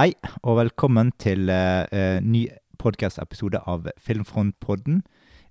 Hei, 0.00 0.14
og 0.42 0.56
velkommen 0.56 1.12
til 1.20 1.50
eh, 1.52 2.24
ny 2.24 2.48
podcast-episode 2.80 3.60
av 3.68 3.84
Filmfrontpodden. 4.00 5.02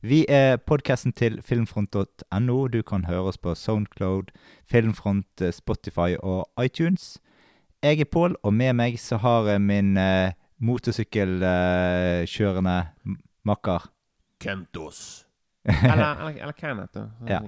Vi 0.02 0.26
er 0.26 0.58
podcasten 0.58 1.14
til 1.14 1.38
filmfront.no. 1.46 2.68
Du 2.74 2.82
kan 2.82 3.06
høre 3.06 3.30
oss 3.30 3.38
på 3.38 3.54
Soundcloud, 3.54 4.34
Filmfront, 4.66 5.30
eh, 5.42 5.54
Spotify 5.54 6.18
og 6.18 6.50
iTunes. 6.66 7.22
Jeg 7.84 8.00
er 8.02 8.06
Pål, 8.10 8.36
og 8.42 8.54
med 8.54 8.74
meg 8.74 8.98
så 8.98 9.18
har 9.22 9.46
jeg 9.52 9.62
min 9.62 9.98
uh, 10.02 10.32
motorsykkelkjørende 10.58 12.88
uh, 13.06 13.12
makker. 13.46 13.86
Kentos. 14.42 15.28
Eller, 15.84 16.16
eller, 16.16 16.42
eller 16.42 16.54
Kenneth, 16.58 16.94
da. 16.96 17.02
Ja. 17.28 17.40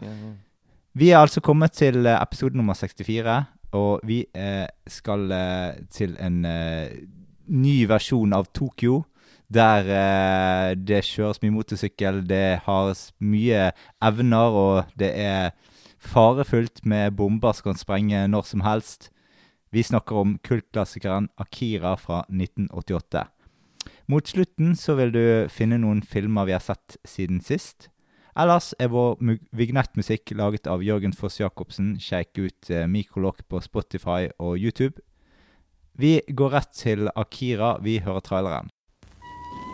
Vi 0.94 1.10
er 1.10 1.18
altså 1.18 1.42
kommet 1.42 1.72
til 1.72 2.06
episode 2.06 2.58
nummer 2.58 2.74
64, 2.74 3.44
og 3.72 4.04
vi 4.08 4.26
eh, 4.36 4.68
skal 4.88 5.32
eh, 5.32 5.80
til 5.92 6.18
en 6.20 6.44
eh, 6.46 6.92
ny 7.48 7.76
versjon 7.88 8.34
av 8.36 8.50
Tokyo. 8.56 9.04
Der 9.52 9.88
eh, 9.88 10.76
det 10.76 11.04
kjøres 11.08 11.42
mye 11.44 11.56
motorsykkel, 11.56 12.24
det 12.28 12.62
har 12.66 12.94
mye 13.20 13.72
evner, 14.04 14.58
og 14.64 14.94
det 15.00 15.12
er 15.16 15.52
farefullt 16.02 16.86
med 16.86 17.16
bomber 17.16 17.54
som 17.54 17.72
kan 17.72 17.80
sprenge 17.80 18.26
når 18.32 18.48
som 18.48 18.64
helst. 18.66 19.12
Vi 19.72 19.84
snakker 19.84 20.16
om 20.16 20.38
kultklassikeren 20.44 21.30
Akira 21.40 21.96
fra 21.96 22.26
1988. 22.28 23.28
Mot 24.12 24.28
slutten 24.28 24.76
så 24.76 24.98
vil 25.00 25.14
du 25.16 25.24
finne 25.48 25.80
noen 25.80 26.02
filmer 26.04 26.50
vi 26.50 26.56
har 26.58 26.64
sett 26.64 26.98
siden 27.08 27.40
sist. 27.44 27.91
Ellers 28.40 28.72
er 28.80 28.92
vår 28.92 29.18
vignettmusikk 29.52 30.32
laget 30.40 30.68
av 30.72 30.84
Jørgen 30.84 31.14
Foss 31.14 31.40
Jacobsen. 31.42 31.98
Sjekk 32.00 32.40
ut 32.40 32.72
eh, 32.72 32.88
Mikrolokk 32.88 33.44
på 33.52 33.60
Spotify 33.64 34.30
og 34.40 34.58
YouTube. 34.58 35.04
Vi 36.00 36.22
går 36.32 36.56
rett 36.56 36.72
til 36.76 37.12
Akira. 37.16 37.78
Vi 37.84 38.00
hører 38.00 38.24
traileren. 38.24 38.72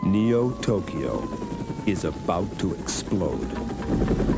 Neo 0.04 0.50
Tokyo 0.62 1.22
is 1.86 2.04
about 2.04 2.58
to 2.58 2.74
explode. 2.74 4.37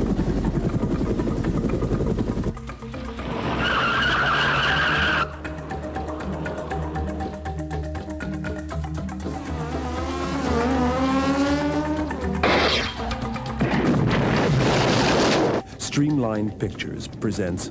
Streamlined 16.21 16.61
Pictures 16.61 17.09
presents 17.09 17.71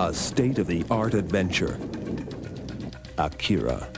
a 0.00 0.12
state 0.12 0.58
of 0.58 0.66
the 0.66 0.84
art 0.90 1.14
adventure 1.14 1.78
Akira. 3.18 3.88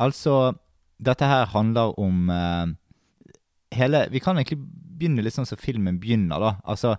Altså 0.00 0.56
Dette 1.00 1.24
her 1.24 1.46
handler 1.54 1.94
om 2.00 2.28
eh, 2.28 2.72
hele 3.76 4.04
Vi 4.12 4.20
kan 4.20 4.36
egentlig 4.36 4.60
begynne 5.00 5.24
litt 5.24 5.36
sånn 5.36 5.48
som 5.48 5.60
filmen 5.60 6.00
begynner, 6.00 6.42
da. 6.42 6.50
Altså 6.68 6.96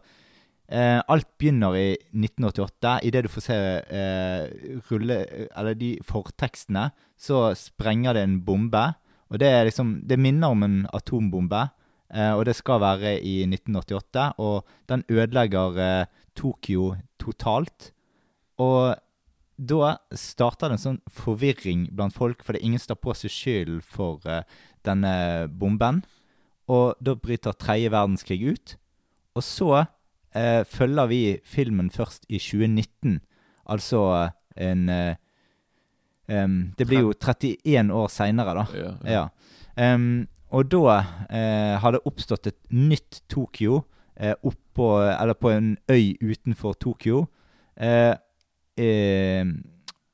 eh, 0.71 0.97
Alt 1.05 1.29
begynner 1.37 1.75
i 1.77 1.85
1988. 2.15 2.95
Idet 3.05 3.25
du 3.25 3.29
får 3.29 3.45
se 3.45 3.57
eh, 3.57 4.79
rulle 4.89 5.19
Eller 5.49 5.77
de 5.77 5.91
fortekstene, 6.07 6.89
så 7.17 7.51
sprenger 7.57 8.17
det 8.17 8.25
en 8.25 8.39
bombe. 8.47 8.87
Og 9.29 9.39
det 9.41 9.51
er 9.51 9.69
liksom 9.69 9.99
Det 10.07 10.19
minner 10.19 10.55
om 10.55 10.65
en 10.65 10.81
atombombe. 10.97 11.67
Eh, 12.11 12.33
og 12.33 12.45
det 12.49 12.57
skal 12.57 12.81
være 12.83 13.15
i 13.21 13.41
1988. 13.45 14.33
Og 14.43 14.65
den 14.89 15.05
ødelegger 15.09 15.79
eh, 15.79 16.05
Tokyo 16.35 16.95
totalt. 17.21 17.91
Og 18.57 18.95
da 19.61 19.95
starter 20.17 20.71
det 20.71 20.77
en 20.77 20.81
sånn 20.81 20.99
forvirring 21.13 21.85
blant 21.93 22.15
folk, 22.17 22.41
fordi 22.45 22.63
ingen 22.65 22.81
står 22.81 22.97
på 23.01 23.13
seg 23.17 23.33
skylden 23.33 23.81
for 23.85 24.23
uh, 24.25 24.41
denne 24.87 25.13
bomben. 25.53 26.01
Og 26.71 26.97
da 27.03 27.13
bryter 27.19 27.57
tredje 27.59 27.91
verdenskrig 27.93 28.39
ut. 28.41 28.75
Og 29.37 29.45
så 29.45 29.69
uh, 29.83 30.61
følger 30.65 31.11
vi 31.11 31.21
filmen 31.45 31.91
først 31.93 32.25
i 32.29 32.39
2019. 32.41 33.19
Altså 33.71 33.99
eh, 34.17 34.31
en 34.65 34.89
em, 36.27 36.55
Det 36.75 36.87
blir 36.89 37.05
jo 37.05 37.13
31 37.13 37.91
år 37.93 38.09
seinere, 38.11 38.55
da. 38.57 38.65
Ja. 38.75 38.89
Ja. 39.05 39.21
Em, 39.77 40.25
og 40.51 40.65
da 40.73 40.97
har 41.79 41.93
det 41.93 42.01
oppstått 42.09 42.49
et 42.49 42.57
nytt 42.73 43.21
Tokyo 43.29 43.83
oppå 44.43 44.89
Eller 45.05 45.37
på 45.39 45.53
en 45.53 45.77
øy 45.87 46.17
utenfor 46.19 46.73
Tokyo. 46.73 47.27
Eh, 47.77 48.15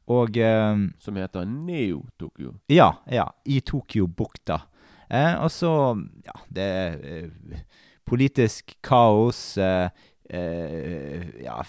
og 0.07 0.37
eh, 0.37 0.77
Som 0.99 1.15
heter 1.19 1.45
Neo 1.45 2.05
Tokyo. 2.19 2.55
Ja, 2.69 2.91
ja. 3.11 3.27
I 3.45 3.59
Tokyo-bukta. 3.59 4.61
Eh, 5.09 5.35
og 5.39 5.51
så 5.51 5.95
Ja, 6.25 6.35
det 6.49 6.63
er 6.63 6.97
eh, 7.03 7.59
politisk 8.05 8.75
kaos. 8.83 9.57
Eh, 9.57 9.89
eh, 10.29 11.43
ja, 11.43 11.61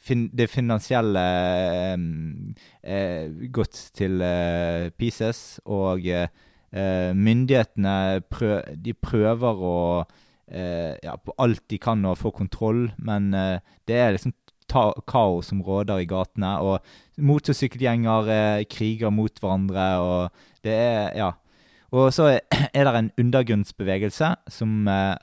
fin 0.00 0.28
det 0.32 0.48
finansielle 0.50 1.24
eh, 1.94 1.98
eh, 2.82 3.48
gått 3.52 3.90
til 3.96 4.22
eh, 4.24 4.88
pieces, 4.96 5.60
og 5.64 6.06
eh, 6.06 6.28
eh, 6.72 7.12
myndighetene 7.16 8.22
prø 8.30 8.62
de 8.76 8.94
prøver 8.94 9.64
å 9.72 9.78
eh, 10.48 10.96
Ja, 11.04 11.16
på 11.16 11.34
alt 11.38 11.64
de 11.68 11.78
kan 11.78 12.04
å 12.08 12.16
få 12.16 12.32
kontroll, 12.32 12.88
men 12.96 13.32
eh, 13.34 13.60
det 13.88 14.00
er 14.00 14.16
liksom 14.16 14.32
kaos 14.68 15.50
som 15.50 15.62
råder 15.64 16.04
i 16.04 16.08
gatene, 16.08 16.54
og 16.60 16.78
motorsykkelgjenger 17.18 18.32
eh, 18.34 18.64
kriger 18.70 19.12
mot 19.14 19.40
hverandre, 19.40 19.90
og 19.98 20.64
det 20.64 20.78
er 20.78 21.12
Ja. 21.18 21.34
Og 21.88 22.12
så 22.12 22.34
er 22.76 22.84
det 22.84 22.94
en 22.94 23.12
undergrunnsbevegelse 23.16 24.34
som 24.52 24.88
eh, 24.92 25.14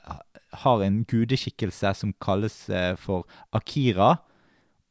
har 0.62 0.82
en 0.82 1.04
gudeskikkelse 1.06 1.92
som 1.94 2.14
kalles 2.22 2.68
eh, 2.70 2.94
for 2.98 3.26
Akira. 3.54 4.16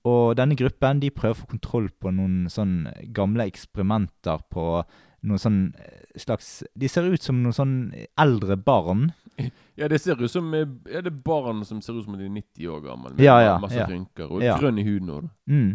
Og 0.06 0.36
denne 0.38 0.58
gruppen 0.58 1.02
de 1.02 1.10
prøver 1.14 1.36
å 1.36 1.42
få 1.42 1.50
kontroll 1.56 1.90
på 1.90 2.14
noen 2.14 2.46
sånn 2.52 2.86
gamle 3.16 3.48
eksperimenter 3.50 4.44
på 4.54 4.84
noen 5.26 5.42
sånn 5.42 5.62
eh, 5.82 6.04
slags 6.22 6.60
De 6.78 6.90
ser 6.92 7.10
ut 7.10 7.24
som 7.24 7.42
noen 7.42 7.58
sånn 7.58 7.78
eldre 8.22 8.58
barn. 8.58 9.10
Ja, 9.76 9.88
det 9.92 9.98
ser 10.00 10.16
ut 10.24 10.32
som 10.32 10.54
eh, 10.56 10.66
Ja, 10.88 11.02
det 11.04 11.12
er 11.12 11.22
barn 11.26 11.66
som 11.68 11.82
ser 11.84 11.98
ut 12.00 12.06
som 12.06 12.16
de 12.18 12.24
er 12.26 12.32
90 12.32 12.68
år 12.72 12.84
gammel. 12.86 13.16
Med 13.18 13.26
Ja, 13.26 13.40
ja, 13.44 13.58
masse 13.60 13.76
ja. 13.82 13.88
rynker 13.90 14.30
og 14.32 14.42
Ja. 14.44 14.56
grønn 14.62 14.80
i 14.80 14.86
huden. 14.88 15.10
Og. 15.12 15.30
Mm. 15.52 15.74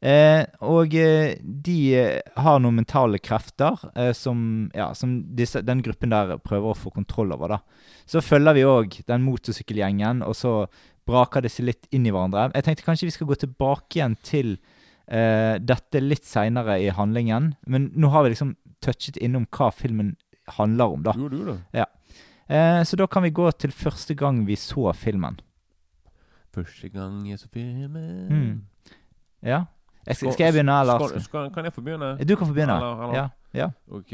Eh, 0.00 0.46
og 0.64 0.94
eh, 0.96 1.34
de 1.42 1.74
eh, 1.98 2.20
har 2.40 2.60
noen 2.62 2.78
mentale 2.78 3.18
krefter 3.20 3.76
eh, 3.92 4.12
som, 4.16 4.70
ja, 4.72 4.94
som 4.96 5.18
disse, 5.36 5.60
den 5.66 5.82
gruppen 5.84 6.08
der 6.14 6.38
prøver 6.40 6.70
å 6.72 6.78
få 6.78 6.92
kontroll 6.94 7.34
over. 7.36 7.56
da. 7.56 7.58
Så 8.08 8.22
følger 8.24 8.56
vi 8.56 8.64
òg 8.64 8.96
den 9.10 9.26
motorsykkelgjengen, 9.26 10.22
og 10.24 10.38
så 10.38 10.54
braker 11.10 11.44
disse 11.44 11.60
litt 11.66 11.84
inn 11.92 12.06
i 12.08 12.14
hverandre. 12.14 12.48
Jeg 12.56 12.64
tenkte 12.70 12.86
kanskje 12.86 13.10
vi 13.10 13.16
skal 13.18 13.28
gå 13.28 13.36
tilbake 13.42 13.98
igjen 13.98 14.16
til 14.24 14.54
eh, 15.10 15.58
dette 15.60 16.00
litt 16.00 16.24
seinere 16.24 16.78
i 16.80 16.88
handlingen. 16.96 17.52
Men 17.68 17.90
nå 17.92 18.08
har 18.14 18.24
vi 18.24 18.32
liksom 18.32 18.54
touchet 18.80 19.18
innom 19.20 19.44
hva 19.52 19.68
filmen 19.74 20.14
handler 20.56 20.96
om, 20.96 21.02
da. 21.04 21.12
Jo, 21.18 21.28
du, 21.28 21.42
da. 21.50 21.84
Eh, 22.50 22.82
så 22.84 22.96
da 22.96 23.06
kan 23.06 23.22
vi 23.22 23.30
gå 23.30 23.50
til 23.58 23.70
første 23.72 24.14
gang 24.18 24.42
vi 24.46 24.56
så 24.58 24.92
filmen. 24.94 25.38
Første 26.54 26.88
gang 26.90 27.28
jeg 27.30 27.38
så 27.38 27.48
filmen 27.52 28.28
Mm. 28.28 28.60
Ja? 29.42 29.64
Jeg 30.06 30.16
skal, 30.16 30.32
skal 30.32 30.44
jeg 30.44 30.52
begynne, 30.54 30.80
eller? 30.80 31.06
Skal, 31.08 31.20
skal, 31.22 31.50
kan 31.54 31.64
jeg 31.64 31.72
få 31.72 31.80
begynne? 31.80 32.16
Du 32.28 32.36
kan 32.36 32.46
få 32.46 32.52
begynne. 32.54 32.74
Eller- 32.76 33.02
eller- 33.02 33.14
Ja, 33.14 33.28
ja. 33.54 33.68
Ok. 33.90 34.10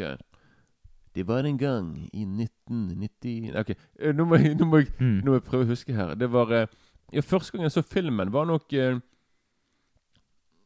Det 1.15 1.27
var 1.27 1.39
en 1.47 1.59
gang 1.59 2.11
i 2.13 2.25
1990 2.25 3.57
Ok, 3.57 3.71
eh, 4.01 4.13
nå 4.13 4.25
må 4.25 4.37
jeg, 4.37 4.55
nå 4.59 4.65
må 4.67 4.77
jeg, 4.79 4.89
Mm. 5.01 5.21
nå 5.25 5.31
må 5.31 5.33
jeg 5.33 5.43
prøve 5.45 5.65
å 5.65 5.69
huske 5.69 5.95
her. 5.95 6.15
Det 6.15 6.29
var 6.33 6.53
eh, 6.53 6.67
ja, 7.13 7.21
Første 7.21 7.53
gang 7.53 7.63
jeg 7.63 7.73
så 7.73 7.83
filmen, 7.83 8.33
var 8.33 8.45
nok 8.45 8.73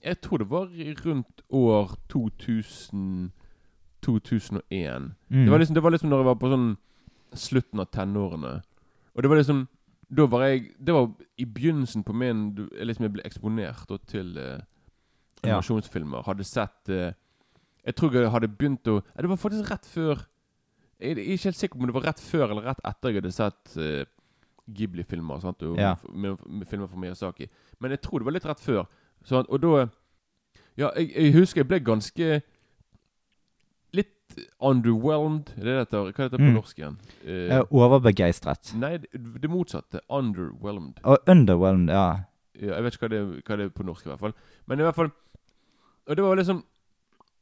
Jeg 0.03 0.21
tror 0.23 0.39
det 0.39 0.51
var 0.51 0.67
rundt 1.07 1.43
år 1.51 1.97
2000 2.09 3.31
2001. 4.03 5.13
Mm. 5.31 5.45
Det 5.45 5.51
var 5.51 5.59
liksom 5.59 5.75
Det 5.75 5.83
var 5.83 5.91
liksom 5.91 6.09
når 6.11 6.17
jeg 6.19 6.25
var 6.25 6.35
på 6.35 6.49
sånn 6.51 6.77
slutten 7.35 7.81
av 7.81 7.91
tenårene. 7.95 8.63
Og 9.15 9.23
det 9.23 9.31
var 9.31 9.37
liksom 9.41 9.69
Da 10.11 10.27
var 10.27 10.43
jeg 10.49 10.73
Det 10.79 10.95
var 10.95 11.09
i 11.39 11.45
begynnelsen 11.45 12.03
på 12.07 12.13
min 12.15 12.55
Liksom 12.83 13.03
jeg 13.07 13.13
ble 13.13 13.23
eksponert 13.27 13.87
da, 13.91 13.97
til 14.07 14.37
eh, 14.39 14.61
animasjonsfilmer. 15.45 16.23
Hadde 16.27 16.45
sett 16.47 16.89
eh, 16.91 17.13
Jeg 17.87 17.95
tror 17.97 18.13
jeg 18.15 18.31
hadde 18.31 18.49
begynt 18.49 18.87
å 18.91 18.99
ja, 19.01 19.23
Det 19.23 19.31
var 19.31 19.41
faktisk 19.41 19.71
rett 19.71 19.87
før 19.87 20.25
Jeg 21.01 21.11
er 21.17 21.23
ikke 21.35 21.49
helt 21.51 21.57
sikker 21.61 21.79
på 21.79 21.83
om 21.87 21.91
det 21.91 21.95
var 21.97 22.07
rett 22.11 22.21
før 22.21 22.51
eller 22.51 22.67
rett 22.71 22.83
etter 22.85 23.09
jeg 23.15 23.23
hadde 23.23 23.33
sett 23.33 23.77
eh, 23.81 24.05
Ghibli-filmer. 24.71 25.41
sant, 25.43 25.63
og 25.67 25.79
Ja. 25.81 25.95
med, 26.13 26.37
med 26.47 26.67
filmer 26.69 26.87
fra 26.87 26.97
Miyazaki. 27.01 27.49
Men 27.81 27.91
jeg 27.91 28.03
tror 28.05 28.21
det 28.21 28.27
var 28.29 28.33
litt 28.37 28.45
rett 28.47 28.61
før. 28.63 28.85
Sant? 29.27 29.49
Og 29.51 29.59
da 29.63 29.89
Ja, 30.77 30.91
jeg, 30.97 31.11
jeg 31.17 31.33
husker 31.35 31.61
jeg 31.65 31.69
ble 31.69 31.81
ganske 31.81 32.43
underwhelmed. 34.61 35.51
Er 35.57 35.65
det 35.65 35.65
det 35.65 35.79
heter? 35.79 35.99
Hva 36.13 36.25
heter 36.25 36.37
det 36.37 36.41
på 36.41 36.49
Mm. 36.51 36.55
norsk 36.55 36.79
igjen? 36.79 36.97
Uh, 37.25 37.55
er 37.59 37.65
overbegeistret. 37.73 38.73
Nei, 38.79 38.97
det, 38.99 39.09
det 39.43 39.51
motsatte. 39.51 40.01
Underwhelmed. 40.11 41.01
Og 41.05 41.19
underwhelmed, 41.29 41.93
ja. 41.93 42.07
Ja, 42.61 42.75
jeg 42.75 42.85
vet 42.85 42.95
ikke 42.95 43.09
hva 43.09 43.13
det, 43.15 43.45
hva 43.47 43.57
det 43.57 43.65
er 43.65 43.69
på 43.69 43.83
norsk, 43.87 44.07
i 44.07 44.11
hvert 44.11 44.21
fall. 44.21 44.35
Men 44.67 44.81
i 44.81 44.83
hvert 44.83 44.95
fall 44.95 45.11
Og 46.07 46.17
det 46.17 46.25
var 46.25 46.35
liksom 46.37 46.65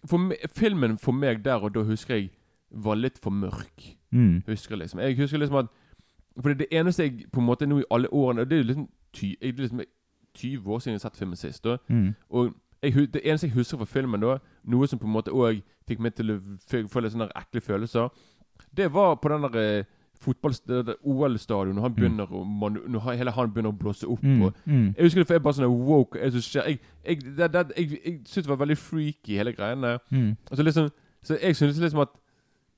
for 0.06 0.18
me, 0.18 0.34
Filmen 0.54 0.98
for 0.98 1.12
meg 1.12 1.42
der 1.44 1.58
og 1.64 1.72
da 1.74 1.82
husker 1.82 2.14
jeg 2.14 2.30
var 2.70 2.94
litt 2.96 3.18
for 3.18 3.30
mørk. 3.30 3.96
Mm. 4.12 4.42
Husker 4.46 4.76
liksom 4.76 5.00
Jeg 5.00 5.16
husker 5.16 5.38
liksom 5.38 5.56
at 5.58 5.66
For 6.40 6.54
det 6.54 6.66
eneste 6.70 7.02
jeg 7.02 7.26
på 7.32 7.40
en 7.40 7.46
måte 7.46 7.66
nå 7.66 7.80
i 7.80 7.84
alle 7.90 8.08
årene 8.12 8.40
Og 8.40 8.50
Det 8.50 8.56
er 8.58 8.62
jo 8.62 8.66
liksom, 8.68 8.88
ty, 9.12 9.34
jeg, 9.42 9.56
det 9.56 9.58
er 9.58 9.62
liksom 9.68 9.80
20 10.38 10.66
år 10.72 10.78
siden 10.78 10.92
jeg 10.94 11.00
har 11.02 11.10
sett 11.10 11.16
filmen 11.18 11.36
sist. 11.36 11.66
Og, 11.66 11.78
Mm. 11.88 12.14
Og 12.30 12.54
jeg, 12.82 13.12
det 13.14 13.22
eneste 13.24 13.46
jeg 13.46 13.54
husker 13.54 13.80
fra 13.80 13.88
filmen, 13.88 14.22
da 14.22 14.38
noe 14.68 14.88
som 14.88 14.98
på 14.98 15.06
en 15.06 15.14
måte 15.14 15.34
òg 15.34 15.62
fikk 15.88 16.02
meg 16.04 16.14
til 16.14 16.34
å 16.34 16.40
få 16.90 17.02
litt 17.02 17.14
sånne 17.14 17.30
ekle 17.38 17.62
følelser, 17.64 18.10
det 18.76 18.90
var 18.92 19.16
på 19.22 19.30
den 19.32 19.46
der 19.46 19.58
eh, 19.62 19.94
OL-stadion, 21.02 21.74
når 21.76 21.82
han 21.82 21.94
begynner 21.94 22.32
å 22.34 22.42
man, 22.44 22.78
hele 23.06 23.30
han 23.30 23.52
begynner 23.52 23.70
å 23.70 23.78
blåse 23.78 24.06
opp. 24.06 24.22
Mm. 24.22 24.48
Mm. 24.64 24.94
jeg 24.96 25.04
husker 25.04 25.20
det, 25.20 25.26
for 25.26 25.38
jeg 25.38 25.42
bare 25.42 25.58
sånn 25.58 26.18
er 26.18 26.30
som 26.34 26.42
skjer? 26.42 26.66
Jeg, 26.66 26.80
jeg, 27.04 27.20
det, 27.38 27.50
det, 27.54 27.64
jeg, 27.76 28.00
jeg 28.04 28.14
syntes 28.26 28.46
det 28.46 28.52
var 28.52 28.62
veldig 28.64 28.78
freaky, 28.78 29.36
hele 29.38 29.52
greiene. 29.52 29.98
Mm. 30.10 30.32
Altså 30.50 30.62
liksom, 30.62 30.90
så 31.22 31.38
jeg 31.42 31.56
syntes 31.56 31.78
liksom 31.78 32.00
at 32.00 32.14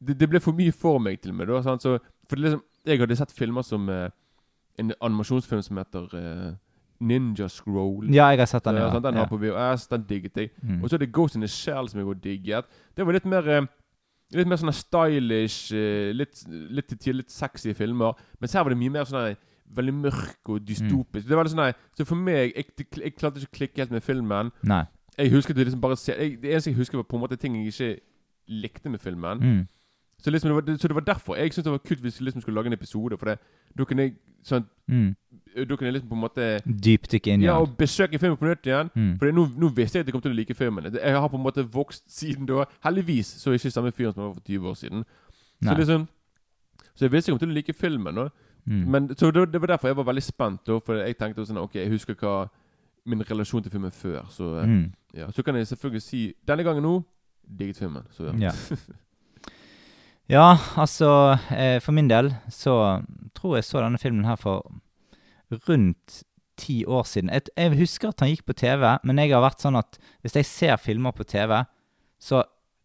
det, 0.01 0.21
det 0.21 0.29
ble 0.29 0.41
for 0.41 0.57
mye 0.57 0.73
for 0.73 0.99
meg 0.99 1.21
til 1.21 1.33
og 1.33 1.41
med. 1.41 1.49
Da, 1.49 1.63
sant? 1.65 1.83
Så, 1.83 1.99
for 2.29 2.41
liksom, 2.41 2.63
jeg 2.87 3.01
hadde 3.01 3.17
sett 3.17 3.33
filmer 3.37 3.65
som 3.67 3.89
eh, 3.89 4.09
en 4.81 4.93
animasjonsfilm 5.01 5.63
som 5.65 5.81
heter 5.81 6.17
eh, 6.21 6.53
Ninja 7.01 7.49
Scroll. 7.49 8.09
Ja, 8.13 8.29
jeg 8.35 8.43
har 8.43 8.49
sett 8.51 8.65
den, 8.65 8.77
Ja, 8.77 8.89
Sånn, 8.91 9.03
den 9.03 9.15
Den 9.15 9.21
ja. 9.21 9.27
har 9.27 9.31
på 9.31 9.41
VHS, 9.41 9.87
den 9.89 10.07
digget 10.09 10.37
jeg. 10.37 10.51
Mm. 10.63 10.83
Og 10.83 10.91
så 10.91 10.97
er 10.97 11.05
det 11.05 11.13
Ghost 11.13 11.37
in 11.37 11.45
the 11.45 11.49
Shell 11.49 11.89
som 11.89 12.01
jeg 12.01 12.07
har 12.07 12.19
digget. 12.25 12.81
Det 12.97 13.07
var 13.07 13.17
litt 13.17 13.29
mer 13.29 13.49
eh, 13.49 13.69
Litt 14.31 14.47
mer 14.47 14.61
sånne 14.61 14.77
stylish, 14.79 15.73
eh, 15.75 16.13
litt, 16.15 16.45
litt 16.47 16.93
litt 17.11 17.33
sexy 17.35 17.73
filmer. 17.75 18.15
Mens 18.39 18.53
her 18.55 18.63
var 18.63 18.71
det 18.71 18.79
mye 18.79 18.93
mer 18.95 19.09
sånn 19.09 19.35
veldig 19.75 19.95
mørk 19.95 20.53
og 20.55 20.63
dystopisk. 20.67 21.27
Det 21.27 21.35
var 21.35 21.49
litt 21.49 21.55
sånn 21.55 21.75
Så 21.99 22.07
for 22.07 22.15
meg 22.15 22.55
jeg, 22.55 22.69
jeg 22.79 23.15
klarte 23.19 23.41
ikke 23.41 23.51
å 23.51 23.57
klikke 23.59 23.83
helt 23.83 23.91
med 23.97 24.07
filmen. 24.07 24.53
Nei. 24.63 24.85
Jeg 25.19 25.33
husker 25.35 25.55
det 25.55 25.67
liksom 25.67 25.83
bare 25.83 25.99
jeg, 25.99 26.39
Det 26.41 26.53
eneste 26.53 26.71
jeg 26.71 26.79
husker, 26.79 27.01
var 27.01 27.09
på 27.11 27.19
en 27.19 27.25
måte 27.25 27.39
ting 27.41 27.57
jeg 27.59 27.75
ikke 27.75 27.91
likte 28.63 28.91
med 28.91 29.03
filmen. 29.03 29.43
Mm. 29.43 29.61
Så, 30.21 30.31
liksom 30.31 30.51
det 30.51 30.55
var, 30.57 30.77
så 30.77 30.89
det 30.89 30.95
var 30.95 31.01
derfor 31.15 31.37
jeg 31.37 31.53
syntes 31.53 31.65
det 31.65 31.73
var 31.73 31.79
kult 31.79 32.01
hvis 32.01 32.21
vi 32.21 32.25
liksom 32.27 32.43
skulle 32.43 32.55
lage 32.61 32.67
en 32.67 32.73
episode. 32.77 33.17
For 33.19 33.27
det, 33.27 33.39
da 33.79 33.85
kunne 33.85 34.03
jeg 34.03 34.15
sånn, 34.45 34.67
Mm. 34.91 35.15
Da 35.57 35.77
kunne 35.77 35.87
jeg 35.91 35.93
liksom 35.95 36.09
på 36.11 36.15
en 36.15 36.21
måte 36.21 36.45
Dypdykke 36.67 37.33
inn 37.33 37.43
i 37.43 37.45
Ja, 37.47 37.55
den. 37.59 37.63
og 37.63 37.77
besøke 37.79 38.19
filmen 38.19 38.37
på 38.37 38.47
nytt 38.47 38.67
igjen. 38.67 38.91
Mm. 38.95 39.19
For 39.19 39.31
nå, 39.33 39.47
nå 39.59 39.69
visste 39.75 39.99
jeg 39.99 40.01
at 40.05 40.07
jeg 40.07 40.13
kom 40.13 40.23
til 40.23 40.33
å 40.33 40.37
like 40.37 40.55
filmen. 40.55 40.85
Jeg 40.95 41.15
har 41.17 41.29
på 41.29 41.37
en 41.37 41.43
måte 41.43 41.65
vokst 41.73 42.05
siden 42.11 42.47
da. 42.47 42.65
Heldigvis 42.85 43.27
så 43.41 43.51
er 43.51 43.53
jeg 43.55 43.61
ikke 43.65 43.71
samme 43.75 43.93
fyren 43.93 44.13
som 44.15 44.23
jeg 44.23 44.29
var 44.29 44.35
for 44.35 44.47
20 44.47 44.69
år 44.71 44.75
siden. 44.75 45.05
Så 45.63 45.71
Nei. 45.71 45.75
liksom 45.79 46.09
Så 46.95 47.05
jeg 47.07 47.13
visste 47.13 47.29
jeg 47.31 47.39
kom 47.39 47.39
til 47.39 47.51
å 47.51 47.55
like 47.55 47.73
filmen. 47.75 48.15
Da. 48.15 48.29
Mm. 48.67 48.87
Men 48.91 49.09
Så 49.17 49.31
det, 49.33 49.53
det 49.53 49.61
var 49.61 49.67
derfor 49.67 49.89
jeg 49.89 49.97
var 49.97 50.05
veldig 50.05 50.23
spent. 50.23 50.65
Da, 50.67 50.79
for 50.79 50.95
jeg 50.95 51.17
tenkte 51.19 51.47
sånn 51.47 51.59
Ok, 51.59 51.75
jeg 51.75 51.89
husker 51.91 52.15
hva 52.15 52.49
min 53.07 53.23
relasjon 53.23 53.63
til 53.63 53.71
filmen 53.73 53.91
før. 53.91 54.27
Så 54.31 54.63
Mm. 54.67 54.93
ja, 55.15 55.31
Så 55.31 55.43
kan 55.43 55.55
jeg 55.57 55.67
selvfølgelig 55.67 56.03
si 56.03 56.35
Denne 56.47 56.63
gangen 56.65 56.83
nå 56.83 57.05
digget 57.59 57.77
filmen. 57.77 58.03
Så 58.11 58.25
ja. 58.25 58.33
Ja. 58.39 58.53
ja, 60.31 60.55
altså 60.79 61.11
eh, 61.51 61.79
For 61.83 61.95
min 61.97 62.11
del 62.11 62.33
så 62.53 63.03
tror 63.37 63.59
jeg 63.59 63.67
så 63.67 63.83
denne 63.83 64.01
filmen 64.01 64.29
her 64.29 64.39
for 64.41 64.67
rundt 65.69 66.23
ti 66.61 66.85
år 66.85 67.07
siden. 67.09 67.31
Jeg, 67.33 67.49
jeg 67.57 67.79
husker 67.81 68.11
at 68.11 68.21
han 68.23 68.31
gikk 68.31 68.45
på 68.47 68.57
TV, 68.61 68.85
men 69.05 69.19
jeg 69.19 69.33
har 69.33 69.43
vært 69.43 69.63
sånn 69.65 69.79
at 69.81 69.99
hvis 70.23 70.37
jeg 70.37 70.49
ser 70.49 70.81
filmer 70.83 71.15
på 71.17 71.25
TV, 71.27 71.57
så 72.21 72.45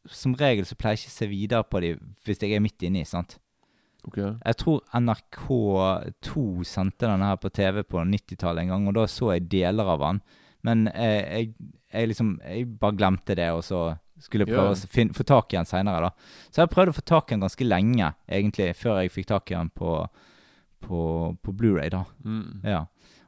som 0.09 0.35
regel 0.39 0.67
så 0.69 0.77
pleier 0.77 0.95
jeg 0.95 1.05
ikke 1.05 1.13
å 1.13 1.17
se 1.17 1.27
videre 1.29 1.67
på 1.67 1.81
dem 1.83 2.13
hvis 2.25 2.41
jeg 2.41 2.55
er 2.55 2.63
midt 2.63 2.85
inni. 2.85 3.03
sant? 3.05 3.37
Ok 4.05 4.19
Jeg 4.21 4.57
tror 4.61 4.83
NRK2 4.93 6.65
sendte 6.69 7.09
denne 7.09 7.31
her 7.31 7.39
på 7.41 7.49
TV 7.49 7.81
på 7.83 8.03
90-tallet 8.05 8.65
en 8.65 8.73
gang, 8.73 8.87
og 8.89 8.97
da 8.97 9.05
så 9.09 9.33
jeg 9.33 9.47
deler 9.51 9.93
av 9.95 10.03
den. 10.03 10.21
Men 10.65 10.87
eh, 10.93 11.21
jeg, 11.21 11.53
jeg 11.93 12.11
liksom 12.11 12.35
Jeg 12.45 12.69
bare 12.79 12.97
glemte 12.97 13.37
det, 13.37 13.51
og 13.53 13.63
så 13.65 13.81
skulle 14.25 14.47
prøve 14.49 14.73
å 14.73 14.89
fin- 14.91 15.13
få 15.13 15.23
tak 15.27 15.53
i 15.53 15.57
den 15.59 15.69
seinere. 15.69 16.09
Så 16.49 16.63
jeg 16.63 16.71
prøvde 16.73 16.93
å 16.93 16.97
få 16.97 17.05
tak 17.05 17.29
i 17.31 17.35
den 17.35 17.45
ganske 17.45 17.67
lenge, 17.67 18.11
egentlig, 18.27 18.71
før 18.75 19.01
jeg 19.03 19.13
fikk 19.13 19.29
tak 19.31 19.51
i 19.51 19.57
den 19.57 19.69
på, 19.75 19.93
på, 20.85 20.99
på 21.43 21.53
Blu-ray 21.55 21.89
da. 21.93 22.03
mm. 22.25 22.61
Ja. 22.65 22.83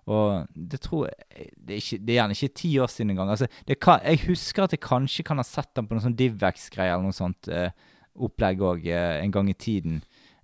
Og 0.08 0.46
det 0.56 0.78
tror 0.86 1.10
jeg 1.10 1.50
Det 1.60 1.74
er, 1.76 1.80
ikke, 1.82 1.98
det 2.00 2.14
er 2.14 2.18
gjerne 2.22 2.36
ikke 2.38 2.56
ti 2.56 2.70
år 2.80 2.88
siden 2.88 3.10
engang. 3.12 3.30
Altså, 3.34 3.48
kan, 3.84 4.00
jeg 4.08 4.22
husker 4.30 4.64
at 4.64 4.72
jeg 4.72 4.80
kanskje 4.86 5.26
kan 5.28 5.42
ha 5.42 5.44
sett 5.44 5.74
den 5.76 5.88
på 5.90 5.98
noen 5.98 6.06
sånn 6.06 6.16
Divvex-greier 6.16 6.94
eller 6.94 7.10
noe 7.10 7.18
sånt 7.18 7.50
eh, 7.52 7.74
opplegg 8.16 8.64
òg 8.64 8.88
eh, 8.88 9.18
en 9.26 9.34
gang 9.36 9.50
i 9.52 9.58
tiden. 9.60 9.98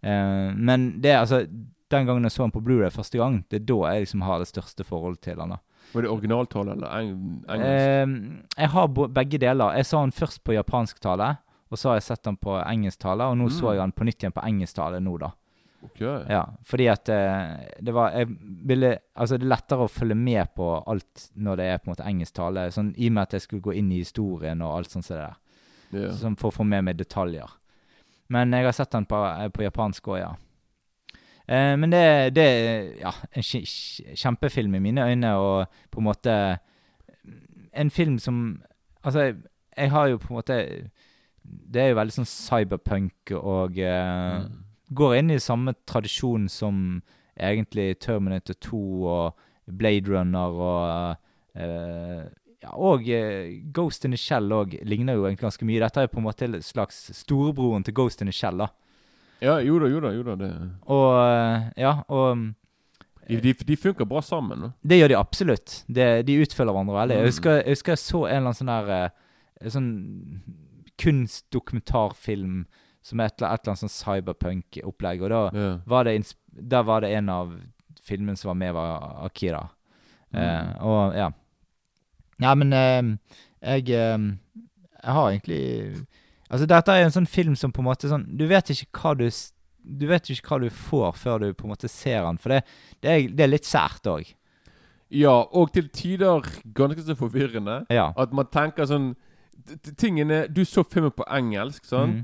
Eh, 0.04 0.50
men 0.52 0.90
det 1.00 1.16
altså 1.16 1.46
Den 1.94 2.08
gangen 2.10 2.26
jeg 2.28 2.34
så 2.36 2.44
den 2.44 2.52
på 2.52 2.60
Blu-ray 2.66 2.92
første 2.92 3.20
gang, 3.22 3.40
det 3.54 3.62
er 3.62 3.66
da 3.70 3.80
jeg 3.94 4.04
liksom 4.08 4.24
har 4.28 4.40
det 4.44 4.50
største 4.50 4.84
forholdet 4.84 5.22
til 5.30 5.38
den. 5.40 5.56
da. 5.56 5.60
Var 5.94 6.02
det 6.02 6.10
originaltale 6.10 6.72
eller 6.76 6.88
eng 7.00 7.44
engelsk? 7.48 8.44
Eh, 8.58 8.62
jeg 8.64 8.70
har 8.70 8.88
begge 9.20 9.38
deler. 9.40 9.76
Jeg 9.78 9.86
så 9.86 10.02
den 10.02 10.12
først 10.12 10.44
på 10.44 10.54
japansk 10.56 11.00
tale, 11.00 11.38
og 11.72 11.78
så 11.78 11.90
har 11.90 11.96
jeg 12.00 12.04
sett 12.10 12.24
den 12.24 12.38
på 12.38 12.56
engelsk 12.66 13.00
tale, 13.00 13.24
og 13.30 13.38
nå 13.38 13.48
Mm. 13.50 13.56
så 13.60 13.74
jeg 13.74 13.82
den 13.82 13.92
på 13.92 14.04
nytt 14.06 14.20
igjen 14.24 14.34
på 14.34 14.44
engelsk 14.48 14.76
tale 14.76 15.00
nå, 15.00 15.18
da. 15.20 15.32
ok. 15.84 16.02
Ja, 16.30 16.46
fordi 16.64 16.88
at 16.88 17.10
eh, 17.10 17.58
det 17.82 17.94
var 17.94 18.12
jeg 18.12 18.28
ville, 18.66 19.00
Altså, 19.16 19.38
det 19.38 19.44
er 19.46 19.50
lettere 19.56 19.84
å 19.86 19.90
følge 19.92 20.16
med 20.16 20.54
på 20.56 20.84
alt 20.88 21.30
når 21.36 21.56
det 21.58 21.66
er 21.66 21.78
på 21.78 21.90
en 21.90 21.96
måte 21.96 22.06
engelsk 22.08 22.34
tale, 22.34 22.68
sånn 22.72 22.94
i 22.98 23.08
og 23.08 23.14
med 23.14 23.22
at 23.24 23.34
jeg 23.34 23.42
skulle 23.42 23.62
gå 23.62 23.74
inn 23.76 23.92
i 23.92 23.98
historien 24.00 24.62
og 24.62 24.78
alt 24.78 24.90
sånt 24.90 25.06
som 25.06 25.18
det 25.18 25.26
der. 25.28 25.36
yeah. 26.00 26.14
Sånn 26.16 26.38
for 26.40 26.50
å 26.50 26.54
få 26.56 26.64
med 26.66 26.84
meg 26.86 26.98
detaljer. 26.98 27.50
Men 28.30 28.52
jeg 28.52 28.66
har 28.66 28.72
sett 28.72 28.92
den 28.92 29.06
på, 29.06 29.16
eh, 29.16 29.50
på 29.50 29.62
japansk 29.64 30.08
òg, 30.08 30.20
ja. 30.20 30.32
Eh, 31.48 31.76
men 31.76 31.92
det, 31.92 32.34
det 32.36 32.46
ja, 33.02 33.12
en 33.36 33.42
kje- 33.44 33.66
kje- 33.68 34.16
kjempefilm 34.16 34.76
i 34.76 34.80
mine 34.80 35.02
øyne, 35.10 35.34
og 35.36 35.66
på 35.92 36.00
en 36.00 36.08
måte 36.08 36.36
En 37.74 37.90
film 37.90 38.20
som 38.20 38.62
Altså, 39.04 39.20
jeg, 39.20 39.36
jeg 39.78 39.92
har 39.92 40.08
jo 40.08 40.18
på 40.18 40.28
en 40.30 40.36
måte 40.38 40.58
Det 41.44 41.82
er 41.82 41.90
jo 41.92 41.96
veldig 42.00 42.16
sånn 42.16 42.30
cyberpunk 42.30 43.34
og 43.36 43.78
eh, 43.80 44.44
Mm. 44.44 44.64
går 44.96 45.16
inn 45.18 45.32
i 45.32 45.40
samme 45.40 45.74
tradisjon 45.88 46.48
som 46.50 47.02
egentlig 47.40 48.00
Terminator 48.00 48.54
2 48.54 48.80
og 49.10 49.34
Blade 49.78 50.08
Runner 50.12 50.54
og 50.64 51.18
eh, 51.56 52.24
ja, 52.64 52.70
Og 52.78 53.04
Ghost 53.74 54.06
in 54.06 54.12
the 54.12 54.18
Shell 54.18 54.52
også 54.54 54.80
ligner 54.86 55.14
jo 55.18 55.26
egentlig 55.26 55.42
ganske 55.50 55.66
mye. 55.66 55.80
Dette 55.84 56.02
er 56.02 56.08
på 56.08 56.18
en 56.22 56.24
måte 56.28 56.48
slags 56.64 57.10
storebroren 57.18 57.84
til 57.84 57.94
Ghost 57.94 58.22
in 58.22 58.28
the 58.28 58.32
Shell. 58.32 58.58
da. 58.58 58.68
Ja, 59.44 59.58
jo 59.62 59.78
da, 59.84 59.88
jo 59.92 60.00
da. 60.04 60.12
Jo 60.16 60.24
da 60.24 60.36
det. 60.40 60.52
Og 60.88 61.08
eh, 61.20 61.70
ja, 61.84 61.94
og 62.08 62.44
De, 63.28 63.38
de, 63.40 63.54
de 63.54 63.76
funker 63.80 64.06
bra 64.06 64.20
sammen. 64.22 64.60
Da. 64.66 64.70
det 64.84 64.98
gjør 65.00 65.12
de 65.14 65.16
absolutt. 65.20 65.78
Det, 65.88 66.08
de 66.28 66.40
utfølger 66.44 66.74
hverandre 66.76 66.96
veldig. 66.98 67.16
Jeg 67.16 67.24
Mm. 67.24 67.30
husker 67.32 67.52
jeg, 67.60 67.70
husker 67.78 67.92
jeg 67.96 68.02
så 68.04 68.20
en 68.26 68.36
eller 68.36 68.50
annen 68.50 68.60
sånn 68.60 68.72
der 68.74 68.90
eh, 68.98 69.70
sånn 69.72 69.92
kunstdokumentarfilm 71.04 72.66
som 73.04 73.20
er 73.20 73.26
et, 73.32 73.42
et 73.42 73.44
eller 73.44 73.72
annet 73.74 73.82
sånn 73.84 73.92
cyberpunk-opplegg. 73.94 75.24
Og 75.24 75.30
da 75.34 75.42
Ja. 75.54 75.70
var 75.86 76.04
det, 76.08 76.34
der 76.52 76.84
var 76.84 77.02
det 77.02 77.14
en 77.18 77.30
av 77.30 77.54
filmene 78.04 78.38
som 78.38 78.50
var 78.50 78.56
med, 78.56 78.74
var 78.74 79.26
Akira. 79.26 79.70
Eh, 80.34 80.40
Mm. 80.42 80.82
og 80.82 81.16
ja. 81.16 81.32
Ja, 82.42 82.56
men 82.56 82.74
eh, 82.74 83.18
jeg 83.62 83.90
eh, 83.90 84.18
Jeg 85.04 85.14
har 85.14 85.32
egentlig 85.32 86.06
Altså, 86.54 86.68
dette 86.70 86.94
er 86.94 87.08
en 87.08 87.14
sånn 87.16 87.26
film 87.30 87.56
som 87.58 87.72
på 87.74 87.82
en 87.82 87.88
måte 87.88 88.06
sånn 88.12 88.28
Du 88.38 88.44
vet 88.46 88.68
ikke 88.70 88.94
hva 89.02 89.14
du 89.18 89.26
Du 89.84 90.06
vet 90.08 90.30
ikke 90.30 90.52
hva 90.54 90.60
du 90.62 90.70
får 90.70 91.16
før 91.18 91.40
du 91.42 91.48
på 91.58 91.66
en 91.66 91.74
måte 91.74 91.90
ser 91.90 92.22
den, 92.28 92.38
for 92.38 92.54
det, 92.54 92.60
det, 93.02 93.10
er, 93.10 93.26
det 93.34 93.44
er 93.48 93.52
litt 93.52 93.66
sært 93.66 94.06
òg. 94.08 94.30
ja, 95.12 95.34
og 95.52 95.74
til 95.74 95.90
tider 95.90 96.46
ganske 96.74 97.02
så 97.06 97.16
forvirrende. 97.18 97.86
Ja. 97.90 98.12
At 98.18 98.32
man 98.34 98.46
tenker 98.54 98.86
sånn 98.90 99.16
Tingene 99.98 100.48
Du 100.52 100.64
så 100.66 100.84
filmen 100.84 101.12
på 101.16 101.24
engelsk, 101.30 101.86
sånn. 101.88 102.16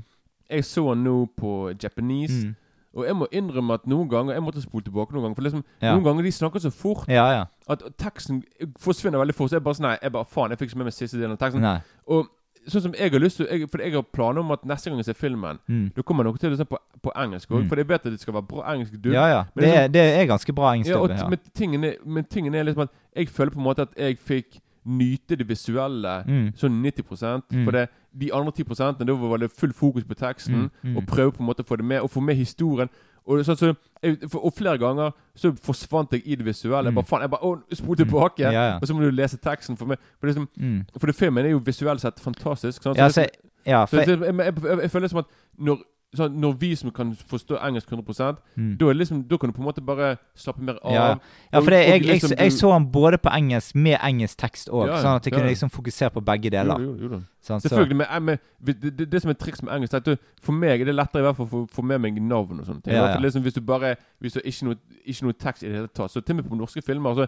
Jeg 0.50 0.64
så 0.66 0.82
den 0.94 1.04
nå 1.06 1.14
på 1.38 1.52
japanese. 1.82 2.46
Mm. 2.48 2.56
Og 2.98 3.04
jeg 3.06 3.14
må 3.16 3.28
innrømme 3.30 3.76
at 3.78 3.84
noen 3.86 4.08
ganger 4.10 4.34
Jeg 4.34 4.42
måtte 4.42 4.62
spole 4.64 4.82
tilbake 4.82 5.14
noen 5.14 5.28
ganger. 5.28 5.36
For 5.38 5.46
liksom, 5.46 5.62
Ja. 5.80 5.92
noen 5.94 6.04
ganger 6.04 6.22
de 6.26 6.32
snakker 6.34 6.60
så 6.64 6.72
fort 6.74 7.06
Ja, 7.08 7.28
ja. 7.32 7.44
at 7.68 7.82
teksten 7.98 8.42
forsvinner 8.78 9.18
veldig 9.22 9.34
fort. 9.34 9.50
Så 9.50 9.56
jeg 9.60 9.62
bare 9.64 9.74
sånn 9.78 9.86
Nei, 9.88 9.98
jeg 10.02 10.12
bare 10.12 10.24
faen, 10.26 10.50
jeg 10.50 10.58
fikk 10.58 10.72
ikke 10.72 10.78
med 10.82 10.90
meg 10.90 10.94
siste 10.98 11.16
delen 11.20 11.36
av 11.36 11.38
teksten. 11.38 11.60
Nei. 11.62 11.80
Og 12.08 12.28
sånn 12.70 12.82
som 12.82 12.94
jeg 12.94 13.10
har 13.12 13.20
lyst 13.20 13.36
til 13.40 13.46
jeg, 13.50 13.68
For 13.70 13.78
jeg 13.82 13.92
har 13.92 14.02
planer 14.02 14.40
om 14.40 14.50
at 14.52 14.64
neste 14.64 14.90
gang 14.90 14.98
jeg 14.98 15.06
ser 15.10 15.18
filmen, 15.18 15.58
Mm. 15.68 15.92
da 15.94 16.02
kommer 16.02 16.24
noe 16.24 16.36
til 16.38 16.52
å 16.52 16.56
se 16.56 16.64
på, 16.64 16.78
på 17.02 17.12
engelsk 17.16 17.48
òg. 17.50 17.62
Mm. 17.64 17.68
For 17.68 17.76
jeg 17.76 17.88
vet 17.88 18.06
at 18.06 18.12
det 18.12 18.20
skal 18.20 18.34
være 18.34 18.48
bra 18.48 18.62
engelsk 18.74 18.92
dubb. 19.02 19.12
Ja, 19.12 19.26
ja. 19.28 19.42
Det 19.54 19.62
liksom- 19.64 19.84
er, 19.84 19.88
det 19.88 20.00
er 20.20 20.26
ganske 20.26 20.54
bra 20.54 20.72
engelsk. 20.74 20.92
Dubb, 20.92 21.10
ja. 21.10 21.28
Men, 21.28 21.38
tingen 21.54 21.84
er, 21.84 21.94
men 22.04 22.24
tingen 22.24 22.54
er 22.54 22.64
liksom 22.64 22.82
at 22.82 22.90
jeg 23.16 23.28
føler 23.28 23.50
på 23.50 23.58
en 23.58 23.64
måte 23.64 23.82
at 23.82 23.94
jeg 23.96 24.18
fikk 24.18 24.60
nyte 24.86 25.36
det 25.36 25.46
visuelle 25.46 26.24
Mm. 26.26 26.52
sånn 26.56 26.80
90 26.82 27.42
Mm. 27.52 27.64
For 27.64 27.70
det, 27.72 27.88
de 28.18 28.32
andre 28.32 28.52
10% 28.52 28.98
da 29.06 29.12
var 29.14 29.36
det 29.38 29.52
full 29.52 29.72
fokus 29.72 30.04
på 30.04 30.14
teksten. 30.16 30.70
Mm, 30.82 30.92
mm. 30.92 30.96
Og 30.96 31.06
prøve 31.06 31.32
på 31.32 31.40
en 31.40 31.46
måte 31.46 31.62
å 31.62 31.66
få 31.66 31.76
det 31.76 31.84
med, 31.84 32.00
og 32.00 32.10
få 32.10 32.20
med 32.22 32.36
historien. 32.36 32.88
Og, 33.30 33.44
så, 33.46 33.54
så, 33.54 33.70
jeg, 34.02 34.16
for, 34.32 34.42
og 34.48 34.52
flere 34.56 34.78
ganger 34.82 35.12
så 35.38 35.52
forsvant 35.62 36.12
jeg 36.16 36.22
i 36.26 36.34
det 36.40 36.46
visuelle. 36.46 36.88
Jeg 36.90 36.92
Mm. 36.92 36.98
bare 36.98 37.06
faen, 37.06 37.22
jeg 37.22 37.30
bare, 37.30 37.46
å, 37.46 37.76
Spol 37.78 37.96
tilbake! 38.00 38.42
Ja, 38.42 38.50
ja. 38.52 38.78
Og 38.82 38.88
så 38.88 38.94
må 38.96 39.04
du 39.06 39.10
lese 39.14 39.38
teksten. 39.38 39.76
For, 39.78 39.86
meg, 39.86 39.98
for, 40.18 40.26
liksom, 40.26 40.48
Mm. 40.58 40.80
for 40.98 41.06
det 41.06 41.14
filmen 41.16 41.46
er 41.46 41.50
jo 41.54 41.62
visuelt 41.64 42.00
sett 42.02 42.18
fantastisk. 42.20 42.82
Sant? 42.82 42.96
Så 42.96 43.00
Ja, 43.00 43.06
det- 43.06 43.14
så, 43.14 43.26
ja, 43.66 43.84
så 43.86 43.90
for, 43.96 44.04
det, 44.04 44.18
jeg, 44.20 44.36
jeg, 44.36 44.54
jeg, 44.64 44.78
jeg 44.82 44.90
føler 44.90 45.08
som 45.08 45.18
at 45.18 45.26
når, 45.58 45.78
sånn, 46.16 46.34
når 46.42 46.54
vi 46.58 46.70
som 46.78 46.90
kan 46.94 47.12
forstå 47.30 47.58
engelsk 47.62 47.92
100 47.92 48.38
mm. 48.56 48.70
da, 48.80 48.92
liksom, 48.92 49.22
da 49.30 49.38
kan 49.38 49.50
du 49.50 49.54
på 49.54 49.62
en 49.62 49.68
måte 49.68 49.82
bare 49.84 50.16
slappe 50.38 50.62
mer 50.62 50.80
av. 50.82 50.94
Ja, 50.94 51.04
ja, 51.52 51.60
for 51.60 51.70
det, 51.70 51.78
og 51.78 51.92
jeg, 51.92 52.00
jeg, 52.02 52.06
liksom 52.08 52.34
jeg 52.34 52.54
så 52.56 52.72
han 52.72 52.88
både 52.92 53.20
på 53.22 53.30
engelsk 53.34 53.74
med 53.78 53.98
engelsk 54.02 54.38
tekst 54.42 54.72
òg, 54.72 54.88
Ja, 54.90 54.98
sånn 55.04 55.20
at 55.20 55.28
jeg 55.28 55.36
kunne 55.36 55.52
liksom 55.52 55.70
fokusere 55.70 56.10
på 56.16 56.24
begge 56.26 56.50
deler. 56.50 56.82
Jo, 56.82 56.96
jo, 56.98 57.12
jo, 57.14 57.20
sant? 57.46 57.62
Selvfølgelig. 57.66 58.00
Med, 58.02 58.26
men 58.26 58.42
det, 58.66 58.76
det, 58.98 59.06
det 59.12 59.22
som 59.22 59.30
er 59.30 59.38
triks 59.38 59.62
med 59.62 59.74
engelsk, 59.76 59.94
er 59.94 60.02
at 60.02 60.10
du, 60.10 60.32
for 60.42 60.56
meg 60.56 60.82
er 60.82 60.90
det 60.90 60.96
lettere 60.96 61.22
i 61.22 61.28
hvert 61.28 61.38
fall 61.38 61.46
å 61.60 61.62
få- 61.70 61.86
med 61.90 62.02
meg 62.02 62.18
navn 62.22 62.58
og 62.58 62.66
sånne 62.66 62.82
ting. 62.82 62.94
Ja, 62.96 63.06
For. 63.12 63.22
Liksom, 63.22 63.46
hvis 63.46 63.54
du 63.54 63.60
bare 63.60 63.94
Hvis 64.20 64.32
du 64.32 64.40
ikke 64.44 64.66
noe, 64.66 64.76
ikke 65.04 65.24
noe 65.24 65.38
tekst 65.38 65.62
i 65.62 65.68
det 65.68 65.74
hele 65.74 65.88
tatt 65.88 66.12
Så 66.12 66.20
til 66.20 66.34
og 66.34 66.42
med 66.42 66.50
på 66.50 66.58
norske 66.58 66.82
filmer 66.82 67.14
så 67.14 67.26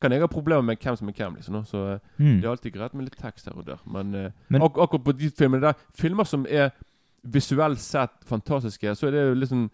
kan 0.00 0.12
jeg 0.12 0.22
ha 0.22 0.28
problemer 0.32 0.62
med 0.64 0.78
hvem 0.80 0.96
som 0.96 1.08
er 1.08 1.12
hvem. 1.12 1.34
liksom. 1.34 1.64
Så 1.64 1.80
eh, 1.92 1.98
mm. 2.16 2.36
det 2.40 2.44
er 2.44 2.50
alltid 2.50 2.72
greit 2.72 2.94
med 2.94 3.04
litt 3.04 3.18
tekst 3.20 3.50
her 3.50 3.58
og 3.58 3.66
der. 3.66 3.82
Men, 3.84 4.14
eh, 4.14 4.30
Men- 4.48 4.62
ak 4.62 4.78
akkurat 4.78 5.04
på 5.04 5.12
de 5.12 5.30
filmene 5.30 5.60
der 5.60 5.72
Filmer 5.94 6.24
som 6.24 6.46
er 6.48 6.70
visuelt 7.22 7.78
sett 7.80 8.10
fantastiske, 8.26 8.94
så 8.96 9.06
er 9.06 9.10
det 9.16 9.24
jo 9.28 9.34
liksom 9.34 9.70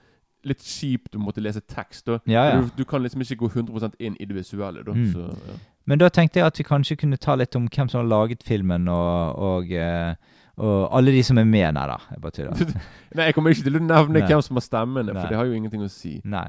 litt 0.46 0.62
kjipt 0.62 1.16
å 1.16 1.18
måtte 1.18 1.42
lese 1.42 1.60
tekst. 1.60 2.06
da 2.06 2.18
Ja, 2.26 2.44
ja. 2.50 2.60
Du, 2.60 2.68
du 2.76 2.84
kan 2.84 3.02
liksom 3.02 3.20
ikke 3.22 3.36
gå 3.36 3.48
100% 3.50 3.94
inn 3.98 4.16
i 4.20 4.24
det 4.26 4.34
visuelle. 4.36 4.82
da 4.84 4.92
Mm. 4.92 5.12
Så, 5.12 5.18
ja. 5.48 5.56
Men 5.86 5.98
da 5.98 6.08
tenkte 6.08 6.38
jeg 6.40 6.46
at 6.46 6.58
vi 6.58 6.64
kanskje 6.64 6.96
kunne 6.98 7.16
ta 7.16 7.34
litt 7.34 7.54
om 7.56 7.68
hvem 7.68 7.88
som 7.88 8.00
har 8.00 8.06
laget 8.08 8.42
filmen, 8.42 8.88
og, 8.88 9.36
og, 9.38 9.70
eh, 9.72 10.14
og 10.58 10.88
alle 10.96 11.10
de 11.14 11.22
som 11.22 11.38
er 11.38 11.44
med 11.44 11.74
Nei 11.74 11.86
da. 11.86 11.98
Jeg 12.10 12.20
bare 12.20 12.32
tuller. 12.32 12.74
Nei, 13.16 13.24
Jeg 13.26 13.34
kommer 13.34 13.50
ikke 13.50 13.62
til 13.68 13.76
å 13.76 13.82
nevne 13.86 14.18
Nei. 14.20 14.26
hvem 14.26 14.42
som 14.42 14.56
har 14.56 14.62
stemmene, 14.66 15.12
Nei. 15.12 15.20
for 15.22 15.28
det 15.28 15.36
har 15.38 15.46
jo 15.46 15.52
ingenting 15.52 15.82
å 15.82 15.90
si. 15.90 16.20
Nei. 16.24 16.48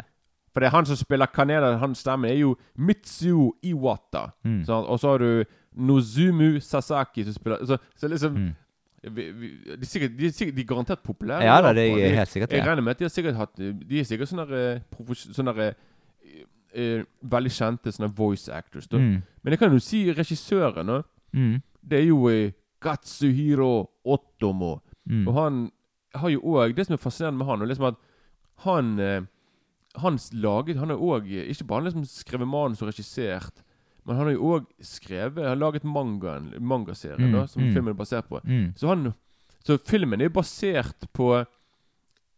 For 0.53 0.61
det 0.61 0.67
er 0.71 0.75
han 0.77 0.85
som 0.89 0.95
spiller 0.97 1.27
Kaneda, 1.29 1.77
hans 1.77 1.99
stemme 2.01 2.29
er 2.31 2.37
jo 2.39 2.55
Mitsuo 2.77 3.51
Iwata. 3.63 4.31
Mm. 4.43 4.63
Og 4.69 4.99
så 4.99 5.11
har 5.11 5.19
du 5.19 5.43
Nozumu 5.77 6.59
Sasaki 6.59 7.23
som 7.23 7.33
spiller 7.33 7.65
Så, 7.65 7.77
så 7.95 8.07
liksom 8.09 8.33
Mm. 8.37 8.55
Vi, 9.13 9.25
vi, 9.31 9.49
de, 9.65 9.77
er 9.81 9.89
sikkert, 9.89 10.15
de, 10.17 10.25
er 10.25 10.33
sikkert, 10.35 10.55
de 10.55 10.63
er 10.63 10.69
garantert 10.69 11.03
populære. 11.03 11.45
Ja 11.45 11.57
da, 11.61 11.73
det 11.75 11.85
er 11.91 12.15
helt 12.19 12.31
sikkert 12.31 12.55
Jeg 12.55 12.65
regner 12.65 12.85
med 12.85 12.95
at 12.95 12.99
de 12.99 13.07
har 13.07 13.13
sikkert 13.13 13.39
hatt 13.39 13.55
De 13.59 13.99
er 13.99 14.07
sikkert 14.07 14.31
sånne, 14.31 14.45
der, 14.51 14.81
sånne 15.35 15.53
uh, 15.57 15.63
eh, 15.67 16.43
eh, 16.73 17.05
veldig 17.21 17.53
kjente 17.53 17.93
sånne 17.95 18.11
voice 18.17 18.53
actors. 18.53 18.89
Mm. 18.91 19.21
Men 19.43 19.55
jeg 19.55 19.61
kan 19.61 19.73
jo 19.73 19.83
si 19.83 20.03
regissøren. 20.11 20.91
Mm. 21.33 21.55
Det 21.81 22.01
er 22.01 22.07
jo 22.09 22.23
Gatsuhiro 22.27 22.53
Katsuhiro 22.83 23.71
Otomo. 24.05 24.77
Mm. 25.09 25.23
Og 25.27 25.33
han 25.37 25.63
har 26.17 26.29
jo 26.33 26.41
òg 26.57 26.75
Det 26.75 26.87
som 26.87 26.97
er 26.97 27.01
fascinerende 27.01 27.39
med 27.39 27.47
han, 27.47 27.61
er 27.61 27.69
liksom 27.71 27.91
at 27.91 27.99
han 28.65 29.27
Hans 29.97 30.29
Han 30.31 30.41
laget 30.41 30.77
Han 30.77 30.91
har 30.91 30.97
òg 30.97 31.29
ikke 31.31 31.67
bare 31.69 31.87
liksom 31.87 32.05
skrevet 32.05 32.47
manus 32.47 32.81
og 32.81 32.91
regissert, 32.91 33.63
men 34.07 34.15
han 34.15 34.25
har 34.29 34.33
jo 34.33 34.53
òg 34.55 34.65
skrevet 34.81 35.43
Han 35.43 35.51
har 35.51 35.59
laget 35.59 35.83
mangaen, 35.83 36.53
mangaserien 36.59 37.27
Mm, 37.29 37.33
da 37.35 37.45
som 37.47 37.61
mm. 37.61 37.73
filmen 37.73 37.89
er 37.93 37.97
basert 37.99 38.29
på. 38.29 38.39
Mm. 38.45 38.73
Så 38.77 38.87
han 38.87 39.13
Så 39.67 39.77
filmen 39.83 40.21
er 40.21 40.29
basert 40.29 41.07
på 41.13 41.45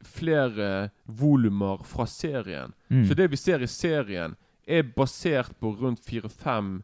flere 0.03 0.89
volumer 1.05 1.83
fra 1.83 2.05
serien. 2.07 2.73
Mm. 2.89 3.05
Så 3.07 3.13
det 3.13 3.27
vi 3.31 3.37
ser 3.37 3.61
i 3.61 3.67
serien, 3.67 4.35
er 4.67 4.83
basert 4.95 5.51
på 5.59 5.71
rundt 5.79 5.99
fire-fem 6.05 6.81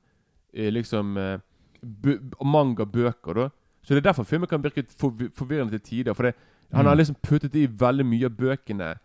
eh, 0.53 0.71
liksom 0.73 1.17
eh, 1.17 1.39
bø- 1.81 2.19
mangabøker. 2.43 3.33
da 3.33 3.49
Så 3.83 3.93
det 3.93 3.97
er 4.05 4.09
derfor 4.11 4.23
filmen 4.25 4.47
kan 4.49 4.61
virke 4.63 4.83
forvirrende 5.35 5.77
til 5.77 5.79
tider. 5.79 6.13
For 6.13 6.23
det, 6.23 6.35
han 6.73 6.85
har 6.85 6.95
Mm. 6.95 6.97
liksom 6.99 7.15
puttet 7.21 7.55
i 7.55 7.67
veldig 7.67 8.05
mye 8.05 8.25
av 8.25 8.31
bøkene 8.37 8.95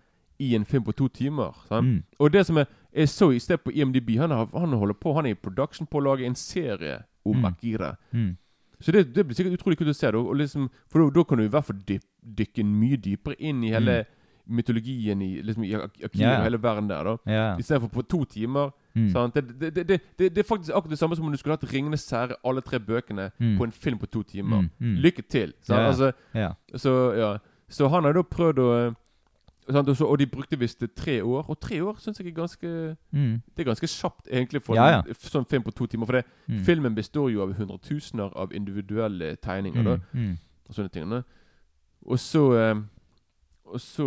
i 0.41 0.55
en 0.57 0.65
film 0.65 0.83
på 0.87 0.93
to 0.97 1.09
timer. 1.09 1.53
Mm. 1.71 2.03
Og 2.19 2.33
det 2.33 2.47
som 2.49 2.57
er, 2.59 2.67
jeg 2.97 3.09
så 3.13 3.29
i 3.31 3.39
sted 3.39 3.59
på 3.63 3.71
IMDb 3.77 4.17
Han, 4.19 4.31
har, 4.35 4.49
han 4.59 4.73
holder 4.73 4.95
på 4.99 5.13
Han 5.15 5.27
er 5.27 5.31
i 5.37 5.39
production 5.39 5.87
på 5.87 6.01
å 6.01 6.05
lage 6.09 6.25
en 6.27 6.35
serie 6.35 7.03
om 7.25 7.37
Mm. 7.37 7.45
Akira. 7.45 7.97
Mm. 8.13 8.37
Så 8.81 8.93
det, 8.93 9.13
det 9.15 9.27
blir 9.27 9.37
sikkert 9.37 9.59
utrolig 9.61 9.77
kult 9.79 9.91
å 9.93 9.95
se. 9.95 10.09
Og 10.17 10.35
liksom, 10.41 10.71
for 10.89 11.11
da, 11.13 11.23
kan 11.25 11.39
du 11.39 11.45
i 11.45 11.49
hvert 11.53 11.65
fall 11.69 11.77
dyp, 11.87 12.03
dykke 12.25 12.65
mye 12.65 12.97
dypere 12.97 13.37
inn 13.39 13.63
i 13.65 13.71
hele 13.75 14.07
mytologien 14.51 15.21
i, 15.23 15.43
liksom, 15.43 15.65
i 15.65 15.75
Akira 15.75 16.09
Mm. 16.15 16.21
Ja. 16.21 16.39
og 16.39 16.45
hele 16.45 16.59
verden 16.63 16.89
der. 16.89 17.05
da 17.05 17.17
Ja. 17.27 17.57
Istedenfor 17.59 17.89
på 17.93 18.03
to 18.09 18.25
timer. 18.25 18.71
Mm. 18.95 19.13
Det, 19.35 19.87
det, 19.87 20.01
det, 20.19 20.39
er 20.39 20.43
faktisk 20.43 20.73
akkurat 20.75 20.91
det 20.91 20.99
samme 20.99 21.15
som 21.17 21.25
om 21.27 21.31
du 21.33 21.37
skulle 21.39 21.53
hatt 21.57 21.63
'Ringenes 21.73 22.03
sære 22.09 22.35
alle 22.45 22.61
tre 22.61 22.79
bøkene, 22.81 23.31
Mm. 23.39 23.57
på 23.59 23.65
en 23.65 23.71
film 23.73 23.99
på 23.99 24.07
to 24.11 24.23
timer. 24.23 24.61
Mm. 24.61 24.71
Mm. 24.81 24.97
Lykke 24.97 25.23
til! 25.29 25.53
Ja. 25.69 25.75
Altså, 25.87 26.13
så, 26.77 27.13
ja. 27.15 27.37
så 27.69 27.89
han 27.89 28.05
har 28.05 28.13
da 28.13 28.23
prøvd 28.23 28.59
å 28.59 28.97
sant? 29.73 29.89
Og, 29.89 29.97
så, 29.97 30.07
og 30.07 30.19
de 30.19 30.27
brukte 30.27 30.59
visst 30.59 30.83
tre 30.97 31.21
år. 31.25 31.45
Og 31.49 31.61
tre 31.61 31.81
år 31.85 31.97
syns 31.99 32.19
jeg 32.19 32.27
er 32.29 32.37
ganske 32.37 32.97
Mm. 33.13 33.43
Det 33.57 33.61
er 33.67 33.71
ganske 33.75 33.87
kjapt, 33.87 34.29
egentlig, 34.31 34.63
for 34.63 34.75
Ja, 34.75 34.87
ja. 34.91 35.03
en 35.09 35.15
sånn 35.15 35.47
film 35.49 35.63
på 35.63 35.73
to 35.75 35.87
timer. 35.87 36.07
For 36.07 36.13
det, 36.13 36.25
Mm. 36.49 36.65
filmen 36.65 36.95
består 36.95 37.31
jo 37.33 37.43
av 37.43 37.53
hundretusener 37.55 38.33
av 38.37 38.53
individuelle 38.53 39.37
tegninger. 39.37 39.83
Mm. 39.83 39.85
Da, 39.85 40.37
og 40.69 40.75
sånne 40.75 40.91
ting. 40.93 41.11
da. 41.11 41.23
Og 42.07 42.19
så 42.19 42.53
eh, 42.55 42.75
Og 43.73 43.79
så 43.81 44.05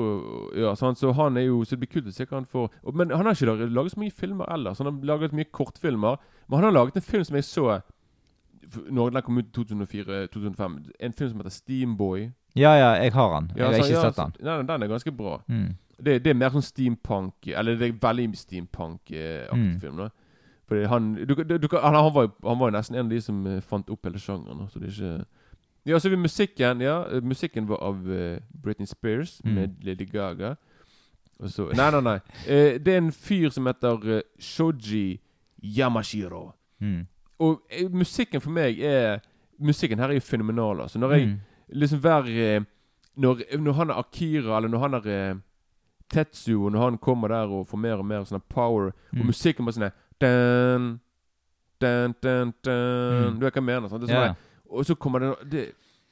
Ja, 0.57 0.73
sant? 0.75 0.97
så 0.97 1.13
han 1.13 1.37
er 1.37 1.45
jo 1.45 1.63
Så 1.63 1.77
det 1.77 1.79
blir 1.87 2.01
kult 2.01 2.07
å 2.07 2.11
se 2.13 2.25
hva 2.25 2.35
han 2.35 2.45
får 2.45 2.69
og, 2.83 2.93
Men 2.95 3.09
han 3.11 3.25
har 3.25 3.33
ikke 3.33 3.45
laget, 3.45 3.71
laget 3.71 3.91
så 3.93 3.99
mye 3.99 4.11
filmer 4.11 4.45
ellers. 4.51 4.77
Han 4.79 4.87
har 4.87 5.05
laget 5.05 5.31
mye 5.31 5.45
kortfilmer. 5.51 6.17
Men 6.49 6.59
han 6.59 6.63
har 6.63 6.71
laget 6.83 6.95
en 6.97 7.01
film 7.01 7.23
som 7.23 7.35
jeg 7.35 7.43
så 7.45 7.81
når 8.91 9.11
den 9.11 9.21
kom 9.21 9.37
ut 9.37 9.45
i 9.45 9.63
2004-2005. 9.63 10.91
En 10.99 11.13
film 11.13 11.29
som 11.29 11.37
heter 11.39 11.49
Steamboy. 11.51 12.31
Ja, 12.55 12.73
ja, 12.77 12.91
jeg 13.03 13.13
har 13.13 13.39
den. 13.41 13.49
Jeg 13.55 13.57
Ja, 13.57 13.65
har 13.65 13.73
så- 13.73 13.79
ikke 13.83 14.01
ja, 14.01 14.01
sett 14.11 14.15
den. 14.15 14.45
Nei, 14.45 14.57
den 14.63 14.83
er 14.83 14.87
ganske 14.87 15.11
bra. 15.17 15.41
Mm. 15.47 15.75
Det, 16.03 16.23
det 16.23 16.27
er 16.27 16.33
mer 16.33 16.49
sånn 16.49 16.61
steampunk 16.65 17.47
Eller 17.47 17.75
det 17.77 17.87
er 17.89 17.93
veldig 18.01 18.35
steampunk-aktig 18.35 19.53
Mm. 19.53 19.79
film. 19.79 19.97
da 19.97 20.09
Fordi 20.67 20.85
han 20.87 21.13
du, 21.15 21.35
du, 21.35 21.57
du, 21.57 21.67
han, 21.77 21.93
han, 21.93 22.13
var 22.13 22.29
han 22.43 22.59
var 22.59 22.71
jo 22.71 22.77
nesten 22.77 22.95
en 22.95 23.05
av 23.05 23.09
de 23.09 23.21
som 23.21 23.47
eh, 23.47 23.59
fant 23.61 23.89
opp 23.89 24.03
hele 24.05 24.17
sjangeren. 24.19 24.67
Så 24.69 24.79
det 24.79 24.89
er 24.89 24.91
ikke 24.91 25.25
Ja, 25.85 25.97
så 25.99 26.09
vi 26.09 26.15
musikken. 26.15 26.81
Ja, 26.81 27.03
eh, 27.11 27.21
musikken 27.21 27.67
var 27.67 27.77
av 27.81 28.07
uh, 28.07 28.37
Britney 28.63 28.85
Spears 28.87 29.41
Mm. 29.45 29.53
med 29.55 29.75
Lady 29.83 30.05
Gaga. 30.05 30.55
Og 31.39 31.49
så 31.49 31.73
Nei, 31.75 31.91
nei, 31.91 32.01
nei. 32.01 32.19
Uh, 32.47 32.77
det 32.79 32.87
er 32.87 32.97
en 32.97 33.11
fyr 33.11 33.49
som 33.49 33.65
heter 33.65 34.17
uh, 34.17 34.21
Shoji 34.39 35.19
Yamashiro. 35.63 36.53
Mm. 36.81 37.07
Og 37.39 37.61
eh, 37.71 37.89
musikken 37.89 38.41
for 38.41 38.51
meg 38.51 38.79
er 38.79 39.19
Musikken 39.59 39.99
her 39.99 40.09
er 40.09 40.13
jo 40.13 40.19
fenomenal. 40.19 40.81
Altså. 40.81 40.99
Når 40.99 41.11
jeg 41.13 41.27
Mm. 41.27 41.39
Liksom 41.73 41.99
hver 42.03 42.27
eh, 42.29 42.61
når, 43.17 43.43
når 43.59 43.73
han 43.73 43.89
er 43.89 43.99
Akira, 44.01 44.57
eller 44.57 44.69
når 44.73 44.79
han 44.79 44.93
er 44.99 45.07
eh, 45.13 45.35
Tetsuo, 46.13 46.69
når 46.69 46.79
han 46.83 46.97
kommer 46.97 47.27
der 47.33 47.49
og 47.49 47.67
får 47.69 47.77
mer 47.81 48.01
og 48.01 48.05
mer 48.05 48.25
sånn 48.29 48.41
power, 48.49 48.91
og 48.91 48.93
Mm. 49.13 49.25
musikken 49.29 49.65
bare 49.65 49.73
sånn 49.77 49.91
dun, 50.21 50.99
dun, 51.81 52.13
dun, 52.23 52.53
dun, 52.65 53.33
Mm. 53.33 53.39
Du 53.39 53.45
vet 53.45 53.53
hva 53.53 53.61
jeg 53.61 53.63
mener? 53.63 53.85
Er 53.85 53.89
sånn 53.89 54.09
yeah. 54.09 54.35
og 54.69 54.85
så 54.85 54.95
kommer 54.95 55.19
det 55.19 55.51
det, 55.51 55.63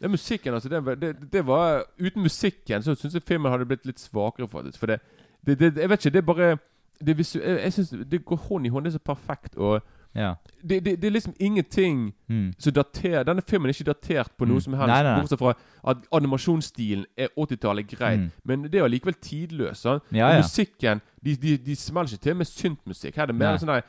den 0.02 0.12
musikken, 0.12 0.54
altså 0.54 0.70
det, 0.70 1.00
det, 1.02 1.32
det 1.34 1.44
var 1.46 1.84
Uten 2.00 2.22
musikken 2.24 2.82
så 2.84 2.96
syns 2.96 3.14
jeg 3.14 3.24
filmen 3.24 3.52
hadde 3.52 3.66
blitt 3.70 3.86
litt 3.86 4.00
svakere, 4.00 4.48
faktisk. 4.50 4.80
For 4.80 4.88
det, 4.88 5.00
det, 5.46 5.60
det 5.60 5.78
Jeg 5.78 5.90
vet 5.90 6.06
ikke, 6.06 6.14
det 6.14 6.22
er 6.22 6.34
bare 6.34 6.58
det, 7.06 7.18
visu- 7.18 7.42
jeg, 7.42 7.60
jeg 7.64 7.74
synes 7.74 7.90
det 8.10 8.26
går 8.26 8.36
hånd 8.48 8.66
i 8.66 8.70
hånd. 8.70 8.86
Det 8.86 8.94
er 8.94 8.98
så 8.98 9.06
perfekt. 9.16 9.56
Og 9.58 9.82
Ja. 10.16 10.36
det, 10.62 10.84
det, 10.86 11.02
det 11.02 11.08
er 11.08 11.12
liksom 11.12 11.34
ingenting 11.40 12.14
Mm. 12.30 12.54
som 12.60 12.74
daterer 12.74 13.24
Denne 13.24 13.42
filmen 13.48 13.70
er 13.70 13.74
ikke 13.74 13.94
datert 13.94 14.32
på 14.38 14.46
noe 14.46 14.56
Mm. 14.58 14.62
som 14.62 14.74
helst, 14.74 14.88
Nei, 14.88 15.04
nei, 15.04 15.12
nei. 15.14 15.22
bortsett 15.22 15.40
fra 15.40 15.54
at 15.88 15.98
animasjonsstilen 16.12 17.06
er 17.18 17.28
80-tallet 17.38 17.88
greit. 17.88 18.20
Mm. 18.20 18.32
Men 18.46 18.64
det 18.64 18.76
er 18.76 18.84
allikevel 18.84 19.16
tidløst. 19.22 19.82
sant? 19.82 20.04
Ja, 20.12 20.30
ja. 20.30 20.38
musikken 20.42 21.02
De, 21.24 21.36
de, 21.36 21.58
de 21.58 21.76
smeller 21.76 22.10
ikke 22.14 22.22
til 22.24 22.36
med 22.36 22.46
syntmusikk. 22.46 23.16
Her 23.16 23.24
er 23.24 23.26
det 23.28 23.36
mer 23.36 23.58
sånn 23.58 23.68
der, 23.68 23.82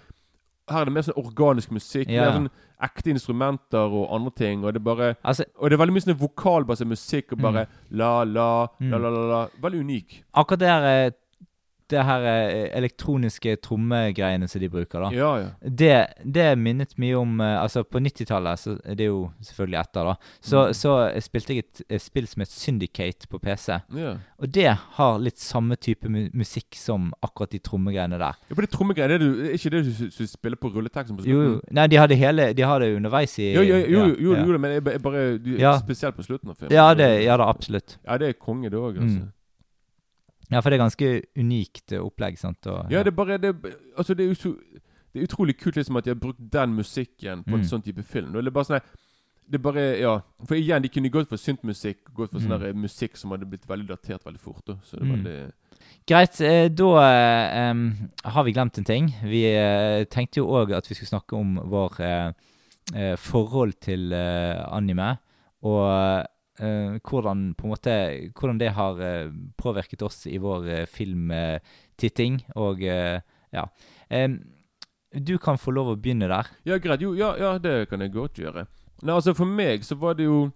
Her 0.70 0.80
er 0.80 0.84
det 0.84 0.92
mer 0.94 1.02
sånn 1.02 1.16
organisk 1.18 1.70
musikk. 1.74 2.08
Ja. 2.08 2.24
Mer 2.30 2.32
sånn 2.38 2.50
ekte 2.82 3.10
instrumenter 3.10 3.78
og 3.92 4.08
andre 4.14 4.30
ting. 4.36 4.64
Og 4.64 4.72
det 4.72 4.80
er 4.80 4.84
bare 4.84 5.14
Altså, 5.24 5.44
Og 5.58 5.70
det 5.70 5.74
er 5.78 5.84
veldig 5.84 5.92
mye 5.92 6.04
sånn 6.06 6.18
vokalbasert 6.20 6.86
musikk 6.88 7.32
og 7.32 7.38
bare 7.42 7.66
Mm. 7.66 7.96
la, 7.98 8.24
la, 8.24 8.66
Mm. 8.80 8.90
la, 8.90 8.96
la, 8.98 9.10
la, 9.10 9.26
la. 9.28 9.46
Veldig 9.62 9.80
unik. 9.80 10.22
akkurat 10.34 10.58
der 10.60 11.06
eh, 11.06 11.10
det 11.92 12.02
her 12.08 12.24
eh, 12.26 12.70
elektroniske 12.80 13.54
trommegreiene 13.64 14.48
som 14.50 14.60
de 14.62 14.68
bruker, 14.72 15.04
da. 15.04 15.10
Ja, 15.14 15.30
ja. 15.42 15.48
Det, 15.62 15.92
det 16.24 16.46
minnet 16.58 16.94
mye 17.00 17.18
om 17.20 17.40
eh, 17.44 17.58
Altså, 17.62 17.84
på 17.84 18.00
90-tallet, 18.02 18.58
så 18.62 18.74
det 18.82 19.06
er 19.06 19.10
jo 19.12 19.22
selvfølgelig 19.44 19.80
etter, 19.84 20.08
da, 20.10 20.14
så, 20.40 20.62
Mm. 20.62 20.74
så 20.78 20.92
spilte 21.24 21.54
jeg 21.56 21.64
et, 21.66 21.82
et 21.98 22.02
spill 22.02 22.26
som 22.30 22.42
het 22.44 22.50
Syndicate 22.52 23.28
på 23.30 23.38
PC. 23.42 23.78
ja. 23.98 24.16
Og 24.42 24.50
det 24.50 24.66
har 24.96 25.18
litt 25.22 25.38
samme 25.38 25.76
type 25.78 26.08
mu 26.10 26.24
musikk 26.34 26.74
som 26.74 27.12
akkurat 27.22 27.52
de 27.54 27.60
trommegreiene 27.62 28.18
der. 28.18 28.34
Ja, 28.48 28.54
for 28.56 28.62
det 28.66 28.70
trommegreiene 28.72 29.18
det 29.18 29.20
er 29.20 29.22
du- 29.22 29.44
er 29.46 29.54
ikke 29.54 29.70
det 29.70 29.82
du, 29.86 30.08
du 30.18 30.26
spiller 30.26 30.56
på 30.58 30.70
rulleteksten 30.74 31.16
på 31.18 31.26
Jo. 31.28 31.60
Nei, 31.70 31.86
de 31.86 31.96
har 32.00 32.08
det 32.10 32.18
hele 32.18 32.48
De 32.54 32.62
har 32.66 32.80
det 32.82 32.88
underveis 32.96 33.36
i 33.38 33.52
Jo, 33.54 33.62
jo, 33.62 33.76
jo, 33.86 34.02
jo, 34.18 34.34
ja. 34.34 34.42
jo, 34.44 34.58
men 34.58 34.70
jeg, 34.78 34.84
jeg 34.96 35.02
bare 35.02 35.22
du, 35.38 35.52
Spesielt 35.84 36.16
på 36.16 36.22
slutten 36.26 36.50
av 36.50 36.56
filmen. 36.58 36.74
Ja, 36.74 36.88
det, 36.94 37.06
ja 37.24 37.36
da, 37.38 37.46
absolutt. 37.52 37.98
Ja, 38.06 38.18
det 38.18 38.28
er 38.28 38.32
konge, 38.40 38.70
det 38.70 38.78
òg, 38.78 38.98
altså. 38.98 39.20
Mm. 39.22 39.30
Ja, 40.52 40.60
for 40.60 40.70
det 40.70 40.78
er 40.78 40.84
ganske 40.84 41.22
unikt 41.38 41.92
eh, 41.92 41.98
opplegg, 42.04 42.38
sant. 42.38 42.66
Og, 42.66 42.90
Ja, 42.92 43.02
det 43.02 43.12
er 43.12 43.16
bare 43.16 43.38
det, 43.38 43.54
Altså, 43.96 44.14
det 44.14 44.26
er, 44.26 44.32
utro, 44.36 44.52
det 45.12 45.22
er 45.22 45.26
utrolig 45.26 45.56
kult 45.58 45.76
liksom 45.76 45.96
at 45.96 46.04
de 46.04 46.10
har 46.10 46.20
brukt 46.20 46.38
den 46.52 46.74
musikken 46.76 47.44
på 47.44 47.54
en 47.54 47.60
Mm. 47.62 47.68
sånn 47.70 47.82
type 47.84 48.02
film. 48.04 48.34
Og 48.36 48.42
det 48.44 48.46
er 48.52 48.58
bare 48.60 48.64
sånn 48.64 48.80
Det 49.50 49.58
er 49.58 49.62
bare 49.62 49.98
Ja. 50.00 50.20
For 50.46 50.54
igjen, 50.54 50.82
de 50.82 50.88
kunne 50.88 51.10
gått 51.10 51.28
for 51.28 51.36
syntmusikk, 51.36 52.04
gått 52.14 52.30
for 52.32 52.38
sånn 52.40 52.60
Mm. 52.72 52.76
musikk 52.84 53.16
som 53.16 53.30
hadde 53.32 53.44
blitt 53.44 53.66
veldig 53.66 53.88
datert 53.88 54.24
veldig 54.24 54.40
fort. 54.40 54.64
Da. 54.66 54.74
Så 54.84 54.98
det 54.98 55.02
Mm. 55.08 55.24
veldig 55.24 55.52
Greit, 56.06 56.40
eh, 56.40 56.68
da 56.68 57.70
um, 57.70 58.10
har 58.24 58.44
vi 58.44 58.52
glemt 58.52 58.78
en 58.78 58.84
ting. 58.84 59.14
Vi 59.22 59.44
uh, 59.56 60.04
tenkte 60.04 60.36
jo 60.38 60.46
òg 60.46 60.72
at 60.76 60.86
vi 60.88 60.94
skulle 60.94 61.08
snakke 61.20 61.36
om 61.36 61.56
vår 61.56 62.00
uh, 62.00 63.16
forhold 63.16 63.74
til 63.80 64.12
uh, 64.12 64.64
anime. 64.76 65.18
Og 65.62 66.26
hvordan 66.62 67.54
på 67.58 67.66
en 67.66 67.72
måte 67.72 67.94
Hvordan 68.38 68.58
det 68.60 68.70
har 68.76 69.00
eh, 69.00 69.32
påvirket 69.56 70.02
oss 70.02 70.26
i 70.26 70.38
vår 70.38 70.68
eh, 70.68 70.86
filmtitting. 70.86 72.42
Og 72.54 72.82
eh, 72.82 73.20
ja. 73.52 73.66
Du 75.12 75.38
kan 75.38 75.58
få 75.58 75.70
lov 75.70 75.92
å 75.92 75.96
begynne 75.96 76.28
der. 76.30 76.48
Ja, 76.64 76.78
greit. 76.78 77.02
Jo, 77.02 77.14
ja, 77.14 77.34
ja, 77.36 77.58
det 77.58 77.88
kan 77.90 78.00
jeg 78.00 78.12
godt 78.12 78.38
gjøre. 78.38 78.66
Nei, 79.02 79.14
altså 79.14 79.34
For 79.34 79.48
meg 79.48 79.84
så 79.84 79.96
var 79.98 80.14
det 80.16 80.28
jo 80.28 80.50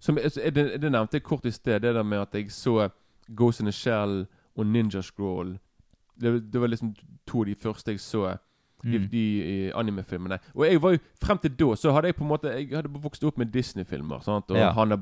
som, 0.00 0.18
jeg, 0.18 0.52
det, 0.52 0.80
det 0.82 0.90
nevnte 0.90 1.16
jeg 1.16 1.24
kort 1.24 1.46
i 1.48 1.52
sted, 1.54 1.80
det 1.80 1.94
der 1.94 2.04
med 2.04 2.26
at 2.26 2.34
jeg 2.36 2.50
så 2.52 2.90
Ghost 3.32 3.60
in 3.60 3.70
the 3.70 3.72
Shell 3.72 4.26
og 4.56 4.66
Ninja 4.66 5.00
Scroll. 5.02 5.54
Det, 6.20 6.52
det 6.52 6.60
var 6.60 6.68
liksom 6.68 6.92
to 7.26 7.40
av 7.40 7.48
de 7.48 7.54
første 7.54 7.94
jeg 7.94 8.02
så. 8.04 8.34
De, 8.84 8.98
Mm. 8.98 9.08
de 9.08 9.72
animefilmene. 9.74 10.38
Og 10.54 10.66
jeg 10.66 10.80
var 10.82 10.90
jo 10.92 10.98
frem 11.22 11.38
til 11.38 11.50
da 11.56 11.74
så 11.74 11.92
hadde 11.92 12.06
jeg 12.10 12.16
på 12.16 12.24
en 12.24 12.28
måte 12.28 12.50
Jeg 12.52 12.68
hadde 12.76 12.90
vokst 13.02 13.24
opp 13.24 13.38
med 13.38 13.46
Disney-filmer. 13.52 14.20
Og 14.50 14.56
Ja. 14.58 14.72
Hanna 14.72 14.96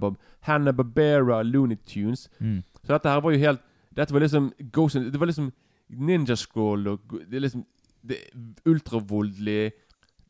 Looney 1.42 1.76
Tunes. 1.86 2.28
Mm. 2.40 2.62
Så 2.84 2.92
dette 2.92 3.08
her 3.10 3.20
var 3.20 3.30
jo 3.32 3.38
helt 3.38 3.60
Dette 3.96 4.12
var 4.12 4.20
liksom 4.20 4.52
Ghost 4.72 4.94
Det 4.94 5.18
var 5.20 5.26
liksom 5.26 5.52
Ninja 5.90 6.34
Scroll 6.36 6.86
og 6.88 7.00
Det 7.28 7.42
liksom 7.42 7.64
Det 8.06 8.16
er 8.18 8.70
ultravoldelig 8.70 9.72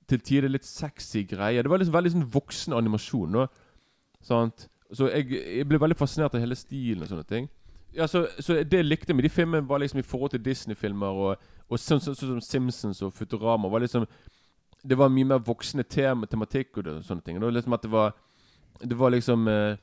Til 0.08 0.18
tider 0.20 0.48
litt 0.48 0.64
sexy 0.64 1.22
greier. 1.24 1.62
Det 1.62 1.70
var 1.70 1.78
liksom 1.78 1.94
veldig 1.94 2.12
sånn 2.12 2.30
voksen 2.30 2.72
animasjon. 2.76 3.30
nå 3.30 3.46
Sant? 4.22 4.68
Så 4.92 5.08
jeg, 5.10 5.30
jeg 5.30 5.66
ble 5.68 5.78
veldig 5.78 5.96
fascinert 5.96 6.34
av 6.34 6.40
hele 6.40 6.54
stilen 6.58 7.02
og 7.02 7.08
sånne 7.08 7.24
ting. 7.26 7.48
Ja, 7.94 8.06
så, 8.08 8.26
så 8.40 8.54
det 8.64 8.72
jeg 8.78 8.86
likte 8.88 9.14
med 9.14 9.24
de 9.24 9.28
filmene, 9.28 9.66
var 9.68 9.78
liksom 9.82 9.98
i 10.00 10.02
forhold 10.02 10.30
til 10.30 10.40
Disney-filmer 10.42 11.06
og, 11.12 11.36
og 11.68 11.78
sånn 11.78 12.00
sånn- 12.00 12.16
så, 12.16 12.26
som 12.26 12.40
Simpsons 12.40 13.02
og 13.02 13.12
Futurama 13.12 13.68
var 13.68 13.80
liksom 13.84 14.06
Det 14.84 14.96
var 14.98 15.08
mye 15.12 15.24
mer 15.28 15.38
voksne 15.38 15.84
tema, 15.84 16.26
tematikk 16.26 16.78
og 16.78 16.84
det, 16.84 16.92
og 16.96 17.04
sånne 17.04 17.22
ting. 17.22 17.36
Det 17.38 17.44
var 17.46 17.52
liksom 17.52 17.72
at 17.76 17.82
det 17.82 17.90
var 17.92 18.14
Det 18.82 18.96
var 18.98 19.10
liksom 19.10 19.46
eh, 19.48 19.76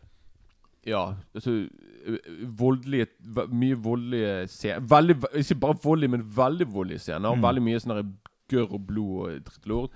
Ja, 0.90 1.14
altså 1.36 1.54
eh, 2.08 2.18
Voldelige 2.58 3.08
Mye 3.52 3.76
voldelige 3.78 4.48
scener. 4.48 4.80
Veldig, 4.80 5.16
ikke 5.44 5.56
bare 5.60 5.78
voldelige, 5.84 6.10
men 6.12 6.24
veldig 6.36 6.68
voldelige 6.74 7.00
scener. 7.00 7.36
Mm. 7.36 7.44
Veldig 7.44 7.64
mye 7.64 7.80
sånn 7.80 8.14
gørr 8.50 8.74
og 8.74 8.88
blod 8.88 9.16
og 9.30 9.44
drittlort. 9.46 9.92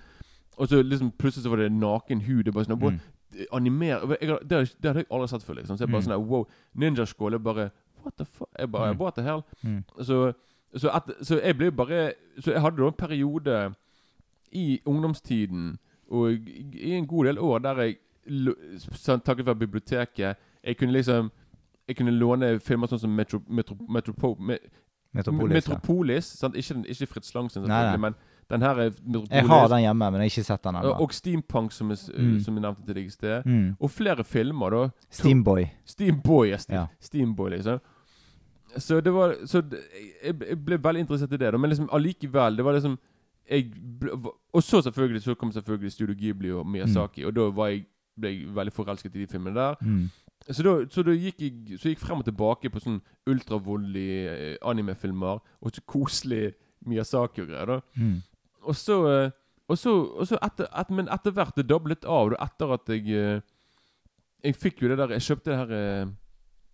Og 0.62 0.68
så 0.70 0.84
liksom 0.86 1.12
plutselig 1.18 1.44
så 1.48 1.50
var 1.50 1.64
det 1.64 1.72
naken 1.74 2.22
hud. 2.28 2.44
Det 2.46 2.54
var 2.54 2.64
sånn, 2.68 2.78
Mm. 2.80 3.00
animer 3.52 4.04
det 4.06 4.30
hadde 4.30 5.00
jeg 5.00 5.08
aldri 5.10 5.28
sett 5.32 5.42
før. 5.44 5.56
Liksom. 5.58 5.78
Så 5.78 5.82
jeg 5.88 5.90
bare 5.92 6.02
Mm. 6.04 6.08
sånn 6.12 6.28
Wow. 6.28 6.48
Ninjaskål 6.78 7.34
er 7.34 7.40
bare 7.40 7.72
What 8.04 8.14
the 8.18 8.26
fuck? 8.26 8.50
Jeg 8.60 8.72
bare, 8.72 8.94
Mm. 8.94 9.00
What 9.02 9.16
the 9.16 9.24
hell? 9.24 9.42
Mm. 9.64 9.84
Så, 10.04 10.34
så, 10.76 10.90
at, 10.94 11.04
så 11.22 11.40
jeg 11.44 11.58
ble 11.58 11.72
bare 11.72 12.14
Så 12.40 12.52
jeg 12.52 12.62
hadde 12.62 12.78
da 12.78 12.88
en 12.88 12.94
periode 12.98 13.74
i 14.52 14.80
ungdomstiden 14.86 15.78
og 16.12 16.32
i 16.74 16.92
en 16.94 17.08
god 17.08 17.26
del 17.26 17.40
år 17.40 17.60
der 17.60 17.82
jeg 17.82 17.96
sånn, 18.94 19.22
Takket 19.26 19.46
være 19.46 19.56
biblioteket 19.64 20.36
Jeg 20.64 20.78
kunne 20.78 20.92
liksom 20.94 21.32
Jeg 21.88 21.96
kunne 22.00 22.12
låne 22.16 22.60
filmer 22.64 22.88
sånn 22.88 23.00
som 23.02 23.10
Metro, 23.16 23.42
Metro, 23.48 23.76
Metropo, 23.90 24.36
Me, 24.40 24.58
Metropolis. 25.14 25.52
ja. 25.68 25.74
Metropolis. 25.76 26.26
Sant? 26.40 26.56
Ikke, 26.56 26.78
ikke 26.90 27.06
Fritz 27.12 27.34
Lang 27.36 27.50
sin, 27.52 27.62
Nei, 27.62 27.68
nei. 27.68 27.76
selvfølgelig, 27.76 28.00
men 28.02 28.16
den 28.50 28.62
her 28.62 28.70
er 28.80 28.90
Metropolis. 29.04 29.30
Jeg 29.32 29.48
har 29.48 29.68
den 29.68 29.80
hjemme, 29.84 30.06
men 30.12 30.14
jeg 30.14 30.20
har 30.24 30.32
ikke 30.32 30.44
sett 30.48 30.64
den 30.64 30.76
ennå. 30.80 30.94
og 31.04 31.14
Steampunk, 31.14 31.72
som, 31.72 31.92
er, 31.92 31.98
Mm. 32.18 32.40
som 32.40 32.56
jeg 32.56 32.62
nevnte 32.62 32.86
til 32.86 32.96
deg 32.96 33.06
i 33.06 33.10
sted. 33.10 33.44
Mm. 33.46 33.76
Og 33.80 33.92
flere 33.92 34.24
filmer, 34.24 34.70
da. 34.70 34.90
Steamboy. 35.12 35.66
Steamboy, 35.86 36.56
Ja. 36.70 36.86
Steamboy, 37.02 37.50
liksom. 37.50 37.80
Så 38.78 39.02
det 39.02 39.14
var 39.14 39.36
Så 39.46 39.62
det, 39.62 39.80
jeg, 40.24 40.36
jeg 40.50 40.58
ble 40.66 40.78
veldig 40.84 41.00
interessert 41.06 41.34
i 41.34 41.38
det, 41.38 41.52
da. 41.54 41.58
Men 41.58 41.70
liksom 41.70 41.90
allikevel, 41.94 42.58
det 42.58 42.66
var 42.66 42.74
liksom 42.74 42.98
jeg 43.50 43.72
ble, 44.00 44.12
Og 44.54 44.64
så 44.64 44.82
selvfølgelig 44.82 45.22
Så 45.22 45.36
kom 45.36 45.52
selvfølgelig 45.52 45.92
Studio 45.92 46.16
Ghibli 46.16 46.52
og 46.52 46.68
Miyazaki, 46.68 47.26
og 47.26 47.36
da 47.36 47.50
var 47.52 47.68
jeg, 47.68 47.86
ble 48.20 48.30
jeg 48.30 48.56
veldig 48.56 48.74
forelsket 48.74 49.16
i 49.16 49.20
de 49.20 49.28
filmene 49.28 49.56
der. 49.60 49.76
Mm. 49.82 50.10
Så 50.52 50.64
da, 50.64 50.74
så 50.90 51.04
da 51.04 51.12
gikk 51.12 51.42
jeg 51.42 51.80
Så 51.80 51.90
gikk 51.90 52.00
frem 52.00 52.20
og 52.20 52.26
tilbake 52.26 52.70
på 52.70 52.80
sånn 52.80 53.02
ultravoldelige 53.28 54.32
eh, 54.32 54.58
animefilmer, 54.62 55.40
og 55.62 55.72
så 55.76 55.82
koselig 55.88 56.54
Miyazaki 56.86 57.42
og 57.42 57.48
greier. 57.48 57.66
da 57.66 57.80
Mm. 57.96 58.22
Og 58.64 58.76
så 58.76 58.98
eh, 59.12 59.32
Og 59.70 59.78
så, 59.78 59.92
og 59.92 60.28
så 60.28 60.38
etter, 60.44 60.68
et, 60.80 60.90
Men 60.90 61.08
etter 61.08 61.32
hvert 61.32 61.56
det 61.56 61.68
doblet 61.70 62.06
av 62.06 62.30
da, 62.32 62.44
etter 62.44 62.74
at 62.74 62.90
jeg 62.90 63.08
eh, 63.10 63.42
Jeg 64.44 64.56
fikk 64.56 64.82
jo 64.82 64.88
det 64.90 64.98
der 64.98 65.16
Jeg 65.16 65.22
kjøpte 65.22 65.52
det 65.52 65.58
her 65.58 66.08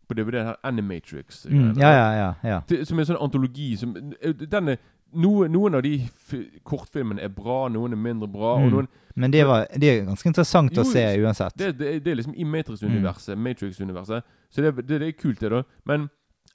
på 0.09 0.15
DVD, 0.17 0.39
her 0.49 0.55
Animatrix. 0.65 1.43
Mm. 1.49 1.75
Ja, 1.79 1.89
ja, 1.93 2.07
ja. 2.17 2.29
ja. 2.49 2.83
Som 2.85 2.97
er 2.99 3.05
en 3.05 3.11
sånn 3.13 3.21
antologi 3.23 3.75
som 3.79 3.93
eh, 4.19 4.33
den 4.33 4.73
er, 4.73 4.79
noe, 5.13 5.47
Noen 5.49 5.77
av 5.79 5.81
de 5.85 5.93
fi- 6.29 6.59
kortfilmene 6.65 7.21
er 7.25 7.31
bra, 7.33 7.63
noen 7.73 7.93
er 7.95 8.01
mindre 8.01 8.27
bra. 8.29 8.55
Mm. 8.61 8.69
noen, 8.73 8.87
Men 9.15 9.31
det, 9.33 9.43
var, 9.49 9.65
det 9.73 9.89
er 9.89 10.03
ganske 10.05 10.29
interessant 10.29 10.75
Jo, 10.77 10.83
å 10.83 10.89
se 10.91 11.03
uansett. 11.23 11.55
det, 11.57 11.71
det, 11.79 11.95
det 12.05 12.11
er 12.11 12.19
liksom 12.21 12.35
i 12.37 12.45
Matrix-universet. 12.45 13.37
Mm. 13.37 13.43
Matrix-universet 13.47 14.23
Så 14.49 14.61
det, 14.65 15.01
er 15.01 15.11
kult, 15.17 15.39
det, 15.41 15.49
da. 15.53 15.63
Men 15.85 16.09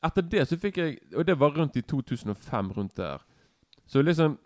etter 0.04 0.22
det 0.30 0.46
så 0.50 0.58
fikk 0.60 0.76
jeg 0.82 0.98
Og 1.16 1.24
det 1.26 1.38
var 1.40 1.54
rundt 1.56 1.76
i 1.76 1.82
2005, 1.82 2.72
rundt 2.76 2.96
der. 2.96 3.22
Så 3.86 4.02
liksom 4.02 4.38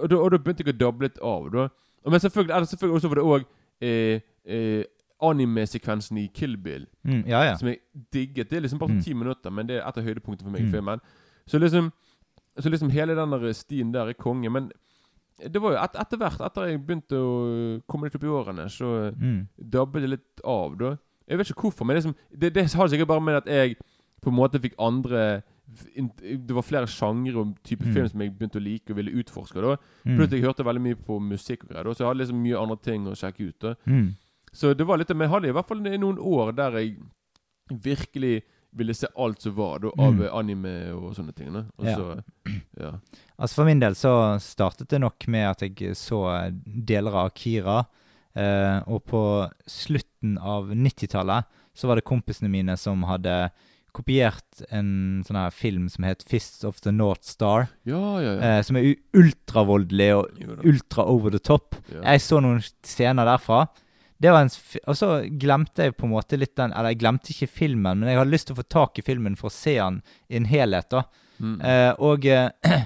Og 0.00 0.08
da, 0.10 0.16
og 0.16 0.30
da 0.32 0.38
begynte 0.38 0.64
jeg 0.64 0.74
å 0.74 0.78
doble 0.78 1.08
litt 1.08 1.18
av. 1.22 1.48
da 1.52 1.68
Men 2.06 2.20
selvfølgelig, 2.20 2.66
selvfølgelig 2.72 2.96
også 3.00 3.08
var 3.08 3.20
det 3.20 3.24
òg 3.36 3.46
eh, 3.82 4.20
eh, 4.46 4.84
anime-sekvensen 5.22 6.18
i 6.18 6.26
Kill 6.34 6.56
Bill, 6.56 6.86
Mm, 7.04 7.24
ja, 7.28 7.42
ja. 7.44 7.54
som 7.56 7.68
jeg 7.68 7.78
digget. 8.12 8.48
Det 8.50 8.56
er 8.58 8.60
liksom 8.66 8.78
bare 8.78 8.90
Mm. 8.96 9.02
ti 9.02 9.12
minutter, 9.14 9.50
men 9.50 9.66
det 9.66 9.76
er 9.76 9.88
et 9.88 9.98
av 9.98 10.04
høydepunktene 10.04 10.42
for 10.44 10.50
meg 10.50 10.62
Mm. 10.62 10.68
i 10.68 10.70
filmen. 10.72 11.00
Så 11.46 11.58
liksom 11.60 11.92
Så 12.60 12.68
liksom 12.70 12.90
hele 12.90 13.14
den 13.16 13.30
der 13.30 13.52
stien 13.54 13.92
der 13.92 14.08
er 14.08 14.12
konge. 14.12 14.50
Men 14.52 14.70
det 15.38 15.56
var 15.62 15.70
jo 15.72 15.78
et, 15.82 15.94
etter 15.96 16.18
hvert, 16.18 16.38
etter 16.40 16.66
jeg 16.68 16.86
begynte 16.86 17.12
å 17.16 17.82
komme 17.88 18.04
litt 18.04 18.14
opp 18.14 18.24
i 18.24 18.26
årene, 18.26 18.66
så 18.68 19.10
Mm. 19.16 19.48
dabbet 19.70 20.02
det 20.02 20.10
litt 20.10 20.40
av, 20.44 20.76
da. 20.76 20.98
Jeg 21.26 21.38
vet 21.38 21.46
ikke 21.50 21.62
hvorfor, 21.72 21.86
men 21.86 21.96
det, 21.96 22.04
er 22.06 22.14
det, 22.38 22.52
det 22.54 22.72
har 22.74 22.88
sikkert 22.88 23.06
bare 23.08 23.22
med 23.22 23.36
at 23.36 23.46
jeg 23.46 23.76
på 24.22 24.28
en 24.28 24.34
måte 24.36 24.60
fikk 24.60 24.74
andre 24.78 25.42
Det 26.28 26.50
var 26.50 26.60
flere 26.62 26.86
sjangre 26.86 27.36
og 27.38 27.56
type 27.64 27.80
Mm. 27.86 27.94
film 27.94 28.08
som 28.08 28.20
jeg 28.20 28.38
begynte 28.38 28.60
å 28.60 28.62
like 28.62 28.90
og 28.90 28.96
ville 28.96 29.10
utforske. 29.24 29.54
da 29.54 29.76
Mm. 30.04 30.18
Plutselig 30.18 30.40
jeg 30.40 30.42
hørte 30.42 30.64
veldig 30.64 30.82
mye 30.82 30.94
på 30.96 31.18
musikk 31.20 31.62
og 31.64 31.70
greier, 31.70 31.84
da, 31.84 31.90
så 31.94 31.98
jeg 32.00 32.06
hadde 32.08 32.18
liksom 32.18 32.42
mye 32.42 32.60
andre 32.60 32.76
ting 32.76 33.06
å 33.06 33.12
sjekke 33.16 33.48
ut. 33.48 33.58
da 33.60 33.74
Mm. 33.86 34.14
Så 34.54 34.74
det 34.76 34.84
var 34.86 34.98
litt 34.98 35.08
Men 35.08 35.28
jeg 35.28 35.30
hadde 35.30 35.48
i 35.48 35.52
hvert 35.56 35.68
fall 35.68 35.80
noen 35.80 36.18
år 36.18 36.52
der 36.54 36.70
jeg 36.80 36.96
virkelig 37.70 38.42
ville 38.74 38.94
se 38.96 39.06
alt 39.20 39.40
som 39.44 39.54
var 39.54 39.78
da, 39.82 39.88
av 39.98 40.14
Mm. 40.14 40.28
anime 40.32 40.92
og 40.94 41.14
sånne 41.14 41.34
ting. 41.34 41.54
Og 41.56 41.84
Ja. 41.84 41.96
så, 41.96 42.22
ja. 42.80 42.92
Altså 43.38 43.54
For 43.54 43.64
min 43.64 43.80
del 43.80 43.92
så 43.94 44.38
startet 44.40 44.88
det 44.88 45.00
nok 45.00 45.26
med 45.28 45.50
at 45.50 45.60
jeg 45.60 45.94
så 45.96 46.50
deler 46.64 47.12
av 47.12 47.26
Akira. 47.32 47.86
Eh, 48.34 48.80
og 48.88 49.04
på 49.04 49.50
slutten 49.68 50.38
av 50.40 50.70
90-tallet 50.72 51.44
så 51.74 51.86
var 51.88 51.96
det 51.96 52.04
kompisene 52.04 52.48
mine 52.48 52.76
som 52.78 53.02
hadde 53.02 53.50
kopiert 53.92 54.62
en 54.70 55.22
sånn 55.26 55.36
her 55.36 55.50
film 55.50 55.86
som 55.90 56.04
het 56.04 56.24
'Fists 56.24 56.64
of 56.64 56.80
the 56.80 56.90
North 56.92 57.20
Star'. 57.24 57.68
ja, 57.84 58.18
ja, 58.20 58.34
ja. 58.40 58.40
Eh, 58.58 58.62
som 58.62 58.76
er 58.76 58.94
ultravoldelig 59.12 60.16
og 60.16 60.64
ultra 60.64 61.04
over 61.04 61.30
the 61.30 61.38
top. 61.38 61.74
Jeg 61.90 62.20
så 62.20 62.40
noen 62.40 62.62
scener 62.82 63.24
derfra. 63.26 63.68
Det 64.22 64.30
var 64.30 64.44
en 64.44 64.52
Og 64.86 64.96
så 64.96 65.08
glemte 65.40 65.88
jeg 65.88 65.96
på 65.98 66.06
en 66.06 66.12
måte 66.12 66.38
litt 66.38 66.54
den 66.54 66.70
Eller 66.70 66.92
jeg 66.92 67.00
glemte 67.00 67.32
ikke 67.34 67.48
filmen, 67.50 67.98
men 67.98 68.10
jeg 68.10 68.20
hadde 68.20 68.30
lyst 68.30 68.46
til 68.50 68.54
å 68.54 68.60
få 68.60 68.68
tak 68.70 69.00
i 69.00 69.04
filmen 69.06 69.34
for 69.38 69.50
å 69.50 69.54
se 69.54 69.74
den 69.80 69.98
i 70.30 70.38
en 70.38 70.48
helhet. 70.48 70.90
da 70.94 71.02
Mm. 71.42 71.60
Eh, 71.60 71.92
og 71.98 72.26
eh, 72.26 72.50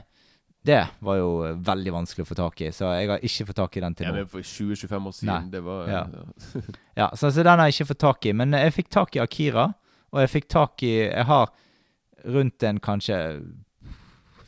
det 0.66 0.78
var 1.04 1.18
jo 1.18 1.30
eh, 1.44 1.56
veldig 1.66 1.92
vanskelig 1.92 2.24
å 2.24 2.28
få 2.30 2.36
tak 2.38 2.62
i, 2.64 2.70
så 2.72 2.88
jeg 2.96 3.10
har 3.10 3.26
ikke 3.28 3.46
fått 3.50 3.58
tak 3.60 3.76
i 3.76 3.82
den 3.84 3.96
til 3.98 4.08
ja, 4.08 4.14
nå. 4.14 4.22
var 4.24 4.30
For 4.32 4.46
20-25 4.46 5.10
år 5.10 5.16
siden, 5.18 5.32
Nei. 5.32 5.52
det 5.52 5.62
var 5.66 5.90
Ja. 5.90 6.02
ja. 6.14 6.62
Ja, 7.02 7.10
så, 7.12 7.28
så 7.28 7.44
den 7.44 7.60
har 7.60 7.68
jeg 7.68 7.76
ikke 7.76 7.90
fått 7.92 8.02
tak 8.06 8.26
i. 8.26 8.32
Men 8.32 8.56
jeg 8.56 8.72
fikk 8.78 8.88
tak 8.96 9.16
i 9.18 9.20
Akira, 9.20 9.66
og 10.14 10.22
jeg 10.22 10.32
fikk 10.32 10.46
tak 10.48 10.82
i 10.86 10.94
Jeg 11.02 11.28
har 11.28 11.50
rundt 12.24 12.64
en 12.64 12.80
kanskje 12.80 13.18
40 13.36 13.65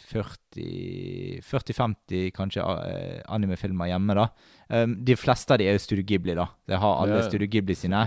40-50 0.08 2.32
kanskje 2.36 2.60
eh, 2.62 3.20
animefilmer 3.28 3.86
hjemme, 3.90 4.14
da. 4.18 4.26
Um, 4.68 5.04
de 5.04 5.16
fleste 5.16 5.54
av 5.54 5.58
de 5.60 5.66
er 5.68 5.74
jo 5.76 5.84
Studio 5.84 6.04
Ghibli, 6.08 6.34
da. 6.38 6.46
Jeg 6.68 6.78
har 6.82 6.94
alle 7.02 7.18
ja. 7.20 7.28
Studio 7.28 7.48
Ghibli 7.50 7.74
sine. 7.76 8.02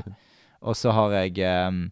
Og 0.61 0.73
så 0.77 0.89
har 0.93 1.09
jeg 1.19 1.33
um, 1.67 1.91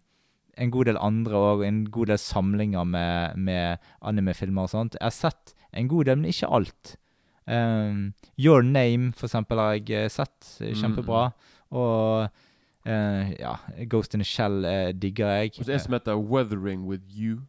en 0.60 0.72
god 0.74 0.86
del 0.90 1.00
andre 1.02 1.36
òg, 1.38 1.68
en 1.68 1.92
god 1.92 2.08
del 2.12 2.22
samlinger 2.22 2.84
med, 2.86 3.38
med 3.38 3.78
animefilmer 4.02 4.62
og 4.68 4.74
sånt. 4.74 4.98
Jeg 5.00 5.08
har 5.08 5.16
sett 5.16 5.44
en 5.74 5.88
god 5.92 6.04
del, 6.10 6.18
men 6.22 6.34
ikke 6.34 6.54
alt. 6.60 6.86
Um, 7.50 8.14
Your 8.38 8.62
Name, 8.66 9.14
for 9.18 9.26
eksempel, 9.30 9.58
har 9.62 9.72
jeg 9.78 10.06
eh, 10.06 10.14
sett. 10.14 10.40
Mm. 10.60 10.76
Kjempebra. 10.84 11.24
Og 11.70 12.46
Uh, 12.88 13.36
ja, 13.36 13.58
Ghost 13.92 14.16
in 14.16 14.22
a 14.22 14.24
Shell 14.24 14.66
uh, 14.66 14.92
digger 14.96 15.28
jeg. 15.28 15.52
Og 15.60 15.66
så 15.66 15.74
en 15.76 15.80
som 15.80 15.94
heter 15.94 16.16
'Weathering 16.16 16.88
with 16.88 17.04
You'. 17.12 17.44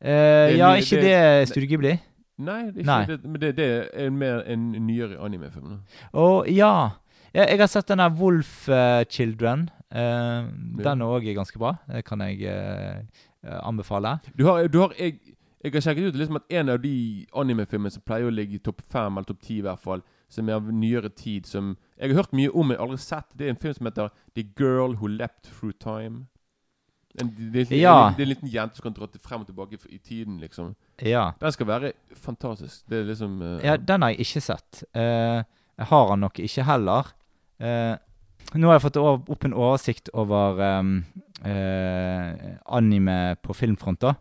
Er 0.00 0.52
ja, 0.56 0.72
ny- 0.74 0.82
ikke 0.82 1.00
det- 1.00 1.12
det 1.40 1.48
Studio 1.48 1.68
Ghibli? 1.68 1.94
Nei, 2.38 2.70
det 2.70 2.84
Nei. 2.84 3.04
Det, 3.06 3.24
men 3.24 3.40
det, 3.40 3.56
det 3.56 3.66
er 3.94 4.06
en 4.06 4.18
mer 4.18 4.42
en 4.46 4.72
nyere 4.86 5.16
animefilm. 5.24 5.78
Å 6.12 6.44
ja. 6.52 6.90
Jeg, 7.32 7.48
jeg 7.48 7.58
har 7.58 7.66
sett 7.72 7.88
denne 7.88 8.10
Wolf 8.18 8.68
uh, 8.68 9.04
Children. 9.08 9.70
Uh, 9.94 10.44
Den 10.84 11.00
òg 11.04 11.24
er 11.28 11.34
ganske 11.38 11.58
bra. 11.58 11.76
Det 11.88 12.04
kan 12.04 12.20
jeg 12.20 12.44
anbefale. 13.62 14.18
Du 14.36 14.44
har, 14.46 14.66
du 14.68 14.80
har 14.80 14.92
jeg, 14.98 15.20
jeg 15.64 15.72
har 15.72 15.80
sjekket 15.80 16.08
ut 16.12 16.16
liksom 16.18 16.36
at 16.40 16.42
en 16.50 16.68
av 16.68 16.80
de 16.82 17.26
animefilmene 17.36 17.90
som 17.94 18.02
pleier 18.04 18.26
å 18.28 18.34
ligge 18.34 18.58
i 18.58 18.62
topp 18.62 18.82
fem, 18.90 19.16
eller 19.16 19.24
topp 19.28 19.40
ti 19.42 19.58
i 19.60 19.64
hvert 19.64 19.80
fall, 19.82 20.02
som 20.28 20.48
er 20.50 20.58
av 20.58 20.66
nyere 20.74 21.08
tid, 21.14 21.46
som 21.46 21.76
jeg 22.00 22.10
har 22.10 22.22
hørt 22.24 22.32
mye 22.34 22.50
om, 22.52 22.66
men 22.68 22.76
aldri 22.82 22.98
sett, 22.98 23.28
det 23.38 23.46
er 23.46 23.54
en 23.54 23.60
film 23.62 23.74
som 23.78 23.86
heter 23.86 24.08
The 24.34 24.44
Girl 24.58 24.96
Who 24.98 25.06
Leapt 25.08 25.46
Through 25.46 25.76
Time. 25.80 26.26
En, 27.20 27.30
det, 27.52 27.66
er, 27.70 27.76
Ja. 27.78 27.94
det 28.16 28.22
er 28.22 28.26
en 28.26 28.32
liten 28.34 28.50
jente 28.52 28.78
som 28.78 28.86
kan 28.86 28.96
dra 28.96 29.08
frem 29.24 29.44
og 29.44 29.46
tilbake 29.48 29.78
i 29.88 29.98
tiden, 29.98 30.38
liksom. 30.40 30.74
Ja. 31.02 31.30
Den 31.40 31.52
skal 31.52 31.66
være 31.66 31.92
fantastisk. 32.14 32.84
Det 32.88 33.00
er 33.00 33.08
liksom 33.10 33.40
uh, 33.42 33.64
ja, 33.64 33.76
den 33.76 34.02
har 34.02 34.14
jeg 34.14 34.26
ikke 34.26 34.40
sett. 34.40 34.84
Uh, 34.96 35.44
jeg 35.76 35.88
har 35.92 36.10
den 36.10 36.24
nok 36.26 36.38
ikke 36.38 36.66
heller. 36.68 37.12
Uh, 37.60 37.96
nå 38.54 38.68
har 38.68 38.78
jeg 38.78 38.86
fått 38.86 39.00
opp 39.00 39.44
en 39.44 39.56
oversikt 39.56 40.10
over 40.14 40.60
um, 40.78 41.04
anime 41.44 43.36
på 43.42 43.56
filmfront, 43.56 44.00
da. 44.04 44.14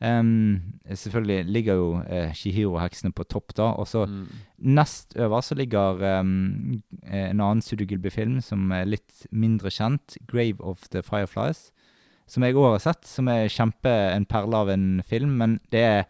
Um, 0.00 0.62
selvfølgelig 0.94 1.44
ligger 1.44 1.74
jo 1.74 1.88
uh, 2.00 2.32
Shihiro-heksene 2.32 3.12
på 3.12 3.24
topp, 3.28 3.52
da. 3.56 3.62
Og 3.76 3.88
så 3.88 4.06
mm. 4.08 4.28
Nest 4.58 5.16
over 5.16 5.40
så 5.40 5.54
ligger 5.54 6.20
um, 6.20 6.80
en 7.04 7.40
annen 7.40 7.60
Studio 7.62 7.86
Ghibli-film 7.86 8.40
som 8.44 8.70
er 8.72 8.88
litt 8.88 9.26
mindre 9.30 9.70
kjent, 9.70 10.16
'Grave 10.26 10.60
of 10.60 10.88
the 10.92 11.02
Fireflies', 11.02 11.70
som 12.30 12.44
jeg 12.46 12.54
òg 12.54 12.68
har 12.76 12.82
sett, 12.84 13.04
som 13.10 13.28
er 13.32 13.50
kjempe 13.50 13.90
en 14.14 14.24
perle 14.30 14.54
av 14.62 14.70
en 14.70 14.88
film, 15.06 15.32
men 15.40 15.58
det 15.74 15.82
er 15.82 16.02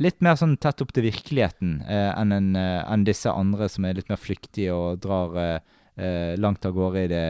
litt 0.00 0.18
mer 0.24 0.34
sånn 0.40 0.56
tett 0.58 0.80
opp 0.82 0.90
til 0.96 1.04
virkeligheten 1.06 1.76
eh, 1.86 2.10
enn 2.18 2.32
en, 2.34 2.48
eh, 2.58 2.80
enn 2.90 3.04
disse 3.06 3.30
andre 3.30 3.68
som 3.70 3.84
er 3.86 3.94
litt 4.00 4.08
mer 4.10 4.18
flyktige 4.18 4.74
og 4.74 4.98
drar 5.04 5.36
eh, 5.38 5.58
eh, 6.02 6.32
langt 6.40 6.64
av 6.66 6.72
gårde 6.74 7.04
i 7.04 7.10
det 7.12 7.26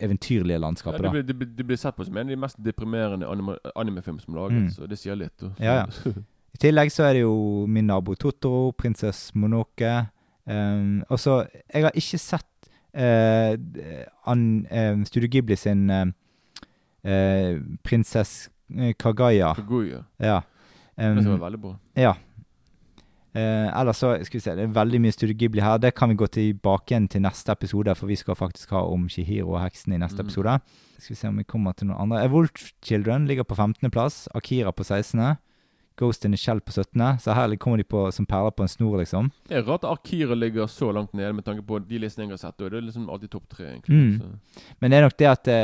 eventyrlige 0.00 0.56
ja, 0.56 0.62
landskapet. 0.62 1.02
det, 1.04 1.10
blir, 1.18 1.26
det, 1.28 1.36
blir, 1.42 1.50
det 1.58 1.66
blir 1.68 1.80
sett 1.82 1.98
på 1.98 2.06
som 2.08 2.16
en 2.16 2.30
av 2.30 2.32
de 2.32 2.40
mest 2.46 2.62
deprimerende 2.64 3.28
anime, 3.28 3.58
animefilm 3.76 4.22
som 4.22 4.32
er 4.36 4.40
laget, 4.40 4.62
Mm. 4.62 4.70
så 4.72 4.88
det 4.88 4.98
sier 5.02 5.18
litt. 5.20 5.44
Ja, 5.60 5.82
ja. 5.82 6.14
I 6.56 6.60
tillegg 6.64 6.90
så 6.92 7.04
er 7.08 7.14
det 7.16 7.22
jo 7.26 7.66
Min 7.68 7.86
nabo 7.88 8.14
Totoro, 8.14 8.72
Prinsess 8.76 9.30
Monoke. 9.34 9.92
Um, 10.44 11.04
og 11.08 11.20
så 11.22 11.46
Jeg 11.72 11.84
har 11.86 11.94
ikke 11.96 12.18
sett 12.18 12.66
uh, 12.98 13.54
an, 14.28 14.42
um, 14.68 15.04
Studio 15.08 15.28
Ghibli 15.32 15.56
sin 15.56 15.86
eh, 15.90 16.06
eh, 17.04 17.60
Prinsess 17.82 18.50
eh, 18.78 18.94
Kagaya. 18.98 19.54
Kaguya. 19.54 20.04
Ja. 20.18 20.42
Um, 20.96 21.16
Det 21.16 21.30
var 21.30 21.38
veldig 21.48 21.60
bra. 21.60 21.78
ja. 21.94 22.14
Eh, 23.34 23.80
ellers 23.80 23.96
så 23.96 24.24
skal 24.24 24.36
vi 24.36 24.42
se, 24.44 24.54
det 24.58 24.64
er 24.66 24.72
veldig 24.76 24.98
mye 25.00 25.12
Studio 25.14 25.34
Ghibli 25.38 25.62
her. 25.64 25.78
Det 25.80 25.94
kan 25.96 26.10
vi 26.12 26.18
gå 26.20 26.26
tilbake 26.28 26.92
igjen 26.92 27.08
til 27.08 27.22
neste 27.24 27.52
episode, 27.52 27.94
for 27.96 28.10
vi 28.10 28.18
skal 28.20 28.36
faktisk 28.36 28.74
ha 28.76 28.82
om 28.84 29.06
Shihiro 29.08 29.54
og 29.54 29.62
heksen 29.62 29.94
i 29.96 30.00
neste 30.02 30.20
mm. 30.20 30.26
episode. 30.26 30.58
Skal 30.98 31.14
vi 31.14 31.20
se 31.20 31.30
om 31.30 31.38
vi 31.40 31.46
kommer 31.48 31.72
til 31.72 31.88
noen 31.88 32.04
andre. 32.04 32.26
Evolve 32.26 32.52
Children 32.84 33.24
ligger 33.26 33.48
på 33.48 33.56
15.-plass. 33.56 34.28
Akira 34.36 34.72
på 34.72 34.84
16. 34.84 35.38
Ghost 35.96 36.24
in 36.24 36.32
the 36.32 36.40
Shell 36.40 36.60
på 36.60 36.72
17. 36.72 37.18
Så 37.20 37.32
her 37.32 37.56
kommer 37.56 37.80
de 37.80 37.84
på, 37.88 38.04
som 38.12 38.26
perler 38.26 38.50
på 38.50 38.62
en 38.62 38.68
snor, 38.68 38.98
liksom. 39.00 39.32
Det 39.48 39.56
er 39.56 39.64
rart 39.64 39.84
at 39.84 39.96
Akira 39.96 40.34
ligger 40.34 40.66
så 40.66 40.92
langt 40.92 41.12
nede 41.14 41.32
med 41.32 41.44
tanke 41.44 41.64
på 41.64 41.78
de 41.78 41.98
listene 42.04 42.28
jeg 42.28 42.36
har 42.36 42.44
sett. 42.44 42.60
Og 42.60 42.70
det 42.70 42.78
er 42.78 42.86
liksom 42.90 43.08
alltid 43.10 43.32
topp 43.32 43.48
tre, 43.48 43.64
egentlig. 43.72 43.96
Mm. 43.96 44.38
Men 44.78 44.90
det 44.90 44.98
er 44.98 45.08
nok 45.08 45.18
det 45.18 45.30
at 45.32 45.44
det, 45.48 45.60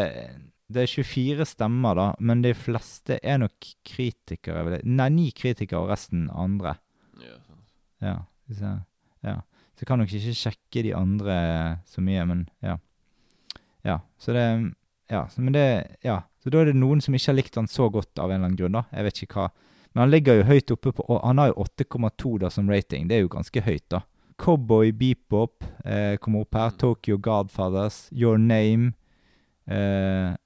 det 0.68 0.83
er 0.85 0.90
24 0.90 1.46
stemmer, 1.48 1.96
da. 1.96 2.07
Men 2.20 2.42
de 2.44 2.52
fleste 2.57 3.16
er 3.22 3.40
nok 3.40 3.70
kritikere. 3.88 4.81
Nei, 4.85 5.09
ni 5.14 5.28
kritikere 5.37 5.81
og 5.81 5.92
resten 5.92 6.26
andre. 6.28 6.74
Ja, 7.22 7.38
sant. 7.46 7.70
Ja. 8.04 8.16
så, 8.52 8.74
ja. 9.24 9.38
Så 9.72 9.85
jeg 9.85 9.88
kan 9.90 10.02
nok 10.02 10.12
ikke 10.12 10.35
sjekke 10.35 10.83
de 10.85 10.92
andre 10.98 11.38
så 11.88 12.04
mye, 12.04 12.26
men 12.28 12.44
ja. 12.64 12.76
Ja, 13.87 14.00
så 14.18 14.35
det 14.35 14.44
Ja, 15.09 15.28
så, 15.28 15.40
men 15.40 15.54
det 15.54 15.96
Ja. 16.04 16.22
Så 16.38 16.50
da 16.50 16.61
er 16.61 16.68
det 16.70 16.76
noen 16.76 17.00
som 17.00 17.14
ikke 17.14 17.33
har 17.33 17.37
likt 17.37 17.57
han 17.57 17.66
så 17.66 17.88
godt 17.90 18.18
av 18.18 18.31
en 18.31 18.37
eller 18.37 18.50
annen 18.50 18.59
grunn, 18.59 18.76
da. 18.76 18.85
Jeg 18.92 19.04
vet 19.04 19.22
ikke 19.24 19.40
hva. 19.40 19.48
Men 19.92 20.02
han 20.02 20.12
ligger 20.12 20.38
jo 20.38 20.44
høyt 20.46 20.70
oppe 20.70 20.92
på 20.92 21.04
og 21.09 21.24
Han 21.24 21.38
har 21.38 21.48
jo 21.50 21.64
8,2 21.64 22.38
da 22.44 22.50
som 22.50 22.68
rating. 22.70 23.09
Det 23.09 23.16
er 23.16 23.24
jo 23.24 23.33
ganske 23.33 23.62
høyt, 23.64 23.88
da. 23.90 24.02
Cowboy 24.38 24.92
Beepop 24.92 25.64
eh, 25.85 26.16
kommer 26.22 26.44
opp 26.44 26.54
her. 26.54 26.70
Mm. 26.70 26.78
Tokyo 26.78 27.18
Godfathers. 27.18 28.09
Your 28.12 28.38
Name. 28.38 28.92
Eh, 29.66 30.37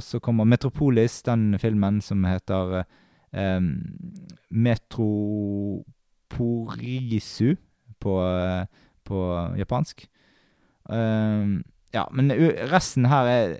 og 0.00 0.06
så 0.06 0.20
kommer 0.24 0.48
Metropolis, 0.48 1.20
den 1.26 1.58
filmen 1.60 2.00
som 2.04 2.24
heter 2.24 2.80
eh, 2.80 3.60
Metroporisu 6.30 7.56
på, 8.00 8.16
eh, 8.24 8.64
på 9.04 9.18
japansk. 9.60 10.08
Ja, 11.92 12.08
men 12.10 12.32
resten 12.70 13.04
her 13.06 13.26
er 13.30 13.58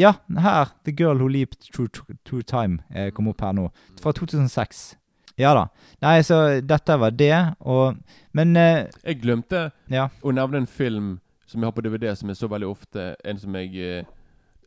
Ja, 0.00 0.14
her! 0.40 0.68
The 0.84 0.92
Girl 0.96 1.18
Who 1.20 1.28
Leaped 1.28 1.68
Through, 1.74 1.90
through 2.24 2.42
Time 2.42 2.78
eh, 2.90 3.10
kom 3.12 3.28
opp 3.28 3.40
her 3.44 3.52
nå. 3.52 3.68
Fra 4.00 4.12
2006. 4.16 4.96
Ja 5.36 5.52
da. 5.54 5.66
Nei, 6.00 6.22
så 6.24 6.60
dette 6.64 6.96
var 7.00 7.10
det, 7.12 7.54
og 7.60 7.98
Men 8.32 8.56
eh, 8.56 8.88
Jeg 9.04 9.20
glemte 9.20 9.70
ja. 9.92 10.08
å 10.22 10.32
nevne 10.32 10.62
en 10.62 10.66
film 10.66 11.20
som 11.46 11.60
jeg 11.60 11.68
har 11.68 11.76
på 11.76 11.84
DVD, 11.84 12.16
som 12.16 12.30
er 12.32 12.34
så 12.40 12.48
veldig 12.48 12.68
ofte 12.70 13.10
en 13.28 13.38
som 13.38 13.54
jeg 13.60 13.76
eh, 13.76 14.04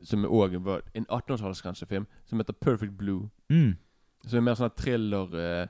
Som 0.03 0.25
òg 0.25 0.57
var 0.65 0.81
en 0.93 1.05
18-årsgrensefilm, 1.05 2.05
som 2.25 2.39
heter 2.39 2.53
Perfect 2.53 2.93
Blue. 2.97 3.29
Mm. 3.49 3.75
Som 4.25 4.37
er 4.37 4.45
mer 4.49 4.59
sånn 4.59 4.73
thriller 4.77 5.35
uh, 5.35 5.67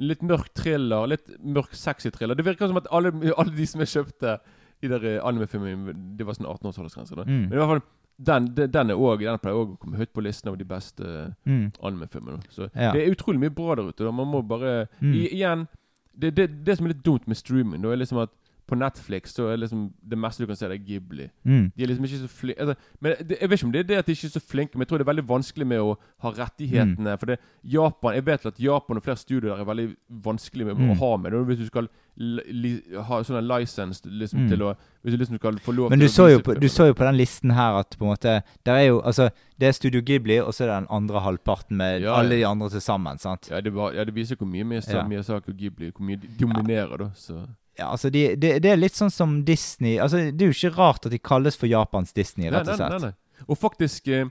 Litt 0.00 0.22
mørk 0.24 0.48
thriller, 0.56 1.06
litt 1.10 1.26
mørk 1.44 1.74
sexy 1.76 2.08
thriller. 2.14 2.34
Det 2.38 2.44
virker 2.46 2.70
som 2.70 2.78
at 2.80 2.86
alle, 2.90 3.10
alle 3.36 3.52
de 3.52 3.66
som 3.68 3.82
jeg 3.82 3.90
kjøpte 3.92 4.38
i 4.80 4.88
der 4.88 5.02
anime-filmene, 5.28 5.92
det 6.16 6.24
var 6.24 6.38
sånn 6.38 6.48
18-årsgrense. 6.48 7.18
Mm. 7.26 7.50
Men 7.50 7.52
i 7.52 7.60
hvert 7.60 7.72
fall 7.74 7.82
den, 8.20 8.46
den, 8.56 8.90
også, 8.94 9.18
den 9.24 9.40
pleier 9.42 9.58
òg 9.58 9.74
å 9.74 9.76
komme 9.80 10.00
høyt 10.00 10.12
på 10.12 10.24
listen 10.24 10.48
over 10.50 10.60
de 10.60 10.68
beste 10.68 11.10
mm. 11.48 11.66
anime-filmene. 11.82 12.40
Så 12.52 12.68
Ja. 12.74 12.92
det 12.92 13.02
er 13.02 13.12
utrolig 13.12 13.40
mye 13.40 13.52
bra 13.54 13.74
der 13.76 13.90
ute. 13.90 14.04
Da. 14.04 14.10
Man 14.10 14.28
må 14.28 14.42
bare 14.46 14.88
Mm. 15.00 15.14
I, 15.14 15.28
Igjen, 15.36 15.68
det, 16.16 16.34
det, 16.36 16.64
det 16.64 16.76
som 16.76 16.86
er 16.86 16.94
litt 16.94 17.04
dumt 17.04 17.26
med 17.26 17.36
streaming, 17.36 17.82
da 17.82 17.92
er 17.92 18.00
liksom 18.00 18.18
at 18.22 18.30
på 18.70 18.78
Netflix 18.78 19.34
så 19.34 19.48
er 19.52 19.56
liksom 19.60 19.88
det 20.10 20.18
meste 20.18 20.40
du 20.42 20.46
kan 20.46 20.56
se, 20.56 20.68
det 20.70 20.78
er 20.80 20.84
Ghibli. 20.86 21.26
Mm. 21.44 21.72
De 21.76 21.82
er 21.84 21.90
liksom 21.90 22.04
ikke 22.08 22.20
så 22.22 22.28
flinke 22.30 22.60
altså, 22.60 22.74
Men 23.00 23.14
det, 23.28 23.36
Jeg 23.40 23.50
vet 23.50 23.58
ikke 23.58 23.66
om 23.66 23.72
det 23.72 23.80
er 23.80 23.88
det 23.90 23.98
at 23.98 24.06
de 24.06 24.12
ikke 24.16 24.26
er 24.30 24.36
så 24.38 24.40
flinke, 24.40 24.74
men 24.78 24.84
jeg 24.86 24.88
tror 24.88 24.98
det 25.02 25.06
er 25.08 25.12
veldig 25.12 25.28
vanskelig 25.28 25.66
med 25.66 25.78
å 25.84 25.96
ha 26.24 26.30
rettighetene. 26.38 27.18
For 27.18 27.26
det, 27.26 27.38
Japan, 27.64 28.14
Jeg 28.14 28.26
vet 28.26 28.46
at 28.46 28.60
Japan 28.60 28.96
og 28.96 29.02
flere 29.04 29.16
studier 29.16 29.52
er 29.58 29.64
veldig 29.64 29.88
vanskelig 30.22 30.66
med 30.66 30.76
Mm. 30.80 30.90
å 30.90 30.94
ha 31.02 31.16
med. 31.16 31.32
Hvis 31.32 31.58
du 31.58 31.66
skal 31.66 31.88
li, 32.16 32.82
ha 32.94 33.20
sånn 33.24 33.38
en 33.38 33.48
license 33.48 34.02
liksom, 34.04 34.40
Mm. 34.46 34.48
til 34.48 34.58
å 34.62 34.76
Hvis 35.02 35.12
du 35.14 35.16
liksom 35.18 35.38
skal 35.38 35.52
få 35.58 35.72
lov 35.74 35.90
Men 35.90 35.98
til 35.98 36.08
du 36.08 36.12
å 36.12 36.14
så, 36.14 36.26
vise 36.28 36.42
på, 36.42 36.52
filmen. 36.52 36.60
du 36.60 36.68
så 36.68 36.86
jo 36.86 36.92
på 36.94 37.04
den 37.06 37.16
listen 37.16 37.50
her 37.50 37.78
at 37.80 37.96
på 37.98 38.04
en 38.04 38.10
måte 38.12 38.42
Der 38.64 38.74
er 38.74 38.84
jo 38.88 39.00
Altså, 39.02 39.30
det 39.58 39.68
er 39.68 39.72
Studio 39.72 40.00
Ghibli, 40.02 40.38
og 40.40 40.52
så 40.52 40.64
er 40.64 40.66
det 40.68 40.76
den 40.76 40.86
andre 40.90 41.20
halvparten 41.20 41.76
med 41.76 42.02
Ja, 42.02 42.14
alle 42.18 42.36
de 42.36 42.44
andre 42.44 42.68
til 42.68 42.80
sammen. 42.80 43.18
sant? 43.18 43.48
ja 43.50 43.60
det, 43.60 43.72
var, 43.72 43.92
ja, 43.92 44.04
det 44.04 44.14
viser 44.14 44.36
hvor 44.36 44.46
mye 44.46 44.64
Miyazaki, 44.64 45.14
Ja. 45.14 45.36
Og 45.36 45.56
Ghibli 45.56 45.90
Hvor 45.92 46.04
mye 46.04 46.16
de 46.16 46.28
dominerer, 46.38 46.96
da. 46.98 47.10
Så 47.14 47.46
Ja, 47.80 47.88
altså, 47.94 48.10
de, 48.12 48.26
det, 48.36 48.52
det 48.64 48.70
er 48.74 48.78
litt 48.80 48.98
sånn 48.98 49.12
som 49.12 49.38
Disney 49.46 49.96
Altså, 50.02 50.26
Det 50.30 50.44
er 50.44 50.50
jo 50.52 50.56
ikke 50.58 50.76
rart 50.76 51.06
at 51.08 51.14
de 51.14 51.20
kalles 51.22 51.56
for 51.56 51.70
Japans 51.70 52.12
Disney, 52.16 52.50
rett 52.52 52.68
og 52.68 52.76
slett. 52.76 52.92
nei, 52.92 53.00
nei, 53.06 53.10
nei. 53.10 53.46
Og 53.48 53.56
faktisk 53.58 54.10
eh, 54.12 54.28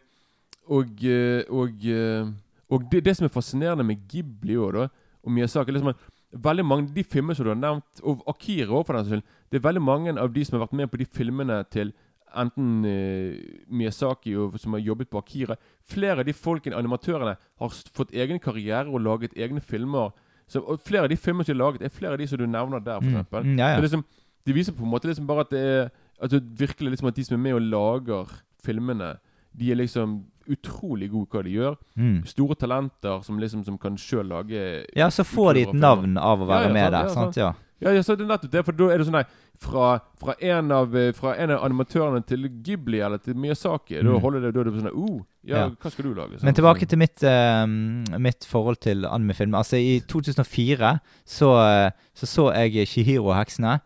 Og, 0.69 1.01
eh, 1.01 1.41
og, 1.49 1.81
eh, 1.89 2.29
og 2.69 2.85
det, 2.91 3.01
det 3.07 3.15
som 3.17 3.25
er 3.25 3.33
fascinerende 3.33 3.85
med 3.87 4.03
Ghibli 4.11 4.59
òg, 4.61 4.75
da, 4.77 4.87
og 5.25 5.33
Miyazaki 5.33 5.73
liksom 5.73 5.93
at 5.95 6.07
Veldig 6.29 6.61
mange 6.61 6.91
de 6.93 7.01
filmene 7.01 7.33
som 7.33 7.47
du 7.47 7.49
har 7.49 7.57
nevnt, 7.57 8.03
og 8.05 8.19
Akira 8.29 8.69
òg, 8.77 8.83
for 8.85 8.93
den 8.99 9.07
skyld 9.07 9.23
Det 9.49 9.57
er 9.57 9.65
veldig 9.65 9.81
mange 9.81 10.13
av 10.13 10.29
de 10.35 10.43
som 10.45 10.59
har 10.59 10.67
vært 10.67 10.77
med 10.77 10.91
på 10.93 10.99
de 11.01 11.07
filmene 11.09 11.57
til 11.73 11.89
enten 12.37 12.85
eh, 12.85 13.39
Miyazaki 13.73 14.35
og 14.37 14.59
som 14.61 14.75
har 14.77 14.83
jobbet 14.85 15.09
på 15.09 15.17
Akira 15.17 15.57
Flere 15.89 16.21
av 16.21 16.27
de 16.27 16.35
folkene, 16.37 16.77
animatørene, 16.77 17.33
har 17.57 17.79
fått 17.97 18.13
egen 18.13 18.37
karriere 18.37 18.85
og 18.93 19.01
laget 19.01 19.33
egne 19.33 19.63
filmer. 19.65 20.11
Så, 20.49 20.59
og 20.65 20.79
flere 20.81 21.05
av 21.05 21.09
de 21.11 21.17
filmene 21.17 21.45
som 21.45 21.53
er 21.53 21.59
laget, 21.61 21.83
er 21.85 21.93
flere 21.93 22.15
av 22.15 22.19
de 22.21 22.27
som 22.27 22.39
du 22.41 22.45
nevner 22.49 22.81
der, 22.81 22.99
for 22.99 23.41
Mm. 23.43 23.53
Mm, 23.53 23.59
ja, 23.59 23.75
Så 23.77 23.81
liksom, 23.85 24.03
de 24.47 24.53
viser 24.53 24.73
på 24.73 24.83
en 24.83 24.89
måte 24.91 25.07
liksom 25.07 25.27
bare 25.29 25.45
at 25.45 25.51
det 25.53 25.59
er 25.61 25.89
At 26.21 26.31
det 26.31 26.41
virkelig 26.59 26.89
liksom 26.91 27.07
at 27.07 27.15
de 27.15 27.23
som 27.23 27.35
er 27.37 27.43
med 27.43 27.53
og 27.53 27.61
lager 27.61 28.31
filmene, 28.65 29.13
De 29.59 29.71
er 29.73 29.79
liksom 29.81 30.19
utrolig 30.49 31.11
gode 31.11 31.27
i 31.27 31.33
hva 31.35 31.43
de 31.45 31.55
gjør. 31.59 31.75
Mm. 31.99 32.19
Store 32.25 32.55
talenter 32.57 33.19
som 33.25 33.37
liksom 33.41 33.63
som 33.67 33.77
kan 33.81 33.97
sjøl 34.01 34.25
lage 34.31 34.85
Ja, 34.97 35.09
så 35.13 35.25
får 35.27 35.53
de 35.59 35.65
et 35.67 35.75
navn 35.77 36.17
av 36.17 36.41
å 36.41 36.47
være 36.49 36.69
ja, 36.71 36.73
med 36.73 36.87
sant, 36.87 36.95
der. 36.95 37.03
ja, 37.09 37.17
sant? 37.17 37.37
Ja. 37.43 37.51
Ja, 37.79 37.93
ja, 37.95 38.01
så 38.03 38.11
det 38.19 38.25
er 38.25 38.31
nettopp 38.33 38.51
det. 38.51 38.61
For 38.67 38.75
da 38.75 38.87
er 38.91 38.99
det 38.99 39.05
sånn 39.07 39.15
nei, 39.15 39.21
fra, 39.63 39.85
fra, 40.19 40.33
en 40.43 40.71
av, 40.75 40.95
eh, 40.99 41.13
fra 41.15 41.31
en 41.39 41.53
av 41.55 41.61
animatørene 41.63 42.19
til 42.27 42.49
Ghibli 42.65 42.99
eller 43.05 43.21
til 43.23 43.37
Miyazaki, 43.39 44.01
da 44.01 44.09
Mm. 44.09 44.19
holder 44.25 44.41
det 44.41 44.51
da 44.55 44.59
er 44.59 44.67
det 44.67 44.73
sånn 44.81 44.89
oh, 44.91 45.21
ja, 45.47 45.55
Ja. 45.61 45.69
hva 45.69 45.91
skal 45.93 46.03
du 46.09 46.13
lage? 46.13 46.39
Sånn, 46.39 46.43
Men 46.49 46.57
tilbake 46.57 46.87
til 46.91 46.99
mitt, 46.99 47.23
uh, 47.23 48.19
mitt 48.19 48.43
forhold 48.43 48.81
til 48.83 49.05
animefilm. 49.07 49.55
Altså, 49.55 49.77
i 49.79 50.01
2004 50.01 50.99
så 51.25 51.53
eh, 51.85 51.91
så, 52.13 52.25
så 52.27 52.49
jeg 52.53 52.83
Shihiro-heksene, 52.87 53.79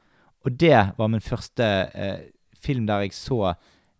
og 0.45 0.57
det 0.57 0.93
var 0.97 1.07
min 1.07 1.21
første 1.21 1.69
uh, 1.93 2.17
film 2.57 2.87
der 2.87 3.01
jeg 3.05 3.13
så 3.13 3.53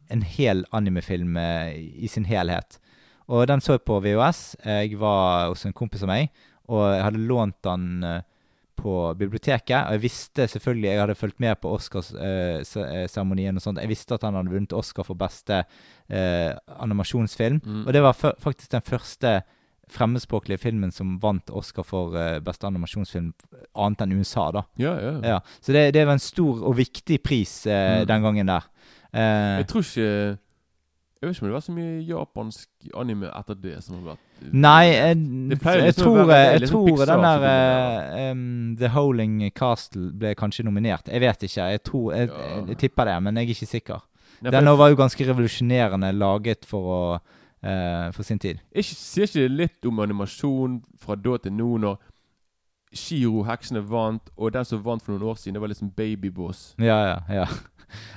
en 0.10 0.22
hel 0.22 0.66
animefilm 0.72 1.38
eh, 1.38 1.74
i 2.04 2.08
sin 2.12 2.26
helhet. 2.26 2.80
Og 3.28 3.48
den 3.48 3.62
så 3.64 3.78
jeg 3.78 3.86
på 3.88 4.02
VHS. 4.04 4.56
Jeg 4.66 4.98
var 5.00 5.48
hos 5.54 5.66
en 5.66 5.74
kompis 5.74 6.04
av 6.04 6.10
meg, 6.12 6.30
og 6.68 6.82
jeg 6.96 7.04
hadde 7.06 7.22
lånt 7.30 7.60
den 7.64 8.04
eh, 8.04 8.22
på 8.76 9.14
biblioteket. 9.16 9.78
Og 9.88 9.92
jeg 9.96 10.02
visste 10.04 10.48
selvfølgelig 10.50 10.90
Jeg 10.90 11.00
hadde 11.00 11.16
fulgt 11.16 11.40
med 11.40 11.56
på 11.62 11.72
Oscarseremonien 11.78 13.56
og 13.58 13.64
sånt. 13.64 13.80
Jeg 13.82 13.92
visste 13.92 14.16
at 14.18 14.26
han 14.28 14.36
hadde 14.38 14.54
vunnet 14.54 14.74
Oscar 14.76 15.06
for 15.08 15.20
beste 15.20 15.62
eh, 16.10 16.52
animasjonsfilm. 16.84 17.62
Mm. 17.64 17.84
Og 17.88 17.94
det 17.96 18.02
var 18.04 18.18
faktisk 18.18 18.72
den 18.74 18.86
første 18.86 19.42
fremmedspråklige 19.94 20.58
filmen 20.64 20.92
som 20.96 21.18
vant 21.22 21.52
Oscar 21.54 21.84
for 21.86 22.16
eh, 22.18 22.40
beste 22.44 22.66
animasjonsfilm, 22.70 23.34
annet 23.76 24.02
enn 24.06 24.16
USA, 24.20 24.48
da. 24.56 24.64
Ja, 24.82 24.94
ja. 25.02 25.12
Ja, 25.36 25.40
Så 25.62 25.76
det, 25.76 25.90
det 25.94 26.06
var 26.08 26.16
en 26.18 26.24
stor 26.24 26.64
og 26.64 26.78
viktig 26.80 27.20
pris 27.24 27.66
eh, 27.68 28.02
Mm. 28.04 28.08
den 28.08 28.24
gangen 28.24 28.48
der. 28.50 28.64
Eh, 29.14 29.58
Jeg 29.62 29.68
tror 29.68 29.82
ikke 29.82 30.38
Jeg 31.24 31.30
vet 31.30 31.36
ikke 31.38 31.44
om 31.44 31.48
det 31.48 31.54
var 31.54 31.62
så 31.64 31.72
mye 31.72 32.00
japansk 32.08 32.70
anime 33.00 33.30
etter 33.40 33.56
det 33.56 33.76
som 33.84 33.96
har 34.00 34.16
vært 34.16 34.52
Nei, 34.52 34.86
jeg, 34.90 35.16
Det 35.50 35.60
jeg 35.62 35.84
liksom 35.86 36.04
tror, 36.04 36.26
være- 36.26 36.36
er 36.48 36.52
jeg 36.52 36.62
liksom 36.62 36.88
tror 36.88 36.98
den 36.98 37.08
der 37.08 37.38
dominerer. 37.38 38.32
eh, 38.32 38.76
The 38.80 38.88
Howling 38.90 39.52
Castle 39.56 40.12
ble 40.12 40.34
kanskje 40.36 40.66
nominert. 40.66 41.08
Jeg 41.08 41.22
vet 41.22 41.44
ikke. 41.48 41.70
Jeg 41.72 41.84
tror 41.84 42.14
Jeg, 42.16 42.28
Ja. 42.28 42.66
jeg 42.68 42.78
tipper 42.78 43.06
det, 43.06 43.24
men 43.24 43.36
jeg 43.38 43.44
er 43.46 43.54
ikke 43.56 43.68
sikker. 43.68 44.02
Nei, 44.42 44.52
Den 44.52 44.66
var 44.66 44.90
jo 44.90 44.96
ganske 44.96 45.24
revolusjonerende 45.26 46.12
laget 46.12 46.66
for 46.66 46.82
å 46.84 47.20
uh, 47.64 48.12
For 48.12 48.24
sin 48.24 48.40
tid. 48.40 48.60
ikke, 48.76 48.84
Sier 48.96 49.24
ikke 49.24 49.34
det 49.48 49.52
litt 49.52 49.86
om 49.86 50.00
animasjon 50.00 50.82
fra 51.00 51.16
da 51.16 51.38
til 51.38 51.54
nå, 51.54 51.78
når 51.80 51.98
Shiro, 52.94 53.44
heksene, 53.44 53.80
vant, 53.90 54.30
og 54.38 54.52
den 54.54 54.66
som 54.66 54.84
vant 54.84 55.02
for 55.02 55.14
noen 55.14 55.24
år 55.32 55.36
siden, 55.40 55.54
det 55.54 55.62
var 55.62 55.70
liksom 55.70 55.90
Babyboss. 55.96 56.76
Ja, 56.78 56.98
ja, 57.06 57.20
ja. 57.30 57.46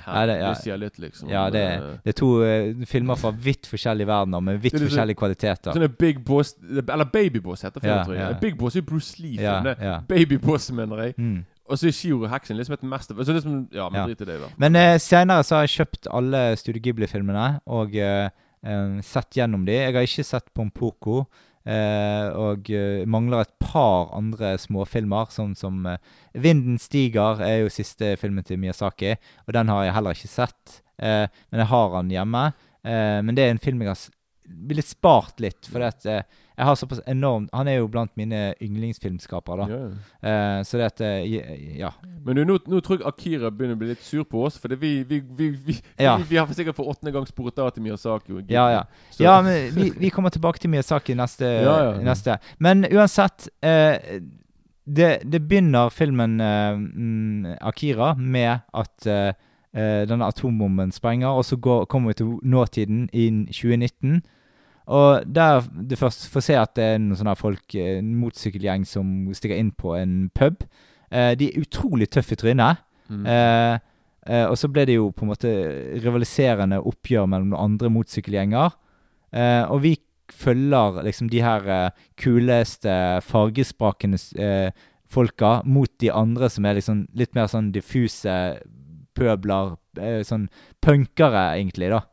Ja, 0.07 0.25
det- 0.25 0.39
ja. 0.39 0.53
sier 0.53 0.77
litt, 0.77 0.97
liksom. 0.99 1.29
Ja, 1.29 1.49
det, 1.49 1.61
Eh, 1.67 1.97
det 2.03 2.13
er 2.15 2.17
to 2.19 2.29
uh, 2.43 2.85
filmer 2.85 3.15
fra 3.15 3.31
vidt 3.31 3.67
forskjellige 3.67 4.07
verdener 4.07 4.39
med 4.41 4.61
vidt 4.61 4.73
forskjellige 4.79 5.15
kvaliteter. 5.19 5.73
Sånn 5.73 5.83
er 5.83 5.87
Big 5.99 6.23
Boss 6.25 6.55
Eller 6.61 7.05
Babyboss 7.05 7.61
heter 7.63 7.81
filmen, 7.81 7.97
Ja, 7.97 8.03
tror 8.05 8.15
jeg. 8.15 8.31
ja. 8.31 8.39
Big 8.39 8.57
Boss 8.57 8.75
er 8.75 8.81
Bruce 8.81 9.19
Lee-film. 9.19 9.43
Ja, 9.43 9.61
det. 9.63 9.75
ja. 9.81 9.99
Babyboss, 10.07 10.71
mener 10.71 11.03
jeg. 11.03 11.13
Mm. 11.17 11.45
Og 11.69 11.77
så 11.77 11.87
er 11.87 11.91
Shiro 11.91 12.27
heksen 12.27 12.55
liksom 12.55 12.73
et 12.73 12.83
mester... 12.83 13.15
Så 13.23 13.33
liksom, 13.33 13.67
ja, 13.73 13.89
men 13.89 13.99
Ja. 14.01 14.05
drit 14.07 14.21
i 14.21 14.25
det, 14.25 14.39
da. 14.39 14.47
Men 14.57 14.75
uh, 14.75 14.97
senere 14.97 15.43
så 15.43 15.55
har 15.55 15.65
jeg 15.67 15.75
kjøpt 15.85 16.07
alle 16.13 16.55
Studio 16.55 16.81
Ghibli-filmene 16.81 17.59
og 17.67 17.91
uh, 17.95 18.29
eh, 18.63 19.01
sett 19.03 19.35
gjennom 19.35 19.65
de. 19.65 19.73
Jeg 19.73 19.93
har 19.93 20.01
ikke 20.07 20.23
sett 20.23 20.53
Pompoko. 20.55 21.25
Eh, 21.67 22.27
og 22.31 22.69
eh, 22.71 23.03
mangler 23.09 23.43
et 23.43 23.53
par 23.59 24.13
andre 24.17 24.55
småfilmer, 24.61 25.31
sånn 25.33 25.55
som 25.59 25.85
eh, 25.85 25.99
'Vinden 26.33 26.79
stiger' 26.79 27.43
er 27.43 27.61
jo 27.63 27.73
siste 27.73 28.15
filmen 28.21 28.45
til 28.47 28.59
Miyazaki. 28.61 29.15
Og 29.47 29.53
den 29.53 29.67
har 29.73 29.83
jeg 29.85 29.97
heller 29.97 30.15
ikke 30.15 30.31
sett. 30.31 30.81
Eh, 30.97 31.27
men 31.51 31.63
jeg 31.63 31.71
har 31.73 31.89
den 31.97 32.13
hjemme. 32.13 32.45
Eh, 32.87 33.19
men 33.21 33.35
det 33.35 33.43
er 33.43 33.55
en 33.55 33.63
film 33.63 33.83
jeg 33.83 33.93
har 33.93 34.05
ville 34.47 34.83
spart 34.85 35.41
litt, 35.43 35.67
for 35.67 35.83
at, 35.83 36.05
eh, 36.05 36.23
jeg 36.57 36.65
har 36.65 36.75
såpass 36.75 36.99
enormt 37.07 37.49
Han 37.53 37.67
er 37.67 37.75
jo 37.77 37.87
blant 37.87 38.11
mine 38.17 38.53
yndlingsfilmskapere, 38.61 39.67
da. 39.67 39.75
Ja. 39.77 40.29
Eh, 40.57 40.63
så 40.65 40.77
det 40.79 40.85
at 40.85 41.01
eh, 41.01 41.77
Ja. 41.77 41.91
Men 42.25 42.35
du, 42.35 42.43
nå, 42.45 42.57
nå 42.67 42.79
tror 42.81 42.97
jeg 42.97 43.07
Akira 43.07 43.51
begynner 43.53 43.77
å 43.77 43.81
bli 43.83 43.91
litt 43.91 44.01
sur 44.03 44.23
på 44.25 44.41
oss, 44.47 44.57
for 44.57 44.67
det 44.73 44.79
vi, 44.81 45.03
vi, 45.03 45.19
vi, 45.37 45.49
vi, 45.67 45.75
Ja. 45.99 46.17
vi, 46.17 46.35
har 46.37 46.47
sikkert 46.53 46.75
for 46.75 46.89
åttende 46.89 47.13
gang 47.13 47.27
sporet 47.29 47.59
av 47.59 47.69
til 47.75 47.83
Miyazaki. 47.85 48.33
og 48.33 48.49
Ja, 48.51 48.69
ja. 48.71 48.83
Så- 49.11 49.23
Ja, 49.23 49.41
men 49.41 49.73
vi, 49.75 49.91
vi 49.99 50.09
kommer 50.09 50.29
tilbake 50.29 50.59
til 50.59 50.69
Miyazaki 50.69 51.13
neste. 51.15 51.45
Ja, 51.45 51.77
ja. 51.91 52.01
neste. 52.01 52.39
Men 52.59 52.85
uansett 52.91 53.49
eh, 53.61 54.19
det, 54.87 55.19
det 55.31 55.41
begynner 55.47 55.89
filmen 55.89 56.39
eh, 56.41 56.73
mm, 56.77 57.45
Akira 57.61 58.13
med 58.15 58.59
at 58.73 59.05
eh, 59.07 59.33
eh, 59.75 60.07
denne 60.07 60.25
atombomben 60.25 60.91
sprenger, 60.91 61.27
og 61.27 61.45
så 61.45 61.55
går, 61.55 61.85
kommer 61.85 62.09
vi 62.09 62.13
til 62.23 62.39
nåtiden 62.43 63.09
i 63.13 63.29
2019. 63.51 64.21
Og 64.87 65.25
der 65.27 65.65
du 65.67 65.95
først 65.99 66.29
får 66.31 66.45
se 66.45 66.55
at 66.55 66.73
det 66.79 66.85
er 66.93 66.99
noen 67.01 67.19
sånne 67.19 67.35
folk, 67.39 67.75
eh, 67.75 67.97
en 67.99 68.13
motorsykkelgjeng 68.21 68.85
som 68.87 69.27
stikker 69.35 69.59
inn 69.59 69.73
på 69.75 69.97
en 69.99 70.29
pub. 70.35 70.63
Eh, 71.11 71.33
de 71.39 71.49
er 71.49 71.61
utrolig 71.61 72.09
tøffe 72.13 72.37
i 72.37 72.39
trynet. 72.39 72.83
Mm. 73.11 73.25
Eh, 73.27 73.79
eh, 74.31 74.45
og 74.47 74.55
så 74.59 74.71
ble 74.71 74.85
det 74.87 74.95
jo 74.95 75.11
på 75.11 75.25
en 75.25 75.33
måte 75.33 75.53
rivaliserende 76.03 76.79
oppgjør 76.79 77.27
mellom 77.27 77.51
noen 77.51 77.65
andre 77.65 77.91
motorsykkelgjenger. 77.97 78.77
Eh, 79.35 79.63
og 79.67 79.83
vi 79.83 79.97
følger 80.31 81.03
liksom 81.07 81.31
de 81.31 81.43
her 81.43 81.67
eh, 81.71 82.05
kuleste, 82.19 82.95
fargesprakende 83.27 84.19
folka 85.07 85.61
mot 85.63 85.91
de 86.03 86.11
andre 86.11 86.49
som 86.51 86.65
er 86.67 86.79
liksom 86.79 87.05
litt 87.15 87.35
mer 87.35 87.47
sånn 87.51 87.73
diffuse 87.75 88.33
pøbler. 89.15 89.75
Sånn 90.27 90.45
punkere, 90.83 91.57
egentlig, 91.57 91.87
da. 91.89 92.03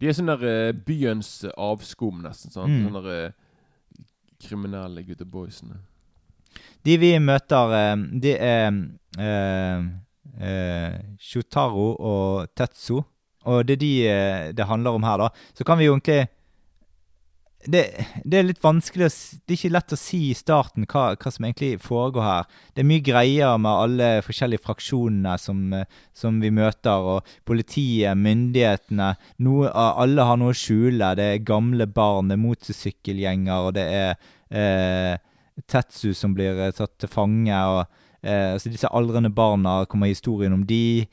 De 0.00 0.08
er 0.08 0.16
sånn 0.16 0.28
der 0.28 0.46
eh, 0.46 0.72
byens 0.86 1.30
avskum, 1.56 2.22
nesten. 2.24 2.52
Sånn. 2.52 2.72
Mm. 2.72 2.86
Sånne 2.86 3.02
der, 3.06 3.26
eh, 3.26 4.02
kriminelle 4.42 5.04
gutteboysene. 5.06 5.78
De 6.86 6.96
vi 7.00 7.12
møter, 7.18 7.74
eh, 7.74 7.96
de 8.22 8.32
er 8.36 8.80
eh, 9.18 9.86
eh, 10.40 10.96
Shotaro 11.18 11.90
og 11.96 12.54
Tetsu. 12.54 13.00
Og 13.46 13.62
det 13.66 13.76
er 13.76 13.82
de 13.82 13.92
det 14.58 14.66
handler 14.66 14.96
om 14.98 15.04
her, 15.06 15.20
da. 15.22 15.28
Så 15.54 15.64
kan 15.64 15.78
vi 15.78 15.86
jo 15.86 15.94
egentlig 15.94 16.26
det, 17.70 17.82
det 18.24 18.38
er 18.38 18.46
litt 18.46 18.62
vanskelig 18.62 19.06
å 19.08 19.10
Det 19.10 19.52
er 19.52 19.56
ikke 19.56 19.72
lett 19.74 19.94
å 19.94 19.98
si 19.98 20.20
i 20.30 20.36
starten 20.38 20.86
hva, 20.90 21.04
hva 21.18 21.32
som 21.32 21.46
egentlig 21.46 21.80
foregår 21.82 22.24
her. 22.24 22.48
Det 22.74 22.82
er 22.82 22.88
mye 22.88 23.04
greier 23.04 23.58
med 23.62 23.70
alle 23.72 24.08
forskjellige 24.26 24.64
fraksjonene 24.64 25.36
som, 25.42 25.62
eh, 25.74 25.86
som 26.16 26.40
vi 26.42 26.52
møter, 26.54 27.10
og 27.16 27.36
politiet, 27.48 28.16
myndighetene 28.18 29.12
noe, 29.44 29.70
Alle 29.76 30.26
har 30.28 30.40
noe 30.40 30.54
å 30.54 30.56
skjule. 30.56 31.14
Det 31.18 31.28
er 31.32 31.46
gamle 31.46 31.86
barn, 31.86 32.28
det 32.30 32.38
er 32.38 32.44
motorsykkelgjenger, 32.44 33.68
og 33.68 33.76
det 33.78 33.86
er 34.00 34.16
eh, 34.50 35.16
Tetsu 35.66 36.12
som 36.14 36.34
blir 36.36 36.58
eh, 36.60 36.74
tatt 36.76 36.98
til 37.00 37.10
fange. 37.10 37.56
og 37.56 37.84
eh, 38.22 38.52
altså 38.54 38.72
Disse 38.72 38.92
aldrende 38.92 39.32
barna 39.34 39.84
kommer 39.90 40.12
historien 40.12 40.54
om 40.56 40.66
de. 40.68 41.06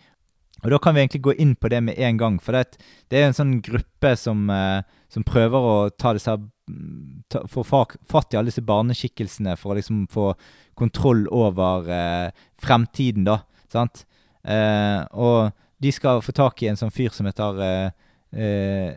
Og 0.63 0.71
Da 0.71 0.79
kan 0.79 0.95
vi 0.95 1.03
egentlig 1.03 1.23
gå 1.25 1.33
inn 1.43 1.55
på 1.55 1.69
det 1.69 1.81
med 1.83 1.99
en 1.99 2.17
gang. 2.17 2.39
For 2.39 2.55
det, 2.55 2.79
det 3.11 3.19
er 3.19 3.27
en 3.27 3.35
sånn 3.37 3.57
gruppe 3.63 4.13
som, 4.19 4.45
eh, 4.49 4.83
som 5.11 5.25
prøver 5.27 5.59
å 5.59 5.75
ta 5.91 6.13
disse 6.15 6.31
her, 6.31 6.39
mm, 6.69 7.23
Få 7.49 7.63
fatt 7.65 8.33
i 8.33 8.37
alle 8.37 8.51
disse 8.51 8.61
barneskikkelsene 8.61 9.55
for 9.57 9.73
å 9.73 9.77
liksom 9.79 10.03
få 10.11 10.35
kontroll 10.77 11.25
over 11.33 11.89
eh, 11.89 12.29
fremtiden, 12.61 13.25
da. 13.25 13.39
Sant? 13.73 14.05
Eh, 14.45 15.01
og 15.17 15.51
de 15.81 15.91
skal 15.91 16.21
få 16.23 16.31
tak 16.35 16.61
i 16.61 16.69
en 16.69 16.79
sånn 16.79 16.93
fyr 16.93 17.11
som 17.15 17.27
heter 17.27 17.59
eh, 17.65 17.89
eh, 18.37 18.93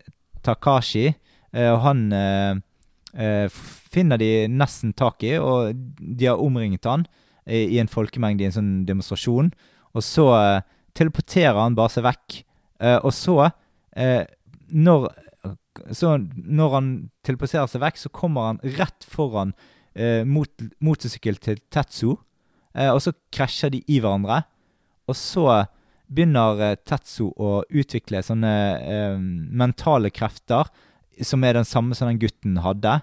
Takashi. 0.46 1.08
Eh, 1.52 1.70
og 1.72 1.80
han 1.86 2.06
finner 3.16 4.20
de 4.20 4.30
nesten 4.52 4.92
tak 4.92 5.24
i, 5.24 5.38
og 5.40 5.72
de 5.96 6.26
har 6.28 6.42
omringet 6.42 6.84
han 6.84 7.06
i, 7.48 7.62
i 7.64 7.78
en 7.80 7.88
folkemengde 7.88 8.44
i 8.44 8.50
en 8.50 8.56
sånn 8.58 8.72
demonstrasjon. 8.84 9.48
Og 9.96 10.04
så 10.04 10.26
teleporterer 10.96 11.60
han 11.60 11.76
bare 11.78 11.92
seg 11.94 12.06
vekk. 12.06 12.40
Eh, 12.80 12.98
og 12.98 13.12
så, 13.14 13.50
eh, 13.96 14.24
når, 14.72 15.08
så 15.94 16.16
når 16.34 16.76
han 16.76 16.92
teleporterer 17.26 17.70
seg 17.70 17.84
vekk, 17.84 18.00
så 18.00 18.12
kommer 18.14 18.50
han 18.50 18.62
rett 18.78 19.06
foran 19.08 19.54
eh, 19.94 20.22
mot, 20.28 20.50
motorsykkel 20.84 21.40
til 21.42 21.60
Tetsu. 21.72 22.16
Eh, 22.76 22.92
og 22.92 23.00
så 23.04 23.14
krasjer 23.34 23.72
de 23.72 23.82
i 23.88 24.00
hverandre. 24.02 24.42
Og 25.08 25.16
så 25.18 25.46
begynner 26.12 26.62
eh, 26.62 26.78
Tetsu 26.86 27.30
å 27.30 27.60
utvikle 27.68 28.22
sånne 28.24 28.54
eh, 28.82 29.16
mentale 29.16 30.12
krefter 30.14 30.68
som 31.24 31.44
er 31.48 31.56
den 31.56 31.68
samme 31.68 31.96
som 31.96 32.10
den 32.10 32.20
gutten 32.20 32.58
hadde. 32.60 32.98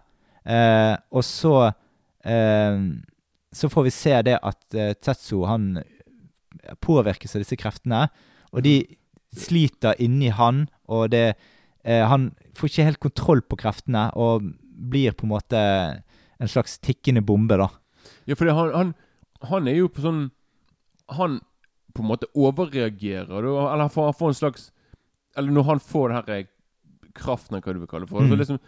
Og 1.10 1.24
så 1.24 1.72
Så 3.54 3.70
får 3.72 3.84
vi 3.84 3.92
se 3.92 4.14
det 4.28 4.36
at 4.38 4.76
Tetsu 5.02 5.46
han 5.48 5.80
påvirkes 6.84 7.36
av 7.36 7.44
disse 7.44 7.58
kreftene. 7.60 8.08
Og 8.54 8.64
de 8.66 8.76
sliter 9.34 9.96
inni 10.04 10.30
han, 10.30 10.68
og 10.88 11.10
det 11.14 11.36
eh, 11.84 12.04
Han 12.08 12.32
får 12.56 12.70
ikke 12.70 12.86
helt 12.90 13.00
kontroll 13.02 13.42
på 13.42 13.58
kreftene 13.58 14.12
og 14.16 14.44
blir 14.94 15.12
på 15.18 15.26
en 15.26 15.34
måte 15.34 15.60
en 16.40 16.48
slags 16.52 16.78
tikkende 16.80 17.22
bombe, 17.26 17.58
da. 17.58 17.70
Ja, 18.28 18.36
for 18.36 18.46
han, 18.52 18.72
han, 18.76 18.94
han 19.50 19.68
er 19.68 19.78
jo 19.80 19.88
på 19.90 20.02
sånn 20.04 20.30
Han 21.18 21.40
på 21.94 22.02
en 22.02 22.10
måte 22.10 22.28
overreagerer. 22.36 23.30
Eller 23.44 23.84
han 23.84 23.90
får, 23.90 24.04
han 24.12 24.14
får 24.18 24.32
en 24.32 24.40
slags 24.40 24.72
Eller 25.38 25.52
når 25.52 25.64
han 25.68 25.80
får 25.80 26.10
den 26.10 26.18
her 26.18 26.30
eh, 26.38 26.48
kraften, 27.14 27.60
hva 27.62 27.74
du 27.74 27.80
vil 27.84 27.88
kalle 27.90 28.06
det 28.08 28.10
for. 28.14 28.22
Mm. 28.26 28.30
Så 28.32 28.36
liksom, 28.40 28.60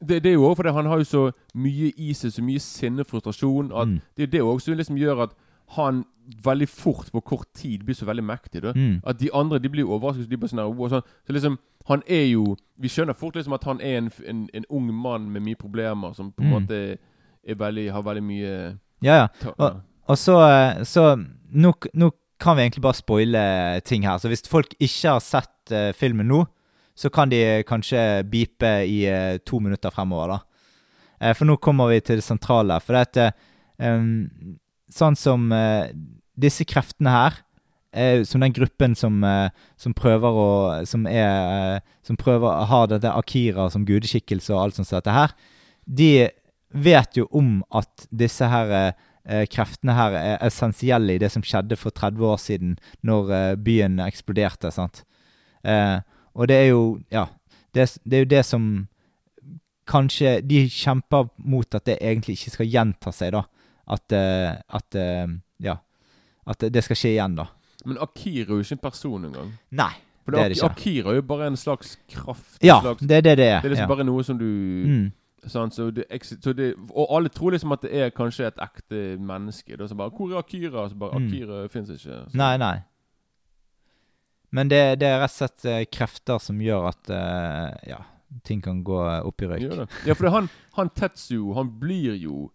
det, 0.00 0.22
det 0.22 0.30
er 0.30 0.34
jo 0.36 0.44
også 0.48 0.56
fordi 0.62 0.72
han 0.76 0.86
har 0.86 0.98
jo 1.00 1.04
så 1.08 1.22
mye 1.56 1.88
i 1.96 2.12
seg, 2.14 2.32
så 2.32 2.42
mye 2.44 2.60
sinne 2.62 3.04
frustrasjon, 3.08 3.70
at 3.72 3.88
Mm. 3.88 4.00
det 4.16 4.22
er 4.22 4.32
det 4.34 4.42
også 4.44 4.68
som 4.70 4.76
liksom 4.78 4.98
gjør 5.00 5.22
at 5.24 5.32
han 5.76 6.04
veldig 6.44 6.68
fort, 6.68 7.10
på 7.12 7.20
kort 7.24 7.48
tid, 7.56 7.84
blir 7.84 7.94
så 7.96 8.04
veldig 8.06 8.24
mektig. 8.24 8.62
Mm. 8.76 9.00
At 9.06 9.18
de 9.18 9.30
andre 9.34 9.58
de 9.58 9.68
blir 9.68 9.84
overrasket. 9.88 10.28
De 10.30 10.36
blir 10.36 10.48
sånn, 10.48 10.60
wow, 10.76 10.88
sånn. 10.92 11.02
Så 11.26 11.32
liksom, 11.32 11.58
han 11.88 12.02
er 12.06 12.26
jo 12.32 12.56
Vi 12.78 12.88
skjønner 12.88 13.16
fort 13.16 13.34
liksom 13.34 13.54
at 13.56 13.64
han 13.64 13.80
er 13.80 13.96
en, 13.98 14.10
en, 14.26 14.48
en 14.54 14.64
ung 14.70 14.90
mann 14.94 15.30
med 15.32 15.42
mye 15.42 15.56
problemer, 15.56 16.12
som 16.14 16.32
på 16.32 16.42
en 16.42 16.48
Mm. 16.50 16.52
måte 16.60 16.98
er 17.48 17.54
veldig, 17.54 17.90
har 17.92 18.02
veldig 18.02 18.22
mye 18.22 18.78
Ja, 19.02 19.14
ja. 19.24 19.28
Og- 19.58 19.80
Og 20.08 20.16
så, 20.16 20.36
eh, 20.40 20.82
så 20.84 21.16
nå, 21.52 21.72
nå 21.94 22.10
kan 22.40 22.56
vi 22.56 22.62
egentlig 22.62 22.82
bare 22.82 22.94
spoile 22.94 23.80
ting 23.84 24.02
her. 24.04 24.16
Så 24.18 24.28
hvis 24.28 24.46
folk 24.48 24.74
ikke 24.80 25.10
har 25.10 25.20
sett 25.20 25.72
uh, 25.72 25.92
filmen 25.92 26.26
nå, 26.28 26.46
så 26.96 27.10
kan 27.12 27.28
de 27.28 27.62
kanskje 27.66 28.22
beepe 28.30 28.86
i 28.88 29.04
uh, 29.10 29.38
to 29.44 29.58
minutter 29.60 29.90
fremover, 29.90 30.28
da. 30.28 30.38
Uh, 31.20 31.34
for 31.34 31.44
nå 31.44 31.56
kommer 31.60 31.88
vi 31.88 32.00
til 32.00 32.16
det 32.16 32.24
sentrale. 32.24 32.80
For 32.80 32.92
det 32.94 33.00
at 33.08 33.16
eh, 33.80 33.92
um, 33.98 34.30
Sånn 34.92 35.16
som 35.18 35.50
eh, 35.52 35.90
disse 36.38 36.64
kreftene 36.68 37.12
her, 37.12 37.38
eh, 37.92 38.22
som 38.24 38.40
den 38.40 38.54
gruppen 38.56 38.94
som, 38.96 39.20
eh, 39.24 39.50
som 39.76 39.94
prøver 39.96 40.38
å 40.42 40.48
Som 40.88 41.06
er 41.06 41.76
eh, 41.76 41.80
Som 42.02 42.16
prøver 42.16 42.66
har 42.70 42.86
dette 42.88 43.12
Akira 43.12 43.68
som 43.70 43.84
gudeskikkelse 43.84 44.54
og 44.54 44.62
alt 44.62 44.78
sånt 44.78 44.88
som 44.88 44.98
dette 45.00 45.12
her, 45.12 45.34
de 45.84 46.28
vet 46.72 47.16
jo 47.16 47.26
om 47.32 47.62
at 47.72 48.06
disse 48.12 48.44
her 48.44 48.72
eh, 48.72 49.44
kreftene 49.48 49.92
her 49.96 50.16
er 50.16 50.46
essensielle 50.46 51.16
i 51.16 51.20
det 51.20 51.30
som 51.32 51.44
skjedde 51.44 51.76
for 51.76 51.92
30 51.92 52.24
år 52.24 52.38
siden, 52.40 52.78
når 53.04 53.32
eh, 53.32 53.56
byen 53.56 54.00
eksploderte. 54.00 54.70
sant? 54.72 55.04
Og 56.34 56.48
det 56.48 56.56
er 56.56 56.68
jo 56.70 57.00
Ja. 57.12 57.26
Det, 57.74 57.98
det 58.04 58.16
er 58.16 58.24
jo 58.24 58.30
det 58.30 58.44
som 58.46 58.88
Kanskje 59.88 60.40
De 60.44 60.68
kjemper 60.68 61.28
mot 61.36 61.74
at 61.74 61.84
det 61.84 61.98
egentlig 62.00 62.38
ikke 62.38 62.50
skal 62.56 62.68
gjenta 62.68 63.12
seg, 63.12 63.32
da. 63.32 63.44
At, 63.88 64.12
eh, 64.12 64.56
at 64.68 64.94
eh, 64.94 65.28
Ja. 65.64 65.78
At 66.48 66.64
det 66.72 66.84
skal 66.84 66.96
skje 66.96 67.14
igjen, 67.16 67.36
da. 67.36 67.48
Men 67.84 67.98
Akira 68.00 68.52
er 68.52 68.58
jo 68.58 68.64
ikke 68.64 68.78
en 68.78 68.82
person 68.82 69.24
engang. 69.24 69.52
Nei, 69.70 69.92
For 70.24 70.32
det 70.32 70.40
er 70.40 70.48
det 70.48 70.56
ikke. 70.56 70.70
Akira 70.72 71.12
er 71.12 71.20
jo 71.20 71.22
bare 71.28 71.46
en 71.46 71.56
slags 71.56 71.98
kraft. 72.08 72.58
Ja, 72.64 72.80
slags, 72.80 73.00
det 73.00 73.16
er 73.16 73.20
det 73.20 73.36
det 73.38 73.46
er. 73.48 73.60
det 73.60 73.68
er 73.70 73.74
liksom 73.74 73.88
ja. 73.88 73.94
bare 73.94 74.06
noe 74.08 74.24
som 74.24 74.38
du 74.40 74.48
mm. 74.48 75.06
sant, 75.46 75.74
så 75.76 75.90
det, 75.90 76.04
så 76.42 76.52
det, 76.52 76.74
Og 76.90 77.16
alle 77.16 77.28
tror 77.28 77.50
liksom 77.54 77.72
at 77.72 77.84
det 77.84 77.92
er 77.94 78.10
kanskje 78.16 78.48
et 78.48 78.60
ekte 78.64 79.02
menneske. 79.20 79.76
Da, 79.76 79.86
som 79.86 79.98
bare 79.98 80.10
'Hvor 80.10 80.32
er 80.32 80.38
Akira?' 80.38 80.88
Så 80.88 80.96
bare 80.96 81.20
Mm. 81.20 81.28
'Akira 81.28 81.66
fins 81.68 81.90
ikke'. 81.90 82.30
Så, 82.30 82.36
Nei, 82.36 82.56
nei. 82.56 82.78
Men 84.50 84.68
det, 84.68 85.00
det 85.00 85.08
er 85.08 85.20
rett 85.20 85.32
og 85.32 85.36
slett 85.36 85.64
eh, 85.64 85.84
krefter 85.92 86.38
som 86.40 86.60
gjør 86.60 86.88
at 86.88 87.10
uh, 87.12 87.76
ja, 87.88 87.98
ting 88.44 88.62
kan 88.64 88.80
gå 88.84 88.96
opp 88.96 89.42
i 89.42 89.46
røyk. 89.46 89.62
Gjør. 89.62 89.88
Ja, 90.06 90.14
for 90.16 90.32
han, 90.32 90.48
han 90.72 90.88
Tetsu, 90.96 91.52
han 91.54 91.80
blir 91.80 92.16
jo 92.16 92.50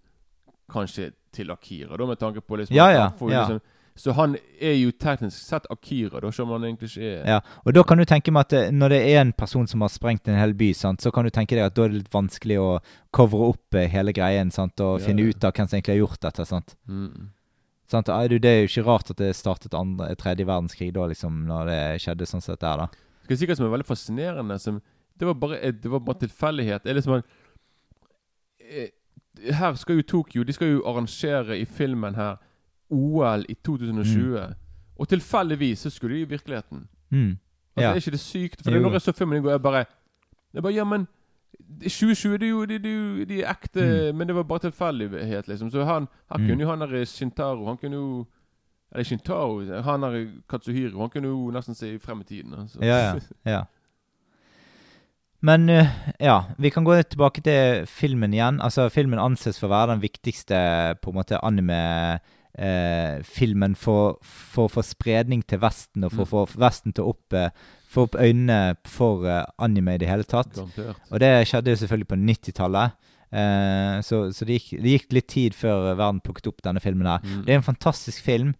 kanskje 0.71 1.11
til 1.33 1.51
Akira, 1.51 1.97
da, 1.97 2.05
med 2.05 2.19
tanke 2.21 2.41
på 2.41 2.59
liksom 2.59 2.75
Ja, 2.75 2.91
ja, 2.91 3.07
ja. 3.09 3.27
Liksom, 3.27 3.61
så 3.95 4.13
han 4.17 4.35
er 4.57 4.73
jo 4.73 4.89
teknisk 4.97 5.37
sett 5.37 5.67
Akira, 5.69 6.19
da, 6.21 6.31
som 6.33 6.49
han 6.49 6.63
egentlig 6.65 6.89
ikke 6.89 7.09
er. 7.11 7.27
Ja, 7.29 7.39
og 7.61 7.75
da 7.77 7.83
kan 7.85 8.01
du 8.01 8.05
tenke 8.09 8.33
meg 8.33 8.47
at 8.47 8.55
det, 8.55 8.61
når 8.73 8.95
det 8.95 9.01
er 9.11 9.19
en 9.21 9.33
person 9.37 9.67
som 9.69 9.85
har 9.85 9.91
sprengt 9.93 10.27
en 10.27 10.39
hel 10.39 10.55
by, 10.57 10.71
sant, 10.77 11.03
så 11.03 11.11
kan 11.13 11.27
du 11.27 11.29
tenke 11.33 11.53
deg 11.53 11.67
at 11.67 11.75
da 11.77 11.85
er 11.85 11.93
det 11.93 12.01
litt 12.01 12.13
vanskelig 12.13 12.57
å 12.61 12.71
covre 13.13 13.51
opp 13.53 13.77
eh, 13.77 13.85
hele 13.93 14.15
greien 14.15 14.49
sant, 14.53 14.81
og 14.81 14.97
Ja, 14.97 15.05
finne 15.11 15.27
ut 15.29 15.45
av 15.45 15.53
hvem 15.53 15.69
som 15.69 15.77
egentlig 15.77 15.93
har 15.93 16.01
gjort 16.01 16.25
dette. 16.25 16.47
Sant? 16.49 16.73
Mm. 16.89 17.29
Sant? 17.93 18.09
Er 18.09 18.33
det 18.33 18.49
er 18.49 18.59
jo 18.63 18.71
ikke 18.71 18.85
rart 18.87 19.13
at 19.13 19.21
det 19.21 19.29
startet 19.37 19.77
andre, 19.77 20.09
tredje 20.17 20.49
verdenskrig 20.49 20.89
da, 20.95 21.05
liksom, 21.11 21.43
når 21.51 21.69
det 21.69 21.79
skjedde 22.01 22.29
sånn 22.29 22.41
sett 22.45 22.63
der, 22.65 22.85
da. 22.87 22.89
Skal 23.23 23.35
jeg 23.35 23.43
si 23.43 23.51
hva 23.51 23.59
som 23.59 23.69
er 23.69 23.75
veldig 23.77 23.87
fascinerende? 23.87 24.57
Som, 24.59 24.81
det 25.21 25.29
var 25.29 25.37
bare 25.37 25.71
det 25.71 25.91
var 25.93 26.01
bare 26.03 26.23
tilfeldighet. 26.25 26.83
Det 26.83 26.91
er 26.91 26.97
liksom 26.97 27.19
en, 27.19 27.27
eh, 28.57 28.89
Her 29.51 29.73
skal 29.73 29.95
jo 29.95 30.01
Tokyo 30.01 30.43
De 30.43 30.53
skal 30.53 30.67
jo 30.71 30.83
arrangere 30.85 31.59
i 31.59 31.65
filmen 31.65 32.15
her 32.15 32.35
OL 32.89 33.45
i 33.49 33.53
2020. 33.53 34.39
Mm. 34.47 34.53
Og 34.99 35.07
tilfeldigvis 35.09 35.79
så 35.79 35.89
skulle 35.89 36.15
de 36.15 36.21
i 36.21 36.25
virkeligheten. 36.25 36.87
Mm. 37.09 37.29
Altså, 37.29 37.37
Ja. 37.77 37.89
Er 37.91 37.95
ikke 37.95 38.11
det 38.11 38.19
sykt? 38.19 38.63
For 38.63 38.71
Jo. 38.71 38.79
når 38.81 38.91
jeg 38.91 39.01
så 39.01 39.11
filmen 39.11 39.37
i 39.37 39.41
går, 39.41 39.49
jeg 39.51 39.61
bare 39.61 39.85
Jeg 40.53 40.61
bare 40.63 40.73
Ja, 40.73 40.83
men 40.83 41.07
2020, 41.83 42.37
det 42.37 42.43
er 42.45 42.49
jo, 42.49 42.65
det, 42.65 42.83
det, 42.83 42.91
er 42.91 42.95
jo- 43.17 43.23
de 43.25 43.41
er 43.43 43.49
ekte 43.51 44.13
Men 44.13 44.27
det 44.27 44.35
var 44.35 44.43
bare 44.43 44.59
tilfeldighet, 44.59 45.47
liksom. 45.47 45.71
Så 45.71 45.83
han, 45.85 46.07
han 46.31 46.41
Mm. 46.41 46.47
kunne 46.47 46.63
jo 46.63 46.69
han 46.69 46.81
der 46.81 47.05
Shintaro 47.05 47.65
Han 47.65 47.77
kunne 47.77 47.95
jo 47.95 48.25
Eller 48.91 49.03
Shintaro 49.03 49.81
Han 49.81 50.01
der 50.01 50.27
Katsuhiro 50.49 50.99
Han 51.01 51.09
kunne 51.09 51.27
jo 51.27 51.51
nesten 51.51 51.75
se 51.75 51.99
frem 51.99 52.21
i 52.21 52.23
tiden. 52.23 52.53
Altså. 52.53 52.79
Ja, 52.81 52.97
ja. 52.97 53.19
ja. 53.45 53.61
Men 55.43 55.67
eh, 55.69 55.87
ja, 56.23 56.45
vi 56.57 56.69
kan 56.71 56.83
gå 56.87 56.95
tilbake 57.03 57.41
til 57.43 57.83
filmen 57.89 58.33
igjen. 58.33 58.61
Altså, 58.63 58.89
Filmen 58.93 59.19
anses 59.19 59.59
for 59.59 59.67
å 59.67 59.75
være 59.75 59.91
den 59.91 60.01
viktigste 60.05 60.55
på 61.03 61.09
en 61.11 61.17
måte 61.19 61.41
anime-filmen 61.43 63.75
for, 63.75 64.17
for 64.23 64.63
å 64.69 64.73
få 64.77 64.81
spredning 64.87 65.43
til 65.43 65.59
Vesten, 65.63 66.03
og 66.07 66.11
for 66.15 66.23
å 66.23 66.31
få 66.31 66.41
Vesten 66.63 66.91
til 66.95 67.03
å 67.03 67.07
opp, 67.11 67.27
eh, 67.35 67.51
få 67.91 67.99
opp 68.07 68.15
øynene 68.15 68.75
for 68.87 69.27
eh, 69.27 69.43
anime 69.59 69.91
i 69.97 70.01
det 70.01 70.11
hele 70.13 70.23
tatt. 70.23 70.55
Garantert. 70.55 70.95
Og 71.11 71.17
det 71.25 71.47
skjedde 71.49 71.71
jo 71.73 71.79
selvfølgelig 71.81 72.11
på 72.13 72.21
90-tallet. 72.23 72.87
Eh, 73.33 73.95
så 74.05 74.31
så 74.31 74.45
det, 74.47 74.53
gikk, 74.61 74.69
det 74.79 74.89
gikk 74.95 75.07
litt 75.17 75.29
tid 75.33 75.51
før 75.57 75.77
verden 75.91 76.23
plukket 76.23 76.47
opp 76.51 76.59
denne 76.63 76.81
filmen 76.83 77.07
her. 77.09 77.19
Mm. 77.25 77.41
Det 77.43 77.51
er 77.51 77.57
en 77.59 77.65
fantastisk 77.65 78.19
film, 78.23 78.51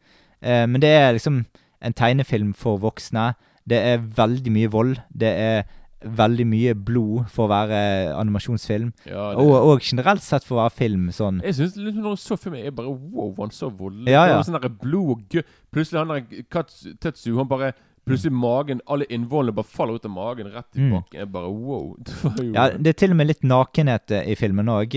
eh, 0.42 0.66
men 0.68 0.82
det 0.84 0.92
er 0.98 1.14
liksom 1.16 1.46
en 1.84 1.96
tegnefilm 1.96 2.54
for 2.58 2.78
voksne. 2.82 3.36
Det 3.70 3.78
er 3.80 4.08
veldig 4.18 4.52
mye 4.52 4.70
vold. 4.72 4.98
Det 5.16 5.32
er 5.32 5.64
veldig 6.06 6.46
mye 6.48 6.74
blod 6.76 7.30
for 7.32 7.46
å 7.48 7.52
være 7.54 7.80
animasjonsfilm. 8.20 8.92
Ja, 9.08 9.30
det, 9.36 9.44
Og, 9.46 9.54
og 9.72 9.82
generelt 9.82 10.22
sett 10.26 10.44
for 10.44 10.58
å 10.58 10.64
være 10.64 10.76
film 10.78 11.08
sånn. 11.16 11.42
Jeg 11.44 11.56
synes 11.60 11.76
liksom 11.78 12.04
når 12.04 12.18
du 12.18 12.22
så 12.24 12.38
filmen, 12.40 12.64
jeg 12.64 12.76
bare 12.76 12.92
Wow, 12.94 13.34
han 13.40 13.50
så 13.56 13.70
voldelig 13.72 14.12
Ja, 14.12 14.26
ja. 14.28 14.42
sånn 14.44 14.60
der 14.62 14.70
blod 14.70 15.10
og 15.18 15.26
gø 15.30 15.42
Plutselig 15.74 16.00
han 16.04 16.14
der 16.14 16.44
Kats- 16.52 16.86
Tetsu, 17.00 17.36
han 17.38 17.48
bare 17.48 17.74
Plutselig 18.06 18.34
magen 18.36 18.82
Alle 18.92 19.06
innvollene 19.10 19.56
bare 19.56 19.64
faller 19.72 19.96
ut 19.96 20.06
av 20.06 20.12
magen 20.12 20.50
rett 20.52 20.76
i 20.76 20.80
Mm. 20.82 20.92
bakken. 20.98 21.20
Jeg 21.22 21.32
bare 21.32 21.50
wow. 21.50 21.96
Det 22.04 22.48
Ja, 22.54 22.66
Det 22.76 22.88
er 22.88 23.00
til 23.00 23.12
og 23.12 23.16
med 23.18 23.28
litt 23.28 23.44
nakenhet 23.48 24.12
eh, 24.12 24.28
i 24.32 24.36
filmen 24.36 24.68
òg, 24.68 24.92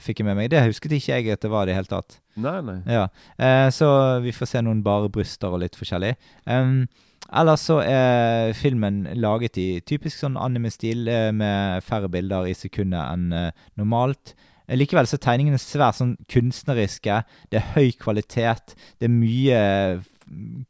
fikk 0.00 0.20
jeg 0.22 0.26
med 0.28 0.36
meg. 0.38 0.50
Det 0.50 0.62
husket 0.68 0.92
ikke 0.94 1.16
jeg 1.18 1.32
at 1.34 1.40
det 1.42 1.50
var 1.50 1.64
i 1.66 1.72
det 1.72 1.74
hele 1.80 1.90
tatt. 1.90 2.20
Nei, 2.36 2.60
nei. 2.62 2.76
Ja, 2.86 3.08
eh, 3.36 3.68
Så 3.74 3.88
vi 4.22 4.30
får 4.30 4.46
se 4.46 4.62
noen 4.62 4.82
bare 4.86 5.10
bryster 5.10 5.50
og 5.50 5.58
litt 5.64 5.74
forskjellig. 5.74 6.14
Um, 6.46 6.86
ellers 7.32 7.64
så 7.68 7.78
er 7.84 8.52
filmen 8.58 9.04
laget 9.20 9.56
i 9.60 9.66
typisk 9.86 10.18
sånn 10.22 10.36
anime-stil, 10.40 11.06
eh, 11.08 11.30
med 11.32 11.82
færre 11.86 12.08
bilder 12.12 12.48
i 12.50 12.54
sekundet 12.56 13.00
enn 13.02 13.32
eh, 13.32 13.50
normalt. 13.80 14.34
Eh, 14.68 14.76
Likevel 14.76 15.08
så 15.08 15.16
er 15.18 15.24
tegningene 15.26 15.60
svært 15.60 15.98
sånn 16.00 16.14
kunstneriske. 16.32 17.22
Det 17.50 17.60
er 17.60 17.72
høy 17.76 17.92
kvalitet. 18.00 18.74
Det 19.00 19.08
er 19.08 19.14
mye 19.16 19.62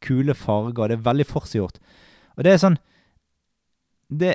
kule 0.03 0.35
farger. 0.35 0.89
Det 0.93 0.99
er 0.99 1.05
veldig 1.11 1.27
forseggjort. 1.29 1.79
Og 2.37 2.45
det 2.47 2.55
er 2.55 2.63
sånn 2.63 2.79
Det, 4.13 4.33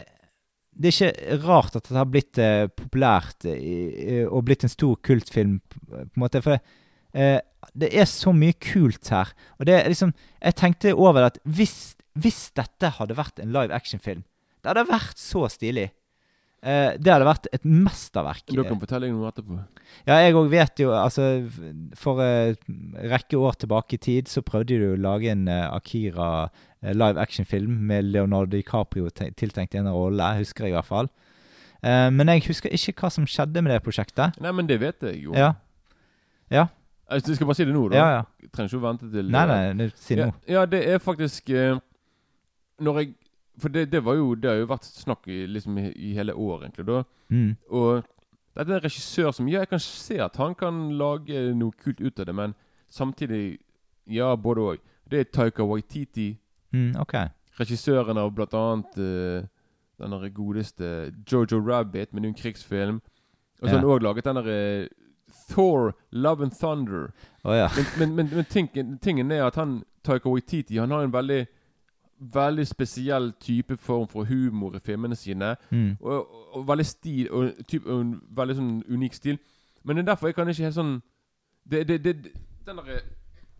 det 0.74 0.90
er 0.90 0.96
ikke 0.96 1.38
rart 1.46 1.76
at 1.78 1.86
det 1.90 1.98
har 1.98 2.08
blitt 2.10 2.38
eh, 2.42 2.66
populært 2.68 3.46
i- 3.46 4.24
og 4.26 4.46
blitt 4.46 4.64
en 4.66 4.72
stor 4.74 4.96
kultfilm, 5.06 5.60
på 5.70 6.00
en 6.02 6.10
måte. 6.18 6.42
For 6.42 6.58
eh, 7.14 7.40
det 7.78 7.92
er 7.94 8.06
så 8.10 8.34
mye 8.34 8.54
kult 8.58 9.10
her. 9.14 9.30
Og 9.60 9.68
det 9.68 9.76
er 9.76 9.90
liksom 9.90 10.14
Jeg 10.42 10.56
tenkte 10.56 10.96
over 10.96 11.22
det 11.22 11.26
at 11.36 11.40
hvis, 11.46 11.96
hvis 12.24 12.48
dette 12.58 12.90
hadde 12.98 13.16
vært 13.18 13.40
en 13.44 13.54
live 13.56 13.74
action-film, 13.76 14.24
det 14.64 14.72
hadde 14.74 14.88
vært 14.90 15.20
så 15.22 15.46
stilig. 15.52 15.90
Eh, 16.66 16.96
det 16.98 17.12
hadde 17.14 17.28
vært 17.28 17.46
et 17.54 17.66
mesterverk. 17.70 18.48
Du 18.50 18.64
kan 18.66 18.80
fortelle 18.82 19.12
noe 19.14 19.30
etterpå. 19.30 19.60
Ja, 20.10 20.16
jeg 20.26 20.34
òg 20.36 20.48
vet 20.52 20.82
jo 20.82 20.90
Altså, 20.98 21.28
for 21.96 22.20
en 22.26 22.58
rekke 23.12 23.38
år 23.38 23.60
tilbake 23.62 23.94
i 23.96 24.02
tid 24.02 24.28
så 24.32 24.42
prøvde 24.42 24.74
de 24.82 24.90
å 24.90 24.98
lage 25.00 25.30
en 25.32 25.46
eh, 25.48 25.68
Akira 25.70 26.50
eh, 26.82 26.96
live 26.98 27.22
action-film 27.22 27.78
med 27.92 28.10
Leonardo 28.10 28.58
DiCaprio 28.58 29.12
tiltenkt 29.14 29.78
en 29.78 29.88
rolle, 29.94 30.32
husker 30.42 30.66
jeg 30.66 30.74
i 30.74 30.78
hvert 30.80 30.90
fall. 30.90 31.12
Eh, 31.86 32.10
men 32.10 32.34
jeg 32.34 32.48
husker 32.50 32.74
ikke 32.74 32.98
hva 33.06 33.14
som 33.14 33.30
skjedde 33.30 33.62
med 33.62 33.76
det 33.76 33.84
prosjektet. 33.86 34.42
Nei, 34.42 34.52
men 34.58 34.68
det 34.68 34.80
vet 34.82 35.08
jeg 35.12 35.22
jo. 35.28 35.38
Ja. 35.38 35.54
Ja. 36.50 36.66
Altså, 37.08 37.38
skal 37.38 37.48
bare 37.48 37.56
si 37.62 37.66
det 37.70 37.76
nå, 37.76 37.86
da. 37.94 38.00
Ja, 38.02 38.08
ja. 38.18 38.50
Trenger 38.52 38.74
ikke 38.74 38.82
å 38.82 38.88
vente 38.90 39.08
til 39.14 39.30
Nei, 39.32 39.46
nei, 39.48 39.62
det- 39.86 39.94
si 40.02 40.18
ja, 40.18 40.26
noe. 40.26 40.42
ja, 40.50 40.66
det 40.66 40.82
er 40.90 41.00
faktisk 41.00 41.54
eh, 41.54 41.78
Når 42.80 43.00
jeg 43.00 43.14
For 43.60 43.70
det, 43.70 43.88
det 43.92 44.04
var 44.06 44.14
jo 44.16 44.36
Det 44.36 44.50
har 44.50 44.58
jo 44.60 44.66
vært 44.70 44.84
snakk 44.86 45.28
i, 45.28 45.46
liksom, 45.48 45.78
i, 45.78 46.14
hele 46.14 46.34
år, 46.34 46.64
egentlig. 46.68 46.86
da 46.86 47.04
Mm. 47.30 47.56
Og 47.70 48.04
det 48.56 48.70
er 48.70 48.76
en 48.78 48.84
regissør 48.84 49.32
som 49.34 49.48
Ja, 49.48 49.60
jeg 49.60 49.70
kan 49.70 49.80
se 49.80 50.18
at 50.24 50.36
han 50.38 50.54
kan 50.56 50.92
lage 50.98 51.54
noe 51.56 51.72
kult 51.84 52.00
ut 52.02 52.20
av 52.20 52.26
det, 52.26 52.36
men 52.36 52.54
samtidig 52.90 53.58
Ja, 54.08 54.36
både 54.36 54.62
òg. 54.62 54.78
Det 55.10 55.20
er 55.20 55.24
Taika 55.24 55.64
Waititi, 55.64 56.38
Mm, 56.74 56.96
okay. 57.00 57.28
regissøren 57.60 58.18
av 58.18 58.32
blant 58.36 58.54
annet 58.54 58.98
uh, 58.98 59.48
den 60.00 60.34
godeste 60.34 61.14
Jojo 61.32 61.60
Rabbit, 61.60 62.14
men 62.14 62.24
det 62.24 62.28
er 62.30 62.34
en 62.34 62.42
krigsfilm. 62.44 63.02
Og 63.62 63.68
så 63.70 63.72
har 63.72 63.74
Ja. 63.76 63.80
han 63.80 63.90
òg 63.90 64.02
laget 64.04 64.24
den 64.26 64.36
derre 64.36 64.88
Thor, 65.50 65.94
Love 66.12 66.44
and 66.44 66.52
Thunder. 66.52 67.12
Oh, 67.44 67.54
ja. 67.56 67.68
Men, 67.76 67.86
men, 68.00 68.16
men, 68.16 68.36
men 68.36 68.46
tingen, 68.46 68.98
tingen 69.00 69.32
er 69.32 69.46
at 69.48 69.56
han 69.56 69.84
Taika 70.04 70.30
Waititi 70.30 70.78
Han 70.78 70.92
har 70.92 71.04
en 71.04 71.12
veldig 71.14 71.48
veldig 72.20 72.68
spesiell 72.68 73.32
type 73.40 73.78
form 73.78 74.08
for 74.08 74.24
humor 74.26 74.76
i 74.76 74.80
filmene 74.80 75.16
sine. 75.16 75.56
Mm. 75.70 75.98
Og, 76.00 76.14
og, 76.14 76.56
og 76.58 76.68
veldig 76.68 76.86
stil 76.86 77.30
og, 77.32 77.52
typ, 77.68 77.86
og 77.86 78.02
en 78.02 78.22
veldig 78.38 78.56
sånn 78.56 78.84
unik 78.90 79.14
stil. 79.14 79.38
Men 79.84 79.96
det 79.96 80.04
er 80.04 80.12
derfor 80.12 80.28
jeg 80.28 80.36
kan 80.36 80.50
ikke 80.50 80.64
helt 80.64 80.76
sånn 80.76 81.02
det, 81.68 81.88
det, 81.88 82.04
det, 82.04 82.16
Den 82.66 82.78
derre 82.80 83.00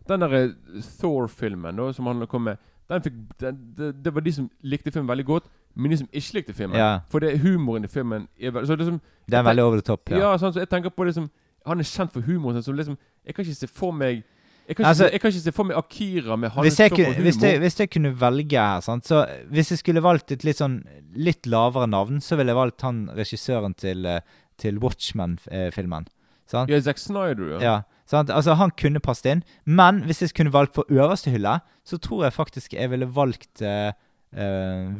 Den 0.08 0.20
der 0.20 0.52
Thor-filmen 1.00 1.80
som 1.94 2.06
han 2.06 2.26
kom 2.26 2.42
med 2.42 2.56
den 2.88 3.02
fikk, 3.04 3.12
den, 3.40 3.56
det, 3.76 4.04
det 4.04 4.14
var 4.14 4.24
de 4.24 4.32
som 4.32 4.50
likte 4.64 4.90
filmen 4.90 5.08
veldig 5.08 5.24
godt, 5.28 5.44
men 5.76 5.90
de 5.90 5.96
som 6.00 6.08
ikke 6.12 6.34
likte 6.38 6.54
filmen. 6.56 6.78
Ja. 6.78 7.00
For 7.12 7.20
det 7.20 7.34
humoren 7.42 7.84
i 7.84 7.90
filmen 7.92 8.28
er 8.40 8.50
veldig 8.50 8.66
så 8.66 8.76
liksom, 8.76 9.00
Det 9.28 9.36
er 9.36 9.42
veldig 9.42 9.64
over 9.64 9.76
the 9.76 9.84
top. 9.84 10.10
ja. 10.10 10.18
Ja. 10.18 10.38
sånn, 10.40 10.52
så 10.52 10.62
jeg 10.64 10.68
tenker 10.68 10.90
på 10.90 11.04
det 11.04 11.14
som 11.14 11.30
Han 11.66 11.80
er 11.80 11.84
kjent 11.84 12.12
for 12.12 12.20
humoren. 12.24 12.62
sin. 12.62 12.76
liksom, 12.76 12.96
jeg 13.26 13.34
kan 13.34 13.44
ikke 13.44 13.54
se 13.54 13.66
for 13.66 13.92
meg 13.92 14.24
jeg 14.68 14.76
kan, 14.76 14.82
ikke, 14.82 14.88
Altså- 14.88 15.08
jeg 15.10 15.20
kan 15.20 15.30
ikke 15.32 15.40
se 15.40 15.52
for 15.56 15.64
meg 15.64 15.76
Akira 15.78 16.36
med 16.36 16.50
hans 16.52 16.66
Hvis 16.66 16.78
jeg, 16.78 16.90
kunne, 16.90 17.14
hvis, 17.24 17.42
jeg, 17.42 17.58
hvis 17.58 17.78
jeg 17.80 17.90
kunne 17.90 18.12
velge 18.20 18.58
her, 18.60 18.80
sant? 18.84 19.06
så 19.06 19.22
hvis 19.50 19.70
jeg 19.72 19.78
skulle 19.80 20.02
valgt 20.04 20.32
et 20.32 20.44
litt 20.44 20.58
sånn 20.60 20.82
litt 21.16 21.46
lavere 21.46 21.88
navn, 21.88 22.20
så 22.20 22.36
ville 22.36 22.52
jeg 22.52 22.58
valgt 22.60 22.84
han 22.84 23.08
regissøren 23.16 23.74
til, 23.74 24.04
eh, 24.04 24.20
til 24.58 24.78
Watchmen-filmen. 24.78 26.06
Sant? 26.46 26.68
Ja, 26.70 26.80
Zack 26.80 26.98
Snyder, 26.98 27.54
ja. 27.56 27.60
Ja, 27.64 27.82
sant? 28.06 28.28
Altså, 28.30 28.54
han 28.56 28.70
kunne 28.76 29.00
passet 29.00 29.32
inn. 29.32 29.42
Men 29.64 30.02
hvis 30.04 30.20
jeg 30.20 30.34
kunne 30.34 30.52
valgt 30.52 30.74
på 30.74 30.84
øverste 30.90 31.30
hylle, 31.32 31.60
så 31.84 31.98
tror 31.98 32.24
jeg 32.24 32.32
faktisk 32.36 32.72
jeg 32.76 32.90
ville 32.90 33.06
valgt 33.06 33.62
uh, 33.62 33.92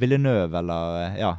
Villeneuve 0.00 0.58
eller 0.58 1.12
uh, 1.12 1.18
Ja. 1.18 1.34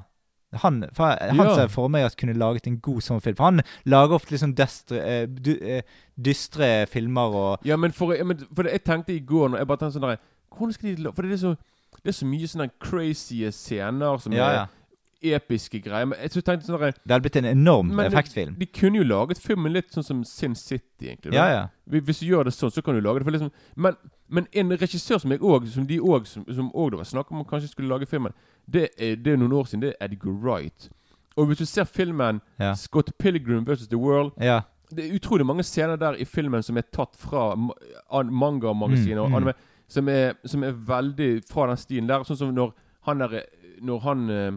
Han, 0.53 0.83
for, 0.93 1.15
han 1.21 1.35
Ja. 1.37 1.55
ser 1.55 1.67
for 1.67 1.87
meg 1.89 2.03
at 2.05 2.15
kunne 2.17 2.33
laget 2.33 2.65
en 2.67 2.79
god 2.79 3.01
sånn 3.01 3.21
film. 3.21 3.35
For 3.35 3.43
han 3.43 3.61
lager 3.85 4.15
ofte 4.15 4.31
litt 4.31 4.41
sånn 4.41 4.55
destre, 4.55 4.97
eh, 4.97 5.25
du, 5.27 5.51
eh, 5.61 5.81
dystre 6.19 6.87
filmer 6.89 7.35
og 7.35 7.59
Ja, 7.65 7.75
men 7.77 7.91
for, 7.91 8.15
men 8.25 8.37
for 8.55 8.63
det, 8.63 8.71
jeg 8.71 8.83
tenkte 8.83 9.13
i 9.13 9.19
går 9.19 9.49
når 9.49 9.57
jeg 9.59 9.67
bare 9.67 9.77
tenkte 9.77 9.99
sånn 9.99 10.07
der 10.09 10.17
Hvordan 10.49 10.73
skal 10.73 10.95
de 10.95 11.11
For 11.13 11.21
det 11.21 11.31
er 11.33 11.37
så 11.37 11.55
Det 12.03 12.07
er 12.09 12.17
så 12.17 12.25
mye 12.25 12.47
sånne 12.47 12.69
crazy 12.79 13.43
scener 13.51 14.17
som 14.19 14.33
Ja, 14.33 14.51
ja. 14.51 14.65
Episke 15.21 15.81
greier. 15.83 16.05
Men 16.05 16.19
jeg 16.21 16.31
så 16.31 16.41
tenkte 16.41 16.65
sånn 16.67 16.79
der, 16.79 16.91
Det 16.91 17.11
hadde 17.11 17.21
blitt 17.25 17.35
en 17.41 17.45
enorm 17.49 17.87
Men 17.95 18.05
effektfilm. 18.07 18.55
De 18.59 18.65
kunne 18.65 18.97
jo 19.01 19.03
laget 19.03 19.37
filmen 19.43 19.73
litt 19.73 19.91
sånn 19.91 20.03
som 20.05 20.23
Sin 20.23 20.55
City, 20.55 21.09
egentlig. 21.09 21.31
da. 21.31 21.37
Ja, 21.37 21.47
ja. 21.51 21.65
Hvis 21.99 22.19
du 22.19 22.27
gjør 22.29 22.43
det 22.45 22.53
sånn, 22.53 22.71
så 22.71 22.81
kan 22.83 22.95
du 22.95 23.01
lage 23.01 23.23
det. 23.23 23.33
Liksom, 23.33 23.51
men, 23.75 23.95
men 24.29 24.47
en 24.53 24.71
regissør 24.77 25.19
som 25.19 25.31
jeg 25.31 25.39
òg, 25.41 25.67
som 25.67 25.85
de 25.87 25.99
òg 25.99 26.25
som, 26.27 26.45
som 26.47 26.71
også 26.73 26.89
det 26.91 26.97
var 26.97 27.09
snakk 27.11 27.31
om 27.31 27.43
kanskje 27.45 27.69
skulle 27.73 27.89
lage 27.89 28.07
filmen, 28.07 28.31
det 28.67 28.89
er, 28.97 29.15
det 29.15 29.33
er 29.33 29.37
noen 29.37 29.53
år 29.59 29.65
siden. 29.67 29.81
Det 29.81 29.93
er 29.99 30.05
Edgar 30.07 30.31
Wright. 30.31 30.89
Og 31.37 31.47
hvis 31.47 31.57
du 31.59 31.65
ser 31.65 31.83
filmen 31.85 32.41
Ja. 32.59 32.73
Scott 32.75 33.11
Pilgrim 33.17 33.65
versus 33.67 33.87
The 33.87 33.97
World 33.97 34.31
ja. 34.41 34.61
Det 34.91 35.05
er 35.05 35.13
utrolig 35.19 35.45
mange 35.45 35.61
scener 35.63 35.95
der 36.01 36.15
i 36.17 36.25
filmen 36.25 36.63
som 36.65 36.75
er 36.77 36.81
tatt 36.91 37.13
fra 37.15 37.53
ma- 37.55 37.75
an- 38.11 38.31
manga-magasin 38.33 39.19
og 39.21 39.27
Mm, 39.29 39.31
mm. 39.31 39.35
anime, 39.37 39.53
som, 39.87 40.07
er, 40.09 40.33
som 40.45 40.63
er 40.63 40.71
veldig 40.71 41.43
fra 41.45 41.67
den 41.67 41.77
stien 41.77 42.07
der. 42.09 42.23
Sånn 42.25 42.37
som 42.37 42.55
når 42.55 42.73
han 43.05 43.21
er 43.21 43.43
Når 43.81 43.99
han 44.01 44.29
eh, 44.29 44.51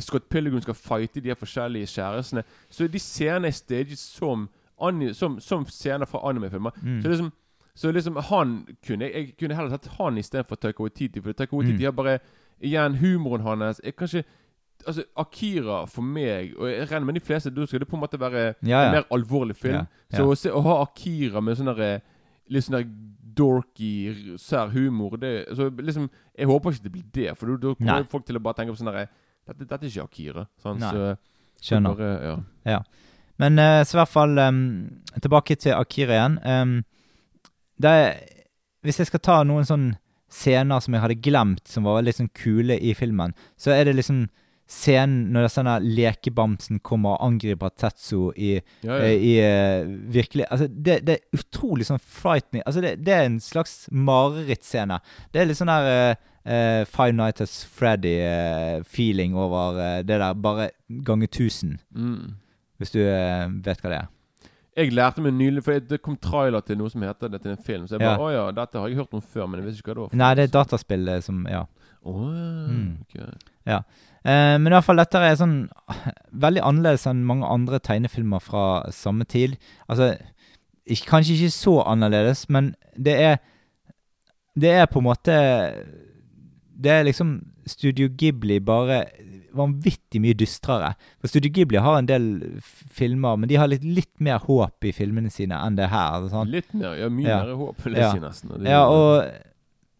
Scott 0.00 0.28
Pilgrim 0.30 0.60
skal 0.60 0.74
fighte 0.74 1.20
de 1.20 1.28
her 1.28 1.34
forskjellige 1.36 1.86
kjærestene, 1.86 2.42
så 2.70 2.86
de 2.88 2.98
scenene 2.98 3.46
er 3.46 3.50
staget 3.52 3.98
som, 3.98 4.48
som, 5.12 5.40
som 5.40 5.66
scener 5.68 6.06
fra 6.06 6.22
anime-filmer. 6.30 6.70
Mm. 6.82 7.02
Så 7.02 7.08
liksom 7.08 7.32
så 7.74 7.88
liksom 7.92 8.16
han 8.28 8.66
kunne 8.86 9.06
Jeg 9.08 9.34
kunne 9.40 9.54
heller 9.56 9.70
sett 9.70 9.86
han 9.98 10.18
istedenfor 10.18 10.56
Taika 10.60 10.82
Waititi. 10.82 11.20
For 11.24 11.32
Taika 11.32 11.56
Waititi 11.56 11.78
Mm. 11.78 11.84
har 11.84 11.92
bare 11.92 12.18
Igjen, 12.60 12.94
humoren 13.00 13.40
hans 13.40 13.80
er 13.84 13.90
kanskje 13.92 14.24
Altså, 14.86 15.04
Akira 15.16 15.86
for 15.86 16.02
meg, 16.02 16.52
og 16.58 16.68
jeg 16.68 16.90
regner 16.90 17.04
med 17.06 17.14
de 17.14 17.20
fleste, 17.20 17.50
da 17.50 17.64
skal 17.66 17.78
det 17.80 17.88
på 17.88 17.96
en 17.96 18.00
måte 18.02 18.18
være 18.20 18.54
Ja, 18.66 18.82
en 18.86 18.92
mer 18.92 19.04
alvorlig 19.10 19.56
film. 19.56 19.74
Ja, 19.74 19.84
ja. 20.12 20.16
Så 20.18 20.24
å, 20.30 20.34
se, 20.36 20.50
å 20.50 20.60
ha 20.60 20.82
Akira 20.82 21.40
med 21.40 21.56
sånn 21.56 21.66
derre 21.72 22.00
Litt 22.50 22.64
sånn 22.64 22.76
der 22.76 22.88
dorky, 23.36 24.36
sær 24.38 24.68
humor 24.74 25.16
det, 25.16 25.46
så 25.56 25.70
liksom, 25.70 26.10
Jeg 26.38 26.46
håper 26.46 26.70
ikke 26.72 26.82
det 26.82 26.92
blir 26.92 27.04
det, 27.14 27.38
for 27.38 27.56
da- 27.56 27.74
kommer 27.74 28.04
folk 28.10 28.26
til 28.26 28.36
å 28.36 28.42
bare 28.42 28.54
tenke 28.54 28.72
på 28.74 28.76
sånn 28.82 28.92
derre 28.92 29.08
dette, 29.48 29.66
dette 29.66 29.86
er 29.86 29.90
ikke 29.90 30.06
Akira. 30.08 30.46
Sånn, 30.62 30.82
Nei. 30.82 30.92
så, 30.92 31.14
Skjønner. 31.62 31.98
Bare, 31.98 32.42
ja. 32.66 32.78
Men 33.42 33.58
uh, 33.58 33.80
så 33.86 33.96
i 33.96 34.00
hvert 34.00 34.12
fall 34.12 34.38
um, 34.38 34.62
tilbake 35.22 35.56
til 35.62 35.76
Akira 35.76 36.18
igjen. 36.18 36.38
Um, 36.42 36.76
er, 37.86 38.16
hvis 38.86 39.00
jeg 39.02 39.10
skal 39.10 39.22
ta 39.22 39.40
noen 39.46 39.66
sånne 39.66 39.98
scener 40.32 40.80
som 40.80 40.94
jeg 40.96 41.04
hadde 41.04 41.20
glemt, 41.22 41.66
som 41.68 41.86
var 41.86 42.02
litt 42.04 42.18
sånn 42.18 42.32
kule 42.36 42.78
i 42.80 42.94
filmen, 42.96 43.34
så 43.60 43.74
er 43.74 43.86
det 43.88 43.98
liksom 43.98 44.24
scenen 44.72 45.32
når 45.34 45.50
denne 45.50 45.74
lekebamsen 45.84 46.80
kommer 46.86 47.18
og 47.18 47.26
angriper 47.26 47.72
Tetsu 47.76 48.30
i, 48.32 48.54
Ja, 48.86 48.96
eh, 48.96 49.12
ja. 49.12 49.18
i 49.18 49.32
uh, 49.42 49.90
virkelig 50.14 50.46
Altså, 50.48 50.68
det, 50.70 51.00
det 51.06 51.18
er 51.18 51.40
utrolig 51.40 51.86
sånn 51.88 52.00
frightening. 52.00 52.64
Altså, 52.64 52.80
det, 52.84 52.96
det 53.04 53.16
er 53.16 53.26
en 53.28 53.40
slags 53.42 53.84
marerittscene. 53.92 55.00
Det 55.32 55.42
er 55.42 55.50
litt 55.50 55.60
sånn 55.60 55.72
der 55.72 55.90
eh, 55.92 56.22
eh, 56.44 56.84
Five 56.88 57.12
Nights 57.12 57.40
at 57.44 57.54
Freddy-feeling 57.78 59.36
over 59.36 59.78
uh, 59.78 59.98
det 60.02 60.18
der, 60.20 60.32
bare 60.34 60.70
ganger 61.04 61.26
tusen. 61.26 61.78
Mm. 61.94 62.34
Hvis 62.82 62.90
du 62.90 62.98
eh, 63.04 63.46
vet 63.62 63.82
hva 63.82 63.92
det 63.92 64.00
er. 64.00 64.10
Jeg 64.72 64.94
lærte 64.96 65.20
meg 65.20 65.34
nylig, 65.36 65.60
for 65.66 65.84
det 65.84 65.98
kom 66.00 66.16
trailer 66.16 66.62
til 66.64 66.78
noe 66.80 66.90
som 66.90 67.02
heter 67.04 67.28
det 67.28 67.42
til 67.44 67.52
en 67.52 67.60
film. 67.60 67.84
Så 67.86 67.98
jeg 67.98 68.02
bare 68.02 68.16
Ja. 68.16 68.24
Å 68.24 68.32
ja, 68.32 68.44
dette 68.56 68.80
har 68.80 68.88
jeg 68.88 68.96
hørt 69.02 69.14
om 69.14 69.20
før, 69.20 69.46
men 69.46 69.60
jeg 69.60 69.68
visste 69.68 69.82
ikke 69.84 69.92
hva 69.92 69.98
det 69.98 70.04
var. 70.06 70.18
Nei, 70.22 70.30
det 70.34 70.42
er 70.42 70.48
et 70.48 70.56
dataspill 70.56 71.08
eh, 71.08 71.20
som 71.20 71.46
Ja. 71.50 71.66
Oh, 72.02 72.32
ja. 72.34 72.66
Mm. 72.66 72.96
ok. 73.04 73.14
Eh, 74.24 74.56
men 74.58 74.66
i 74.66 74.74
hvert 74.74 74.86
fall 74.86 74.98
dette 74.98 75.20
er 75.22 75.36
sånn 75.38 75.68
veldig 76.46 76.64
annerledes 76.66 77.06
enn 77.06 77.22
mange 77.28 77.46
andre 77.46 77.78
tegnefilmer 77.78 78.42
fra 78.42 78.64
samme 78.90 79.24
tid. 79.28 79.54
Altså 79.86 80.16
ikke, 80.82 81.06
Kanskje 81.12 81.36
ikke 81.36 81.54
så 81.54 81.76
annerledes, 81.86 82.48
men 82.48 82.74
det 82.96 83.14
er 83.20 83.36
Det 84.58 84.68
er 84.68 84.86
på 84.86 84.98
en 84.98 85.06
måte 85.06 85.34
Det 86.82 86.90
er 86.90 87.04
liksom 87.06 87.36
Studio 87.70 88.08
Ghibli 88.18 88.58
bare 88.64 89.04
vanvittig 89.54 90.18
mye 90.24 90.34
dystrere. 90.34 90.94
For 91.20 91.28
Studio 91.28 91.50
Ghibli 91.52 91.78
har 91.84 91.98
en 92.00 92.08
del 92.08 92.26
filmer, 92.96 93.36
men 93.38 93.50
de 93.50 93.58
har 93.60 93.68
litt, 93.68 93.84
litt 93.84 94.12
mer 94.24 94.38
håp 94.46 94.86
i 94.88 94.92
filmene 94.96 95.30
sine 95.30 95.58
enn 95.60 95.76
det 95.76 95.90
her. 95.92 96.24
Sant? 96.32 96.50
Litt 96.50 96.72
mer, 96.74 96.94
ja, 96.96 97.08
mye 97.12 97.28
Ja. 97.28 97.42
mer 97.44 97.54
håp, 97.60 97.82
vil 97.84 97.94
jeg 97.94 98.02
Ja. 98.02 98.12
si 98.12 98.18
nesten. 98.20 98.58
det- 98.58 98.68
Ja, 98.70 98.84
og 98.88 99.30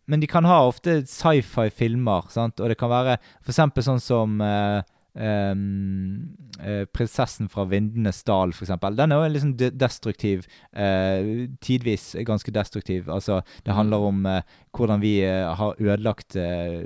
Men 0.09 0.18
de 0.18 0.26
kan 0.26 0.45
ha 0.45 0.66
ofte 0.66 1.07
sci-fi-filmer, 1.07 2.28
sant, 2.28 2.59
og 2.61 2.68
det 2.68 2.76
kan 2.76 2.91
være 2.91 3.18
eksempel 3.47 3.83
sånn 3.87 4.01
som 4.01 4.41
eh, 4.41 4.83
ehm, 5.18 6.36
uh, 6.60 6.84
'Prinsessen 6.92 7.48
fra 7.48 7.64
Vindenes 7.64 8.22
dal', 8.24 8.52
for 8.52 8.64
eksempel. 8.64 8.96
Den 8.96 9.12
er 9.12 9.22
jo 9.22 9.32
liksom 9.32 9.56
de 9.56 9.70
destruktiv. 9.70 10.46
Uh, 10.72 11.48
tidvis 11.60 12.16
ganske 12.26 12.50
destruktiv. 12.50 13.10
Altså, 13.10 13.42
det 13.66 13.74
handler 13.74 13.96
om 13.96 14.26
uh, 14.26 14.40
hvordan 14.72 15.00
vi 15.00 15.20
har 15.22 15.74
ødelagt 15.78 16.36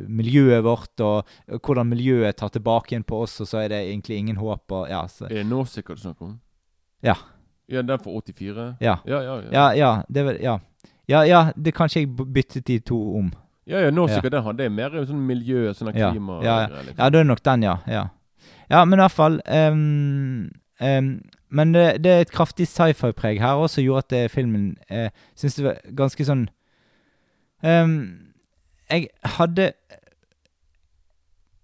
miljøet 0.09 0.65
vårt, 0.65 1.01
og 1.01 1.25
hvordan 1.63 1.87
miljøet 1.87 2.37
tar 2.37 2.49
tilbake 2.49 2.93
igjen 2.93 3.05
på 3.05 3.23
oss, 3.23 3.41
og 3.41 3.47
så 3.47 3.59
er 3.59 3.69
det 3.69 3.85
egentlig 3.87 4.17
ingen 4.17 4.37
håp. 4.37 4.73
Og, 4.73 4.89
ja, 4.89 5.07
så, 5.07 5.25
Er 5.25 5.43
det 5.43 5.47
Nausicaa 5.47 5.95
du 5.95 6.01
snakker 6.01 6.27
om? 6.27 6.41
Ja. 7.03 7.15
Ja, 7.69 7.83
Den 7.83 7.99
fra 7.99 8.11
84? 8.11 8.77
ja. 8.81 8.99
Ja, 9.07 9.23
ja. 9.23 9.37
ja. 9.37 9.51
Ja, 9.53 9.75
ja, 9.75 10.03
det 10.09 10.21
er 10.21 10.25
vel 10.25 10.43
Ja. 10.43 10.59
Ja, 11.09 11.23
ja, 11.23 11.53
det 11.55 11.71
kanskje 11.75 12.01
jeg 12.01 12.09
byttet 12.17 12.67
de 12.67 12.81
to 12.81 12.97
om. 13.19 13.31
Ja, 13.67 13.79
ja, 13.79 13.91
Nausicaa 13.91 14.31
den 14.31 14.43
har 14.43 14.53
det 14.59 14.67
er 14.67 14.71
mer 14.71 14.95
sånn 15.07 15.23
miljø, 15.27 15.73
sånn 15.75 15.93
klima 15.95 16.41
ja, 16.43 16.57
ja. 16.67 16.83
liksom. 16.83 16.99
Ja, 16.99 17.09
det 17.11 17.21
er 17.21 17.27
nok 17.27 17.43
den, 17.43 17.63
ja. 17.67 17.75
Ja, 17.91 18.03
ja 18.73 18.85
men 18.85 18.99
i 18.99 19.03
hvert 19.05 19.15
fall 19.15 19.41
um, 19.47 20.51
um, 20.81 21.11
Men 21.51 21.75
det, 21.75 22.03
det 22.05 22.13
er 22.13 22.25
et 22.25 22.35
kraftig 22.35 22.67
sci-fi-preg 22.69 23.41
her 23.41 23.61
også, 23.61 23.79
som 23.79 23.85
gjorde 23.85 24.05
at 24.05 24.11
det, 24.11 24.23
filmen 24.31 24.77
uh, 24.91 25.09
Syns 25.39 25.59
det 25.59 25.67
var 25.69 25.83
ganske 25.97 26.27
sånn 26.27 26.49
um, 27.63 27.99
Jeg 28.91 29.09
hadde 29.39 29.73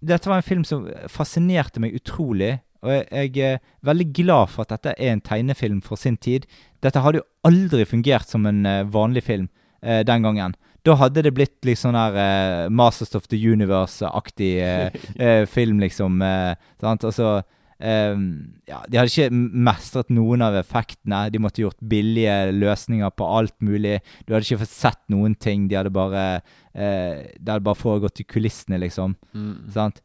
Dette 0.03 0.29
var 0.29 0.41
en 0.41 0.47
film 0.47 0.63
som 0.67 0.89
fascinerte 1.07 1.79
meg 1.79 1.93
utrolig. 1.95 2.57
Og 2.83 2.91
jeg, 2.91 3.37
er 3.39 3.61
veldig 3.87 4.09
glad 4.11 4.49
for 4.51 4.65
at 4.65 4.73
dette 4.73 4.91
er 4.97 5.13
en 5.13 5.21
tegnefilm 5.23 5.79
for 5.81 5.95
sin 5.95 6.17
tid. 6.19 6.43
Dette 6.83 6.99
hadde 6.99 7.21
jo 7.21 7.27
aldri 7.47 7.85
fungert 7.87 8.27
som 8.27 8.43
en 8.49 8.65
eh, 8.67 8.83
vanlig 8.83 9.23
film 9.23 9.47
eh, 9.79 10.01
den 10.03 10.25
gangen. 10.27 10.57
Da 10.83 10.97
hadde 10.99 11.23
det 11.23 11.33
blitt 11.35 11.59
litt 11.63 11.79
sånn 11.79 11.95
her 11.95 12.17
uh, 12.17 12.69
Masters 12.73 13.15
of 13.15 13.29
the 13.31 13.39
Universe-aktig 13.39 14.53
uh, 14.59 15.03
eh, 15.15 15.43
film, 15.49 15.79
liksom. 15.83 16.21
Eh, 16.21 16.53
sant? 16.83 17.09
Altså 17.09 17.41
Um, 17.83 18.61
Ja, 18.63 18.77
de 18.87 18.95
hadde 18.95 19.11
ikke 19.11 19.33
mestret 19.35 20.11
noen 20.13 20.43
av 20.45 20.55
effektene. 20.55 21.25
De 21.33 21.41
måtte 21.41 21.59
gjort 21.65 21.81
billige 21.83 22.53
løsninger 22.55 23.11
på 23.11 23.27
alt 23.27 23.55
mulig. 23.59 23.97
Du 24.23 24.31
hadde 24.31 24.45
ikke 24.47 24.61
fått 24.61 24.71
sett 24.71 25.01
noen 25.11 25.35
ting. 25.35 25.65
De 25.67 25.75
hadde 25.75 25.91
bare 25.91 26.23
uh, 26.39 27.17
Det 27.35 27.49
hadde 27.49 27.65
bare 27.65 27.75
foregått 27.79 28.21
i 28.23 28.27
kulissene, 28.29 28.79
liksom. 28.79 29.17
Mm. 29.35 29.67
Sant? 29.73 29.99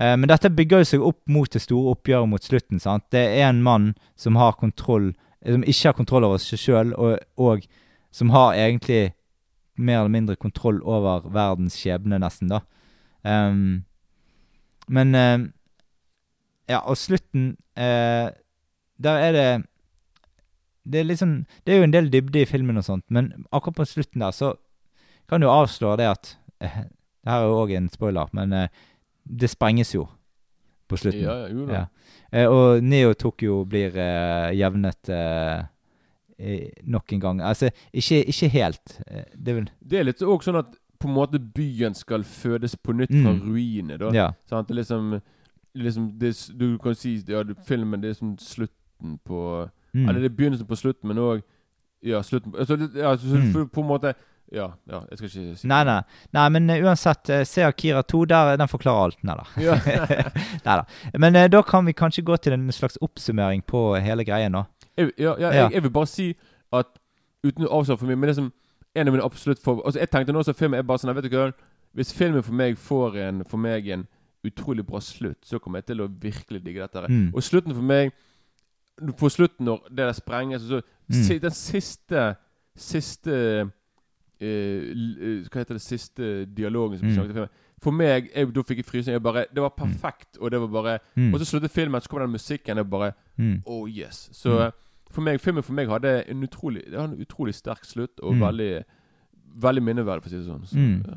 Eh, 0.00 0.16
men 0.16 0.28
dette 0.30 0.50
bygger 0.50 0.82
jo 0.82 0.88
seg 0.88 1.04
opp 1.04 1.20
mot 1.28 1.50
det 1.52 1.62
store 1.62 1.94
oppgjøret 1.94 2.30
mot 2.32 2.44
slutten. 2.44 2.80
sant? 2.80 3.06
Det 3.12 3.22
er 3.36 3.50
en 3.50 3.62
mann 3.62 3.92
som 4.16 4.36
har 4.40 4.58
kontroll 4.60 5.12
Som 5.44 5.64
ikke 5.64 5.88
har 5.88 5.96
kontroll 5.96 6.24
over 6.24 6.40
seg 6.42 6.60
sjøl, 6.60 6.90
og, 7.00 7.16
og 7.40 7.62
som 8.12 8.28
har 8.34 8.58
egentlig 8.58 9.14
mer 9.80 10.02
eller 10.02 10.12
mindre 10.12 10.36
kontroll 10.36 10.82
over 10.84 11.26
verdens 11.32 11.78
skjebne, 11.80 12.20
nesten, 12.22 12.52
da. 12.52 12.60
Um, 13.24 13.82
men 14.88 15.16
uh, 15.16 15.48
Ja, 16.70 16.78
og 16.88 16.96
slutten 16.96 17.50
uh, 17.76 18.30
Der 18.96 19.18
er 19.26 19.32
det 19.36 19.48
det 20.90 21.00
er, 21.00 21.04
liksom, 21.04 21.44
det 21.66 21.74
er 21.74 21.78
jo 21.78 21.86
en 21.86 21.92
del 21.92 22.08
dybde 22.12 22.40
i 22.40 22.48
filmen 22.48 22.80
og 22.80 22.86
sånt, 22.86 23.04
men 23.12 23.32
akkurat 23.52 23.82
på 23.82 23.84
slutten 23.84 24.24
der 24.24 24.32
så 24.34 24.54
kan 25.28 25.42
du 25.42 25.50
avslå 25.50 25.92
det 26.00 26.08
at 26.10 26.32
eh, 26.60 26.80
Det 27.20 27.28
her 27.28 27.42
er 27.42 27.50
jo 27.50 27.56
òg 27.60 27.72
en 27.76 27.88
spoiler, 27.92 28.30
men 28.32 28.52
eh, 28.56 28.68
det 29.28 29.50
sprenges 29.52 29.90
jo 29.92 30.06
på 30.88 30.96
slutten. 30.96 31.20
Ja, 31.20 31.34
ja, 31.42 31.48
jo 31.52 31.66
da. 31.68 31.74
Ja. 31.74 32.14
Eh, 32.32 32.46
og 32.48 32.80
Neo 32.80 33.12
Tokyo 33.12 33.58
blir 33.68 33.92
jevnet 34.56 35.10
nok 36.84 37.12
en 37.12 37.20
gang. 37.20 37.40
Altså, 37.40 37.70
ikke, 37.92 38.24
ikke 38.26 38.48
helt. 38.48 39.00
Eh, 39.06 39.24
det 39.36 39.48
er 39.48 39.54
vel 39.60 39.70
Det 39.90 39.98
er 40.00 40.04
litt 40.04 40.22
òg 40.22 40.42
sånn 40.42 40.58
at 40.58 40.66
på 41.00 41.08
en 41.08 41.14
måte 41.14 41.38
byen 41.40 41.94
skal 41.94 42.22
fødes 42.22 42.76
på 42.76 42.92
nytt 42.92 43.10
fra 43.22 43.32
Mm. 43.32 43.40
ruinene. 43.46 43.98
da 43.98 44.10
Ja. 44.12 44.30
Sant? 44.48 44.68
Det 44.68 44.74
er 44.74 44.80
liksom, 44.82 45.20
liksom 45.74 46.18
det, 46.18 46.34
Du 46.58 46.78
kan 46.78 46.94
si 46.94 47.22
ja, 47.28 47.42
filmen 47.66 48.00
det 48.02 48.10
er 48.10 48.14
som 48.14 48.36
slutten 48.38 49.18
på 49.24 49.70
Mm. 49.94 50.08
Eller 50.08 50.20
det 50.20 50.30
er 50.30 50.36
begynnelsen 50.36 50.66
på 50.68 50.76
slutten, 50.76 51.08
men 51.08 51.16
òg 51.18 51.42
Ja, 52.02 52.20
slutten 52.22 52.52
på 52.52 52.58
altså, 52.58 52.76
ja, 52.94 53.16
så, 53.16 53.26
Mm. 53.36 53.68
På 53.70 53.80
en 53.80 53.88
måte 53.88 54.14
Ja, 54.50 54.66
ja 54.90 55.00
jeg 55.10 55.18
skal 55.18 55.28
ikke 55.28 55.56
si 55.60 55.68
Nei, 55.70 55.80
nei. 55.86 56.00
nei, 56.34 56.46
men 56.56 56.70
uh, 56.70 56.76
uansett, 56.88 57.30
uh, 57.30 57.42
se 57.46 57.62
Akira 57.64 58.02
2, 58.02 58.24
der, 58.30 58.56
den 58.58 58.70
forklarer 58.70 59.10
alt. 59.10 59.20
Nei 59.24 59.36
da. 59.38 59.44
Ja. 59.66 59.76
Nei 60.66 60.78
da. 60.80 60.84
Men 61.18 61.36
uh, 61.38 61.46
da 61.52 61.62
kan 61.66 61.86
vi 61.86 61.94
kanskje 61.96 62.26
gå 62.26 62.36
til 62.36 62.56
en 62.56 62.70
slags 62.74 62.98
oppsummering 63.00 63.62
på 63.66 63.84
hele 64.02 64.26
greien 64.26 64.52
nå. 64.52 64.64
Jeg, 64.96 65.12
ja, 65.18 65.36
ja. 65.38 65.52
Jeg, 65.54 65.72
jeg 65.76 65.82
vil 65.86 65.94
bare 65.94 66.10
si 66.10 66.32
at 66.72 66.96
Uten 67.40 67.64
å 67.64 67.78
avsløre 67.78 67.96
for 67.96 68.10
mye, 68.10 68.18
men 68.20 68.28
det 68.28 68.36
som 68.36 68.50
en 68.94 69.08
av 69.08 69.14
mine 69.14 69.24
absolutt 69.24 69.62
for, 69.62 69.78
altså 69.86 70.00
Jeg 70.02 70.10
tenkte 70.12 70.34
nå 70.34 70.42
så 70.44 70.52
filmen 70.52 70.76
er 70.76 70.84
bare 70.84 71.00
sånn 71.00 71.14
Vet 71.16 71.28
du 71.30 71.36
hva 71.36 71.50
Hvis 71.96 72.10
filmen 72.12 72.44
for 72.44 72.56
meg 72.56 72.76
får 72.76 73.16
en 73.22 73.44
For 73.48 73.60
meg 73.60 73.88
en 73.88 74.06
utrolig 74.44 74.84
bra 74.88 75.00
slutt, 75.04 75.38
så 75.44 75.60
kommer 75.60 75.82
jeg 75.82 75.90
til 75.90 76.00
å 76.00 76.06
virkelig 76.08 76.62
digge 76.64 76.80
dette. 76.80 76.96
her. 76.96 77.12
Mm. 77.12 77.26
Og 77.36 77.44
slutten 77.44 77.74
for 77.76 77.84
meg 77.84 78.12
På 79.20 79.28
slutten, 79.32 79.66
når 79.68 79.82
det 79.88 80.06
der 80.06 80.16
sprenges 80.16 80.68
så, 80.68 80.82
Mm. 81.10 81.40
Den 81.42 81.50
siste 81.50 82.20
Siste 82.78 83.70
eh, 84.40 85.44
Hva 85.50 85.60
heter 85.62 85.74
det 85.76 85.82
siste 85.82 86.44
dialogen 86.46 86.98
som 86.98 87.08
snakket 87.10 87.30
mm. 87.30 87.34
filmen 87.34 87.48
For 87.82 87.90
meg, 87.96 88.30
jeg, 88.34 88.54
da 88.54 88.62
fikk 88.62 88.76
jeg 88.82 88.84
frysning. 88.84 89.14
Jeg 89.14 89.22
bare, 89.22 89.46
det 89.54 89.62
var 89.62 89.70
perfekt, 89.76 90.36
og 90.40 90.50
det 90.50 90.60
var 90.60 90.66
bare 90.68 90.98
Mm. 91.16 91.32
Og 91.34 91.40
så 91.40 91.46
sluttet 91.46 91.70
filmen, 91.70 92.00
så 92.00 92.08
kom 92.08 92.20
den 92.20 92.30
musikken, 92.30 92.78
og 92.78 92.90
bare 92.90 93.12
Mm. 93.38 93.62
Oh 93.66 93.88
yes. 93.88 94.28
Så 94.32 94.50
Mm. 94.50 94.66
eh, 94.66 94.70
for 95.10 95.20
meg, 95.22 95.40
filmen 95.40 95.62
for 95.62 95.72
meg 95.72 95.88
hadde 95.88 96.28
en 96.28 96.42
utrolig 96.42 96.84
Det 96.90 97.00
hadde 97.00 97.14
en 97.14 97.20
utrolig 97.26 97.54
sterk 97.54 97.84
slutt, 97.84 98.20
og 98.22 98.34
Mm. 98.34 98.40
veldig 98.40 98.84
Veldig 99.60 99.82
minneverdig, 99.82 100.22
for 100.22 100.28
å 100.28 100.30
si 100.30 100.36
det 100.36 100.46
sånn. 100.46 100.66
Så, 100.66 100.76
Mm. 100.76 101.04
ja. 101.08 101.14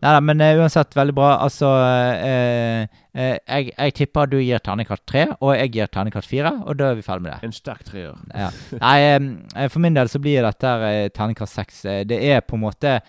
Nei 0.00 0.12
da, 0.14 0.20
men 0.20 0.40
eh, 0.40 0.56
uansett 0.58 0.94
veldig 0.96 1.14
bra. 1.14 1.30
Altså 1.44 1.68
eh, 2.16 2.86
eh, 3.14 3.38
jeg, 3.46 3.72
jeg 3.76 3.94
tipper 3.94 4.26
du 4.32 4.38
gir 4.40 4.58
terningkast 4.64 5.04
tre, 5.06 5.26
og 5.40 5.52
jeg 5.56 5.72
gir 5.76 5.86
terningkast 5.92 6.28
fire, 6.30 6.52
og 6.66 6.76
da 6.80 6.90
er 6.90 6.94
vi 6.98 7.02
ferdig 7.06 7.22
med 7.26 7.32
det. 7.34 7.40
En 7.48 7.52
sterk 7.52 7.84
treer. 7.84 8.14
Ja. 8.34 8.48
Nei, 8.80 8.96
eh, 9.12 9.68
for 9.68 9.80
min 9.84 9.94
del 9.98 10.08
så 10.08 10.18
blir 10.22 10.42
dette 10.46 10.72
eh, 10.88 11.08
terningkast 11.14 11.54
seks. 11.60 11.84
Eh, 11.84 12.02
Det 12.08 12.18
er 12.32 12.40
på 12.40 12.56
en 12.56 12.64
måte 12.64 13.00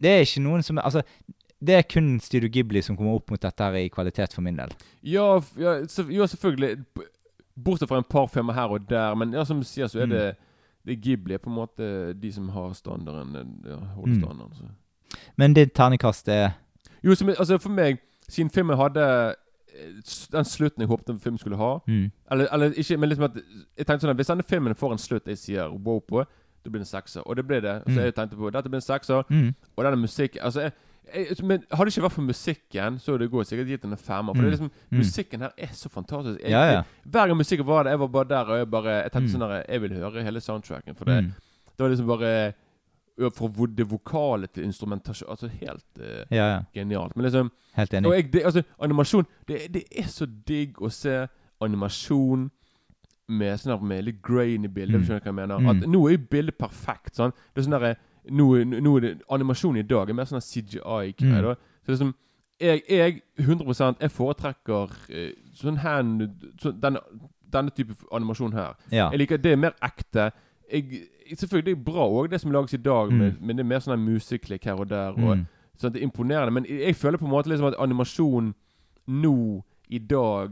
Det 0.00 0.10
er 0.10 0.20
ikke 0.24 0.40
noen 0.42 0.62
som 0.64 0.78
Altså, 0.78 1.02
det 1.60 1.74
er 1.76 1.82
kun 1.82 2.14
Studio 2.24 2.48
Ghibli 2.48 2.80
som 2.82 2.96
kommer 2.96 3.18
opp 3.18 3.30
mot 3.30 3.40
dette 3.42 3.60
her 3.62 3.74
i 3.76 3.88
kvalitet 3.92 4.32
for 4.32 4.40
min 4.42 4.56
del. 4.56 4.70
Ja, 5.04 5.34
ja, 5.60 5.74
så, 5.86 6.06
jo, 6.08 6.24
selvfølgelig. 6.26 6.78
Bortsett 7.60 7.88
fra 7.90 7.98
en 8.00 8.04
par 8.08 8.30
filmer 8.32 8.54
her 8.56 8.72
og 8.72 8.86
der, 8.88 9.14
men 9.20 9.34
ja, 9.36 9.44
som 9.44 9.60
du 9.60 9.66
sier, 9.68 9.86
så 9.92 10.00
er 10.00 10.06
Mm. 10.06 10.10
det 10.16 10.36
det 10.88 10.94
Ghibli 11.04 11.34
er 11.34 11.38
på 11.44 11.50
en 11.50 11.56
måte 11.58 12.14
de 12.16 12.30
som 12.32 12.48
har 12.48 12.72
standarden. 12.72 13.34
Ja, 13.68 13.76
holder 13.94 14.14
Mm. 14.16 14.22
standarden. 14.22 14.54
Så. 14.56 14.64
Men 15.36 15.54
ditt 15.54 15.72
terningkast 15.74 16.28
er 16.28 16.50
Jo, 17.02 17.14
som, 17.14 17.28
altså 17.28 17.58
for 17.58 17.70
meg, 17.70 17.98
siden 18.28 18.50
filmen 18.50 18.76
hadde 18.76 19.00
eh, 19.74 19.94
den 20.32 20.44
slutten 20.44 20.80
jeg 20.84 20.88
håpet 20.88 21.20
filmen 21.22 21.38
skulle 21.38 21.56
ha 21.56 21.78
mm, 21.86 22.10
Eller, 22.30 22.48
eller 22.52 22.72
ikke, 22.76 22.96
men 22.98 23.08
liksom 23.08 23.24
at 23.24 23.36
Jeg 23.78 23.86
tenkte 23.86 24.00
sånn 24.06 24.10
at 24.10 24.16
Hvis 24.20 24.26
denne 24.32 24.42
filmen 24.46 24.74
får 24.74 24.92
en 24.92 24.98
slutt 24.98 25.26
jeg 25.26 25.38
sier 25.38 25.68
wow 25.72 26.00
på, 26.00 26.24
da 26.64 26.68
blir 26.70 26.80
det 26.82 26.86
en 26.86 27.00
sekser. 27.00 27.22
Og 27.24 27.36
det 27.36 27.46
ble 27.48 27.60
det. 27.64 27.82
Så 27.86 27.90
Mm. 27.96 28.04
jeg 28.04 28.14
tenkte 28.14 28.36
på 28.36 28.50
dette 28.52 28.68
blir 28.68 28.76
en 28.82 28.84
sekser. 28.84 29.22
mm, 29.30 29.54
Og 29.76 29.84
denne 29.84 29.96
musikk 29.96 30.36
altså, 30.42 30.60
jeg, 30.60 30.72
jeg, 31.14 31.36
Men 31.46 31.62
Hadde 31.72 31.84
det 31.88 31.96
ikke 31.96 32.02
vært 32.04 32.12
for 32.12 32.22
musikken, 32.22 32.98
så 33.00 33.12
hadde 33.12 33.24
det 33.24 33.30
gått 33.32 33.46
sikkert 33.48 33.66
gitt 33.72 33.82
den 33.82 33.92
en 33.92 33.96
femmer. 33.98 34.34
For 34.34 34.42
Mm. 34.42 34.44
det 34.44 34.46
er 34.46 34.56
liksom, 34.58 34.70
mm. 34.90 34.98
musikken 34.98 35.40
her 35.40 35.52
er 35.58 35.72
så 35.72 35.88
fantastisk. 35.88 36.40
Jeg, 36.42 36.50
Ja, 36.50 36.64
ja. 36.72 36.82
hver 37.08 37.26
gang 37.28 37.36
musikken 37.36 37.66
var 37.66 37.82
der, 37.84 37.90
jeg 37.90 38.00
var 38.00 38.06
bare 38.08 38.28
der, 38.28 38.44
og 38.44 38.58
jeg 38.58 38.70
bare 38.70 39.02
Jeg 39.02 39.12
tenkte 39.12 39.30
Mm. 39.32 39.40
sånn 39.40 39.50
at 39.50 39.66
Jeg 39.70 39.80
vil 39.80 39.92
høre 39.94 40.22
hele 40.22 40.40
soundtracken. 40.40 40.94
For 40.96 41.04
det, 41.04 41.24
Mm, 41.24 41.32
det 41.78 41.78
var 41.78 41.88
liksom 41.88 42.06
bare 42.06 42.52
Fra 43.36 43.66
det 43.76 43.84
vokale 43.90 44.48
til 44.48 44.64
instrumentasjon 44.64 45.28
Altså 45.30 45.48
helt 45.48 46.00
eh, 46.00 46.22
ja, 46.30 46.46
ja. 46.46 46.60
genialt. 46.74 47.16
Men 47.16 47.24
liksom 47.24 47.50
Helt 47.74 47.94
enig. 47.94 48.08
og 48.08 48.14
jeg, 48.14 48.32
det, 48.32 48.42
altså, 48.44 48.62
animasjon 48.82 49.26
det, 49.48 49.58
det 49.74 49.82
er 49.92 50.08
så 50.10 50.26
digg 50.26 50.80
å 50.82 50.88
se 50.90 51.26
animasjon 51.60 52.48
med 53.30 53.60
sånn 53.60 53.74
her 53.74 53.84
med 53.86 54.06
litt 54.08 54.22
grain 54.26 54.64
i 54.66 54.70
bildet. 54.72 55.00
Mm. 55.00 55.04
Skjønner 55.06 55.20
du 55.20 55.26
hva 55.26 55.30
jeg 55.30 55.38
mener. 55.38 55.60
Mm. 55.60 55.68
At 55.70 55.88
Nå 55.92 56.00
er 56.08 56.16
jo 56.16 56.22
bildet 56.32 56.58
perfekt. 56.58 57.12
Sånn. 57.20 57.34
Det 57.54 57.62
er 57.62 57.68
sånn 57.68 57.76
der, 57.76 58.00
nå, 58.34 58.48
nå 58.64 58.94
er 58.98 59.04
det 59.04 59.12
Animasjon 59.30 59.78
i 59.78 59.86
dag 59.86 60.10
er 60.10 60.18
mer 60.18 60.28
sånn 60.30 60.42
CGI-greier. 60.42 61.52
Mm. 61.52 61.68
Så 61.86 61.94
er 61.94 62.14
jeg, 62.60 62.82
jeg 62.88 63.22
100 63.38 63.96
Jeg 64.00 64.12
foretrekker 64.12 64.96
sånn 65.56 65.80
hand 65.80 66.26
så, 66.60 66.72
denne, 66.76 67.00
denne 67.52 67.74
type 67.74 67.96
animasjon 68.12 68.54
her. 68.56 68.76
Ja. 68.92 69.08
Jeg 69.10 69.24
liker 69.24 69.40
Det 69.42 69.54
er 69.54 69.60
mer 69.60 69.76
ekte. 69.84 70.30
Jeg, 70.72 71.02
selvfølgelig 71.36 71.76
det 71.76 71.84
bra 71.84 72.04
òg, 72.08 72.30
det 72.30 72.40
som 72.40 72.52
lages 72.52 72.74
i 72.74 72.76
dag, 72.76 73.10
Mm. 73.12 73.18
med, 73.18 73.40
men 73.40 73.56
det 73.56 73.64
er 73.64 73.68
mer 73.68 73.78
sånn 73.80 73.98
museklikk 74.04 74.64
her 74.64 74.74
og 74.80 74.88
der. 74.88 75.08
Og, 75.12 75.36
Mm, 75.38 75.46
Sånn 75.80 75.92
det 75.92 76.02
er 76.02 76.06
imponerende. 76.06 76.52
Men 76.52 76.64
jeg 76.68 76.94
føler 76.96 77.16
på 77.18 77.24
en 77.24 77.30
måte 77.32 77.48
liksom 77.48 77.66
at 77.66 77.74
animasjon 77.78 78.54
nå, 79.08 79.62
i 79.88 79.98
dag, 79.98 80.50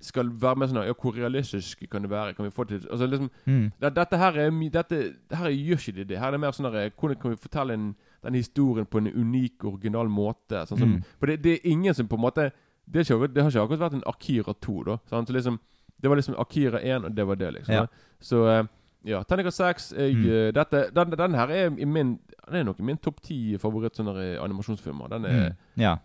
skal 0.00 0.28
være 0.28 0.56
mer 0.56 0.66
sånn 0.66 0.86
Ja, 0.86 0.92
hvor 0.92 1.12
realistisk 1.16 1.88
kan 1.90 2.02
det 2.02 2.10
være? 2.10 2.34
Kan 2.36 2.44
vi 2.44 2.50
få 2.50 2.64
til 2.68 2.82
Altså 2.90 3.06
liksom 3.08 3.30
mm, 3.46 3.72
det, 3.80 3.94
Dette 3.96 4.16
her 4.18 4.32
er 4.36 4.50
Dette 4.50 5.14
her 5.32 5.48
gjør 5.48 5.78
ikke 5.80 5.94
det 5.96 6.08
det. 6.08 6.18
Her 6.18 6.26
er 6.26 6.30
det 6.32 6.40
mer 6.40 6.50
sånn 6.52 6.68
Hvordan 6.70 7.16
kan 7.20 7.30
vi 7.30 7.36
fortelle 7.36 7.72
en, 7.74 7.94
den 8.22 8.34
historien 8.34 8.86
på 8.86 8.98
en 8.98 9.06
unik, 9.08 9.64
original 9.64 10.08
måte? 10.08 10.66
Sånn 10.68 10.78
som, 10.78 10.88
Mm. 10.96 11.02
For 11.18 11.26
det, 11.26 11.42
det 11.42 11.52
er 11.54 11.70
ingen 11.70 11.94
som 11.94 12.06
på 12.08 12.16
en 12.16 12.20
måte 12.22 12.50
Det, 12.88 13.08
ikke, 13.08 13.34
det 13.34 13.42
har 13.42 13.50
ikke 13.50 13.62
akkurat 13.64 13.80
vært 13.80 13.94
en 13.94 14.02
Akira 14.06 14.52
2, 14.60 14.82
da. 14.84 14.96
Sant? 15.08 15.28
Så 15.28 15.32
liksom 15.32 15.58
Det 16.00 16.08
var 16.10 16.16
liksom 16.16 16.34
Akira 16.38 16.78
1, 16.82 17.04
og 17.04 17.14
det 17.16 17.26
var 17.26 17.34
det, 17.36 17.52
liksom. 17.54 17.74
Ja. 17.74 17.86
Så 18.20 18.46
eh, 18.48 18.64
ja, 19.06 19.22
Terningkast 19.24 19.62
6 19.62 19.92
jeg, 19.96 20.16
Mm. 20.16 20.26
eh, 20.26 20.52
dette, 20.54 20.82
den, 20.94 21.14
den 21.18 21.34
her 21.38 21.48
er 21.54 21.70
i 21.70 21.84
min 21.84 22.18
Den 22.46 22.60
er 22.60 22.64
nok 22.64 22.78
i 22.78 22.82
min 22.86 22.98
topp 23.02 23.22
ti 23.22 23.56
favoritt 23.58 23.96
sånne 23.98 24.12
eh, 24.22 24.42
animasjonsfilmer. 24.42 25.08
Den 25.10 25.24
er 25.24 25.32
mm. 25.32 25.56
Ja. 25.82 25.96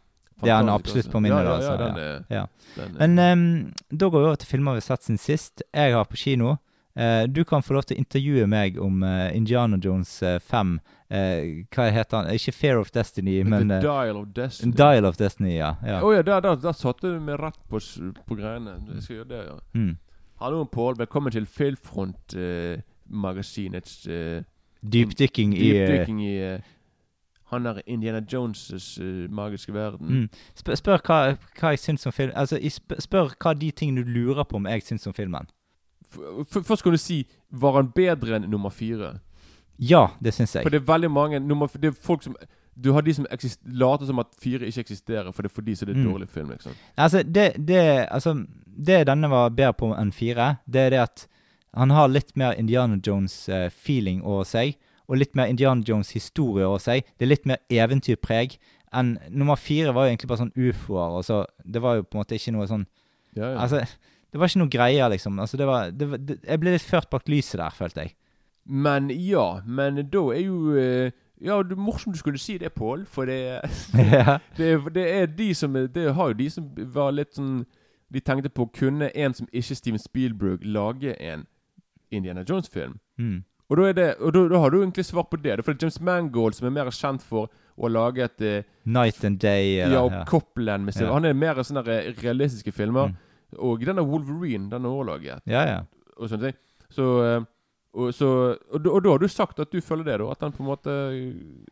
Det 0.41 0.49
er 0.49 0.63
den 0.63 0.69
absolutt 0.73 1.05
altså. 1.05 1.11
på 1.11 1.19
min 1.21 1.31
ja, 1.31 1.41
ja, 1.43 1.55
altså, 1.55 1.71
Ja, 1.71 2.19
ja. 2.29 2.45
Ja. 2.77 2.87
Men 2.97 3.19
ehm, 3.19 3.73
da 3.91 4.09
går 4.09 4.19
vi 4.19 4.25
over 4.25 4.35
til 4.41 4.49
filmer 4.49 4.73
vi 4.73 4.81
har 4.81 4.87
sett 4.87 5.03
siden 5.05 5.19
sist. 5.21 5.61
Jeg 5.73 5.93
har 5.93 6.03
på 6.09 6.17
kino. 6.17 6.55
Uh, 6.97 7.23
du 7.29 7.43
kan 7.43 7.63
få 7.63 7.73
lov 7.73 7.85
til 7.87 7.95
å 7.95 8.01
intervjue 8.01 8.47
meg 8.47 8.79
om 8.81 9.03
uh, 9.03 9.29
Indiana 9.35 9.77
Jones 9.79 10.23
eh, 10.23 10.39
5. 10.39 10.79
Eh, 11.11 11.65
hva 11.71 11.87
heter 11.91 12.17
han? 12.17 12.29
Ikke 12.35 12.51
Fear 12.55 12.79
of 12.81 12.91
Destiny, 12.91 13.43
men 13.43 13.69
The 13.69 13.77
eh, 13.77 13.81
Dial 13.81 14.17
of 14.17 14.27
Destiny. 14.35 14.73
Dial 14.75 15.05
of 15.05 15.17
Destiny, 15.17 15.57
ja. 15.57 15.75
ja. 15.85 16.01
Oh, 16.03 16.13
ja, 16.15 16.21
der, 16.21 16.39
der, 16.41 16.55
der 16.55 16.71
satte 16.71 17.13
du 17.13 17.19
meg 17.19 17.39
rett 17.39 17.59
på, 17.69 17.79
på 18.27 18.35
greiene. 18.39 18.77
Jeg 18.95 19.03
skal 19.03 19.15
gjøre 19.15 19.29
det, 19.29 19.41
ja. 19.45 19.57
Mm. 19.75 19.97
Hallo, 20.41 20.63
Pål. 20.65 20.97
Velkommen 20.97 21.31
til 21.31 21.47
Filmfront-magasinets 23.11 24.07
Dypdykking 24.91 25.53
i 25.57 25.69
eh, 25.77 25.87
dypdykking 25.87 26.21
i 26.25 26.53
uh, 26.55 26.59
han 27.51 27.65
der 27.65 27.81
Indiana 27.85 28.21
Jones' 28.33 29.01
uh, 29.01 29.29
magiske 29.31 29.73
verden. 29.73 30.07
mm. 30.07 30.29
Spør, 30.55 30.75
spør 30.75 30.97
hva, 31.05 31.17
hva 31.59 31.69
jeg 31.69 31.79
syns 31.79 32.05
om 32.07 32.11
film 32.11 32.31
Altså, 32.35 32.57
spør 32.99 33.33
hva 33.43 33.53
de 33.53 33.71
tingene 33.71 34.03
du 34.03 34.09
lurer 34.09 34.43
på 34.43 34.55
om 34.55 34.65
jeg 34.65 34.81
syns 34.83 35.07
om 35.07 35.13
filmen. 35.13 35.49
Først 36.51 36.83
kan 36.83 36.91
du 36.91 36.97
si 36.97 37.25
Var 37.51 37.75
han 37.75 37.91
bedre 37.95 38.35
enn 38.35 38.49
nummer 38.49 38.69
fire? 38.69 39.19
Ja, 39.79 40.07
det 40.23 40.33
syns 40.33 40.55
jeg. 40.55 40.63
For 40.63 40.69
det 40.69 40.81
er 40.81 40.87
veldig 40.93 41.11
mange 41.11 41.39
nummer, 41.39 41.67
Det 41.67 41.85
er 41.91 41.91
folk 41.91 42.23
som 42.23 42.35
Du 42.75 42.93
har 42.93 43.01
de 43.01 43.13
som 43.13 43.25
later 43.65 44.05
som 44.05 44.19
at 44.19 44.27
fire 44.41 44.65
ikke 44.65 44.79
eksisterer, 44.81 45.31
for 45.31 45.41
det 45.43 45.51
er 45.51 45.53
for 45.55 45.61
de 45.61 45.75
som 45.75 45.87
det 45.87 45.95
er 45.97 46.01
Mm. 46.01 46.11
dårlig 46.11 46.29
film. 46.29 46.49
liksom 46.49 46.71
Altså, 46.97 47.23
det, 47.23 47.67
det, 47.67 48.07
altså, 48.11 48.45
det 48.85 49.07
denne 49.07 49.29
var 49.29 49.49
bedre 49.49 49.73
på 49.73 49.91
enn 49.99 50.11
fire, 50.11 50.55
det 50.65 50.81
er 50.81 50.89
det 50.89 50.99
at 50.99 51.27
han 51.73 51.89
har 51.95 52.07
litt 52.11 52.33
mer 52.35 52.53
Indiana 52.59 52.97
Jones-feeling 53.05 54.21
over 54.23 54.43
seg, 54.47 54.77
og 55.07 55.17
litt 55.19 55.35
mer 55.35 55.47
Indiana 55.51 55.83
Jones-historie 55.87 56.65
over 56.67 56.79
seg. 56.79 57.03
Det 57.19 57.25
er 57.25 57.31
litt 57.33 57.45
mer 57.49 57.59
eventyrpreg 57.71 58.57
enn 58.95 59.13
nummer 59.31 59.55
fire 59.59 59.93
var 59.95 60.05
jo 60.07 60.11
egentlig 60.13 60.27
bare 60.27 60.41
sånn 60.43 60.55
ufoer, 60.55 61.13
og 61.19 61.23
så 61.23 61.45
Det 61.63 61.79
var 61.81 61.95
jo 61.95 62.03
på 62.03 62.17
en 62.17 62.21
måte 62.25 62.35
ikke 62.35 62.51
noe 62.51 62.67
sånn 62.67 62.85
Ja, 63.35 63.53
ja. 63.53 63.57
Altså, 63.63 63.79
det 64.31 64.39
var 64.39 64.47
ikke 64.51 64.59
noe 64.59 64.71
greier, 64.71 65.09
liksom. 65.11 65.39
Altså, 65.39 65.57
det 65.57 65.67
var, 65.67 65.91
det, 65.91 66.07
var- 66.11 66.17
det, 66.19 66.37
jeg 66.47 66.59
ble 66.59 66.71
litt 66.75 66.81
ført 66.87 67.09
bak 67.11 67.27
lyset 67.31 67.59
der, 67.59 67.69
følte 67.75 68.01
jeg. 68.05 68.13
Men 68.67 69.07
ja, 69.15 69.61
men 69.65 69.95
da 70.11 70.21
er 70.35 70.41
jo 70.43 70.75
eh, 70.75 71.11
Ja, 71.41 71.61
det 71.63 71.71
er 71.73 71.81
morsomt 71.81 72.13
du 72.15 72.19
skulle 72.19 72.37
si 72.39 72.57
det, 72.61 72.73
Pål, 72.75 73.05
for 73.07 73.25
det, 73.25 73.39
ja. 74.13 74.37
det, 74.57 74.69
det 74.93 75.05
er 75.21 75.25
de 75.25 75.53
som 75.55 75.73
Det 75.73 76.13
har 76.13 76.27
jo 76.27 76.33
de 76.43 76.49
som 76.49 76.67
var 76.93 77.11
litt 77.15 77.31
sånn 77.35 77.63
De 78.11 78.19
tenkte 78.19 78.49
på 78.51 78.67
kunne 78.75 79.07
en 79.15 79.33
som 79.33 79.47
ikke 79.51 79.75
Steven 79.79 79.99
Spielberg 80.03 80.63
lage 80.67 81.15
en 81.19 81.47
Indiana 82.11 82.43
Jones-film? 82.49 82.99
Mm. 83.17 83.43
Og 83.71 83.77
da, 83.79 83.91
det, 83.95 84.05
og 84.19 84.33
da, 84.35 84.47
da 84.51 84.59
har 84.59 84.69
du 84.73 84.81
egentlig 84.81 85.05
svar 85.07 85.23
på 85.31 85.37
det. 85.39 85.57
Det 85.57 85.67
er 85.67 85.77
James 85.81 86.01
Mangold, 86.03 86.53
som 86.57 86.67
er 86.67 86.73
mer 86.75 86.89
kjent 86.91 87.23
for 87.23 87.47
å 87.79 87.87
lage 87.87 88.19
laget 88.19 88.41
eh, 88.43 88.63
Night 88.85 89.23
and 89.25 89.39
Day. 89.39 89.77
Eller, 89.79 89.95
Ja, 89.95 90.01
og 90.03 90.27
Copland 90.27 90.85
med. 90.85 90.97
Ja. 90.99 91.13
Han 91.13 91.25
er 91.25 91.33
mer 91.33 91.61
sånne 91.63 91.83
realistiske 92.19 92.73
filmer. 92.75 93.13
Mm. 93.13 93.15
Og 93.59 93.79
denne 93.87 94.03
Wolverine, 94.03 94.69
den 94.71 94.85
er 94.85 94.89
også 94.91 95.07
laget. 95.07 95.41
ja, 95.47 95.63
ja. 95.67 95.79
Og 96.17 96.29
sånne 96.29 96.51
ting. 96.51 96.59
Så, 96.91 97.07
eh, 97.23 97.41
Og, 97.93 98.13
så, 98.15 98.55
og, 98.71 98.85
og 98.87 99.01
da 99.03 99.09
har 99.09 99.19
du 99.19 99.27
sagt 99.27 99.57
at 99.59 99.71
du 99.71 99.81
føler 99.83 100.05
det, 100.07 100.19
da? 100.21 100.29
At 100.31 100.39
den 100.39 100.51
på 100.55 100.63
en 100.63 100.67
måte 100.69 100.91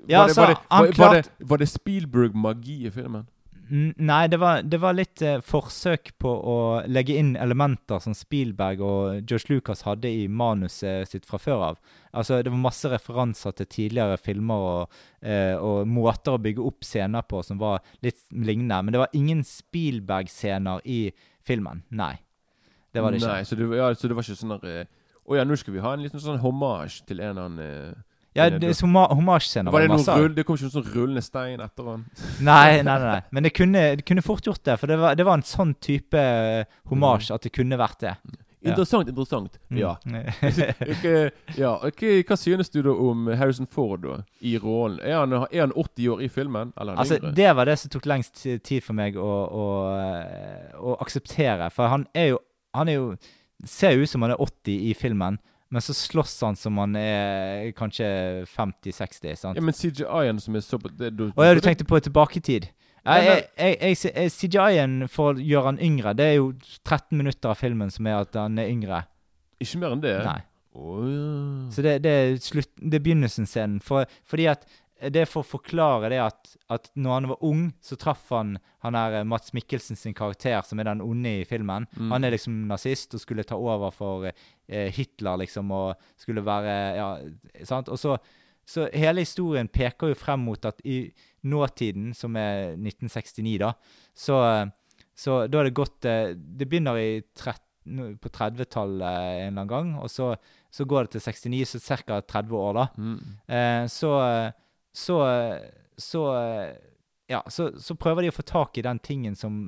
Ja, 0.09 0.19
var, 0.19 0.27
det, 0.27 0.35
så 0.35 0.41
var, 0.41 0.47
det, 0.47 0.57
var, 0.69 0.79
var, 0.85 0.91
klart- 0.91 1.29
det, 1.39 1.47
var 1.49 1.57
det 1.57 1.67
Spielberg-magi 1.69 2.75
i 2.87 2.91
filmen? 2.91 3.23
Nei, 3.69 4.23
det 4.27 4.39
var, 4.41 4.63
det 4.65 4.79
var 4.81 4.95
litt 4.97 5.21
eh, 5.21 5.41
forsøk 5.45 6.15
på 6.21 6.29
å 6.29 6.55
legge 6.89 7.17
inn 7.19 7.35
elementer 7.37 8.01
som 8.01 8.15
Spielberg 8.17 8.81
og 8.81 9.29
George 9.29 9.51
Lucas 9.51 9.83
hadde 9.85 10.09
i 10.09 10.23
manuset 10.27 11.09
sitt 11.11 11.27
fra 11.29 11.37
før 11.41 11.65
av. 11.67 11.81
Altså, 12.09 12.39
Det 12.41 12.49
var 12.49 12.63
masse 12.63 12.89
referanser 12.89 13.53
til 13.59 13.69
tidligere 13.69 14.17
filmer 14.17 14.65
og, 14.71 15.01
eh, 15.21 15.53
og 15.53 15.85
måter 15.87 16.33
å 16.33 16.41
bygge 16.41 16.65
opp 16.65 16.87
scener 16.87 17.27
på 17.29 17.43
som 17.45 17.61
var 17.61 17.83
litt 18.01 18.23
lignende. 18.33 18.81
Men 18.83 18.95
det 18.95 19.03
var 19.03 19.13
ingen 19.13 19.43
Spielberg-scener 19.45 20.81
i 20.85 21.01
filmen. 21.45 21.83
Nei. 21.91 22.15
Det 22.93 23.03
var 23.03 23.13
det 23.13 23.21
ikke. 23.21 23.33
Nei, 23.35 23.45
så 23.45 23.55
det, 23.55 23.69
ja, 23.77 23.93
så 23.93 24.09
det 24.09 24.17
var 24.17 24.25
ikke 24.25 24.39
sånn 24.39 24.55
der 24.57 24.69
eh, 24.81 24.85
Å 25.29 25.37
ja, 25.37 25.45
nå 25.45 25.53
skal 25.61 25.75
vi 25.75 25.81
ha 25.83 25.93
en 25.93 26.01
liten 26.01 26.21
sånn 26.23 26.41
hommage 26.41 27.03
til 27.05 27.19
en 27.21 27.35
eller 27.35 27.45
annen 27.45 27.59
eh, 27.61 28.05
Ja, 28.39 28.49
det- 28.49 28.59
det, 28.63 28.73
homa- 28.81 29.07
Homasjescener 29.13 29.71
Var 29.75 29.85
det 29.85 29.87
det 29.89 29.95
masse 29.97 30.11
av. 30.15 30.23
rull, 30.23 30.33
Det 30.39 30.45
kom 30.47 30.55
ikke 30.57 30.67
noen 30.69 30.77
sånn 30.79 30.91
rullende 30.95 31.23
stein 31.27 31.59
etter 31.67 31.89
han? 31.93 32.05
Nei, 32.49 32.81
nei, 32.81 32.83
nei. 32.83 32.99
nei. 33.13 33.21
Men 33.35 33.43
det 33.49 33.53
kunne, 33.59 33.85
det 33.99 34.05
kunne 34.07 34.23
fort 34.25 34.45
gjort 34.47 34.63
det. 34.63 34.79
For 34.81 34.87
det 34.91 34.97
var, 35.01 35.15
det 35.19 35.25
var 35.27 35.37
en 35.39 35.47
sånn 35.47 35.75
type 35.79 36.17
eh, 36.19 36.63
homasj 36.91 37.33
at 37.35 37.41
det 37.47 37.51
kunne 37.55 37.77
vært 37.79 37.99
det. 38.07 38.15
Ja. 38.59 38.73
Interessant, 38.73 39.07
interessant. 39.07 39.53
Mm. 39.71 39.77
Ja. 39.79 39.93
Ja. 41.57 41.71
Okay, 41.87 42.23
hva 42.27 42.35
synes 42.39 42.69
du 42.73 42.81
da 42.85 42.91
om 42.91 43.27
Harrison 43.39 43.67
Ford 43.71 44.03
da, 44.03 44.17
i 44.45 44.57
rollen? 44.59 44.99
Er 45.05 45.21
han, 45.21 45.33
er 45.47 45.61
han 45.65 45.71
80 45.75 46.09
år 46.13 46.23
i 46.25 46.29
filmen, 46.31 46.73
eller 46.79 46.99
Altså, 46.99 47.17
yngre? 47.19 47.33
Det 47.37 47.53
var 47.55 47.69
det 47.69 47.77
som 47.79 47.93
tok 47.93 48.05
lengst 48.09 48.41
tid 48.43 48.83
for 48.85 48.97
meg 48.99 49.15
å, 49.19 49.29
å, 49.47 49.65
eh, 50.03 50.75
å 50.79 50.97
akseptere. 51.03 51.69
For 51.71 51.87
han 51.91 52.07
er 52.13 52.33
jo 52.35 52.39
Han 52.75 52.87
er 52.91 52.93
jo 52.99 53.05
ser 53.65 53.95
jo 53.95 54.03
ut 54.05 54.09
som 54.11 54.21
han 54.21 54.31
er 54.31 54.37
80 54.39 54.75
i 54.91 54.93
filmen, 54.93 55.39
men 55.69 55.83
så 55.85 55.93
slåss 55.93 56.33
han 56.41 56.57
som 56.57 56.77
han 56.81 56.95
er 56.97 57.69
kanskje 57.77 58.09
50-60. 58.49 59.35
sant? 59.37 59.59
Ja, 59.59 59.61
men 59.61 59.75
CGI-en 59.77 60.41
som 60.41 60.57
er 60.57 60.65
så 60.65 60.79
på 60.81 60.89
det, 60.89 61.13
du, 61.17 61.27
Å 61.29 61.45
ja, 61.45 61.53
du 61.53 61.61
tenkte 61.61 61.85
på 61.85 61.99
tilbaketid? 62.01 62.71
Jeg, 63.09 63.43
jeg, 63.55 63.77
jeg, 63.79 64.31
CGI-en 64.33 65.07
for 65.09 65.37
å 65.37 65.41
gjøre 65.41 65.71
han 65.71 65.81
yngre, 65.81 66.13
det 66.17 66.25
er 66.25 66.35
jo 66.39 66.51
13 66.83 67.15
minutter 67.17 67.53
av 67.53 67.61
filmen 67.61 67.93
som 67.93 68.09
er 68.09 68.19
at 68.25 68.35
han 68.37 68.57
er 68.61 68.69
yngre. 68.73 69.03
Ikke 69.61 69.81
mer 69.81 69.95
enn 69.95 70.03
det? 70.03 70.15
Nei. 70.25 70.39
Oh, 70.79 71.05
ja. 71.05 71.29
Så 71.73 71.83
det, 71.85 71.95
det 72.05 72.11
er 72.15 72.35
slutt, 72.43 72.71
det 72.77 72.99
er 72.99 73.05
begynnelsen-scenen. 73.05 73.79
For, 73.83 74.09
fordi 74.29 74.49
at 74.51 74.65
det 74.99 75.21
er 75.21 75.29
for 75.29 75.45
å 75.45 75.47
forklare 75.47 76.09
det 76.11 76.19
at, 76.19 76.49
at 76.71 76.89
når 76.99 77.13
han 77.13 77.27
var 77.31 77.45
ung, 77.47 77.61
så 77.83 77.95
traff 77.99 78.25
han 78.35 78.57
han 78.83 78.97
er 78.99 79.19
eh, 79.19 79.27
Mats 79.27 79.53
Mikkelsen 79.55 79.99
sin 79.99 80.15
karakter, 80.15 80.59
som 80.67 80.79
er 80.79 80.89
den 80.89 81.03
onde 81.03 81.39
i 81.41 81.47
filmen. 81.47 81.87
Mm. 81.95 82.11
Han 82.13 82.27
er 82.27 82.35
liksom 82.35 82.57
nazist 82.69 83.15
og 83.15 83.23
skulle 83.23 83.45
ta 83.47 83.57
over 83.59 83.95
for 83.95 84.27
eh, 84.29 84.89
Hitler, 84.95 85.39
liksom, 85.43 85.71
og 85.75 86.11
skulle 86.19 86.43
være 86.45 86.75
Ja, 86.99 87.09
sant? 87.67 87.91
Og 87.91 87.99
så, 87.99 88.17
så 88.67 88.89
hele 88.93 89.23
historien 89.23 89.71
peker 89.71 90.11
jo 90.11 90.19
frem 90.19 90.43
mot 90.47 90.67
at 90.67 90.83
i 90.87 91.01
nåtiden, 91.47 92.13
som 92.17 92.35
er 92.39 92.75
1969, 92.75 93.57
da, 93.63 93.73
så, 94.15 94.43
eh, 94.51 95.01
så 95.19 95.41
da 95.51 95.59
er 95.59 95.67
det 95.67 95.75
gått 95.75 96.07
eh, 96.07 96.31
Det 96.35 96.67
begynner 96.67 96.99
i 96.99 97.11
30 97.35 97.65
på 98.21 98.29
30-tallet 98.29 99.01
en 99.01 99.47
eller 99.47 99.47
annen 99.49 99.69
gang, 99.69 99.93
og 99.97 100.11
så, 100.11 100.33
så 100.69 100.85
går 100.85 101.07
det 101.07 101.17
til 101.17 101.23
69, 101.25 101.61
så 101.71 101.97
ca. 102.03 102.19
30 102.21 102.57
år, 102.59 102.73
da. 102.77 102.87
Mm. 102.99 103.21
Eh, 103.47 103.85
så 103.89 104.11
så, 104.95 105.19
så 105.97 106.23
ja, 107.29 107.43
så, 107.47 107.69
så 107.77 107.93
prøver 107.93 108.25
de 108.25 108.31
å 108.31 108.33
få 108.33 108.43
tak 108.47 108.79
i 108.79 108.83
den 108.85 108.99
tingen 109.05 109.35
som 109.37 109.67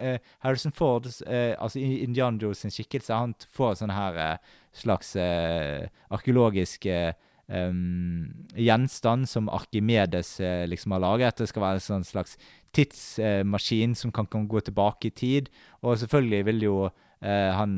uh, 0.00 0.16
Harrison 0.40 0.72
Ford, 0.72 1.06
uh, 1.28 1.52
altså 1.60 1.82
i 1.82 2.00
Indiana 2.04 2.40
Jones 2.40 2.64
sin 2.64 2.72
skikkelse, 2.72 3.12
han 3.12 3.34
får 3.52 3.76
sånn 3.82 3.92
her 3.92 4.16
uh, 4.16 4.54
slags 4.74 5.12
arkeologisk 5.14 6.88
em, 6.88 7.76
gjenstand 8.58 9.28
som 9.30 9.46
Arkimedes 9.54 10.32
liksom 10.66 10.96
har 10.96 11.02
laget. 11.04 11.38
Det 11.38 11.46
skal 11.46 11.62
være 11.62 11.78
en 11.78 11.84
sånn 11.84 12.06
slags 12.08 12.34
tidsmaskin 12.74 13.94
som 13.94 14.10
kan, 14.10 14.26
kan 14.26 14.48
gå 14.50 14.64
tilbake 14.66 15.12
i 15.12 15.14
tid. 15.14 15.52
Og 15.86 16.00
selvfølgelig 16.00 16.48
vil 16.48 16.66
jo 16.66 16.74
han 17.22 17.76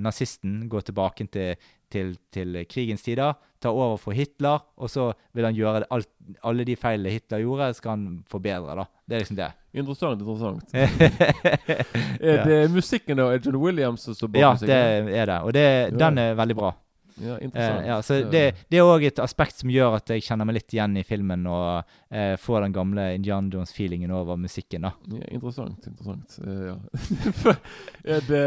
nazisten 0.00 0.62
gå 0.72 0.80
tilbake 0.88 1.28
til, 1.28 1.60
til, 1.90 2.14
til 2.32 2.60
krigens 2.70 3.02
tider, 3.06 3.36
ta 3.60 3.72
over 3.72 3.98
for 4.00 4.16
Hitler, 4.16 4.62
og 4.80 4.90
så 4.90 5.10
vil 5.36 5.44
han 5.44 5.56
gjøre 5.56 5.84
alt, 5.92 6.08
alle 6.48 6.64
de 6.64 6.76
feilene 6.80 7.12
Hitler 7.12 7.42
gjorde, 7.44 7.72
skal 7.76 7.96
han 7.96 8.04
forbedre, 8.30 8.76
da. 8.80 8.86
Det 9.04 9.16
er 9.16 9.24
liksom 9.24 9.40
det. 9.40 9.50
Interessant, 9.80 10.22
interessant. 10.22 10.74
ja, 10.74 12.36
Er 12.36 12.44
det 12.46 12.60
musikken, 12.72 13.20
da? 13.20 13.28
Er 13.34 13.42
John 13.44 13.60
Williams 13.62 14.06
som 14.06 14.16
står 14.16 14.32
bak 14.32 14.40
ja, 14.42 14.52
musikken? 14.54 15.10
det 15.10 15.18
er 15.18 15.28
det. 15.30 15.40
Og 15.42 15.52
det, 15.54 15.66
den 15.98 16.22
er 16.22 16.38
veldig 16.38 16.56
bra. 16.58 16.72
Ja, 17.20 17.34
Eh, 17.38 17.44
interessant. 17.44 17.86
ja, 17.86 18.02
så 18.02 18.14
det, 18.30 18.42
det 18.68 18.78
er 18.80 18.86
òg 18.88 19.04
et 19.04 19.18
aspekt 19.20 19.60
som 19.60 19.70
gjør 19.72 19.98
at 19.98 20.10
jeg 20.14 20.24
kjenner 20.24 20.48
meg 20.48 20.56
litt 20.60 20.74
igjen 20.74 20.96
i 20.96 21.04
filmen, 21.04 21.44
og 21.50 21.82
eh, 22.08 22.34
får 22.40 22.64
den 22.64 22.76
gamle 22.76 23.06
Indian 23.18 23.50
Jones-feelingen 23.52 24.12
over 24.14 24.40
musikken, 24.40 24.86
da. 24.88 24.94
Ja, 25.12 25.26
interessant. 25.28 25.86
interessant. 25.90 26.38
Eh, 26.40 26.70
ja. 26.70 27.56
er 28.16 28.24
det, 28.28 28.44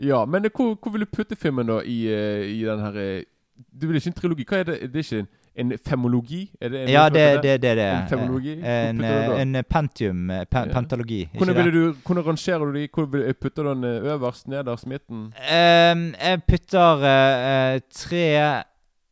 ja, 0.00 0.24
men 0.24 0.46
hvor, 0.54 0.74
hvor 0.82 0.92
vil 0.92 1.00
du 1.00 1.06
putte 1.12 1.36
filmen, 1.36 1.66
da, 1.66 1.80
i, 1.84 2.06
eh, 2.12 2.46
i 2.46 2.64
den 2.64 2.80
her 2.80 2.92
Du 2.92 3.80
Det 3.80 3.88
blir 3.88 3.98
ikke 3.98 4.06
en 4.12 4.12
trilogi. 4.12 4.44
Hva 4.48 4.56
er 4.60 4.64
det? 4.68 4.80
Det 4.92 5.00
er 5.00 5.06
ikke 5.06 5.18
en, 5.18 5.72
en 5.72 5.78
femologi? 5.86 6.50
Er 6.60 6.68
det 6.68 6.82
en 6.82 6.88
Ja, 6.88 7.08
det 7.08 7.42
det, 7.42 7.62
det, 7.62 7.76
det. 7.76 7.86
En 8.02 8.08
femologi? 8.08 8.52
En, 8.62 8.98
du 8.98 9.02
det 9.02 9.28
da? 9.28 9.40
en 9.42 9.64
pentium, 9.70 10.30
eh, 10.30 10.44
pen, 10.50 10.68
Ja. 10.68 10.72
pentalogi. 10.72 11.28
Hvordan, 11.34 11.72
du, 11.72 11.94
hvordan 12.06 12.26
rangerer 12.26 12.64
du 12.64 12.78
de? 12.78 12.88
Hvor 12.94 13.06
vil, 13.06 13.34
putter 13.34 13.62
du 13.62 13.68
den 13.74 13.84
eh, 13.84 14.12
øverst, 14.14 14.48
nederst, 14.48 14.86
midten? 14.86 15.16
Um, 15.16 16.14
jeg 16.14 16.42
putter 16.48 17.02
eh, 17.02 17.80
tre, 17.90 18.62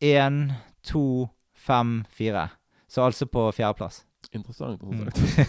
én, 0.03 0.51
to, 0.83 1.27
fem, 1.55 2.05
fire. 2.09 2.47
Så 2.89 3.01
altså 3.01 3.25
på 3.25 3.51
fjerdeplass. 3.51 4.05
Interessant. 4.33 4.83
Mm. 4.83 4.91
interessant. 4.91 5.47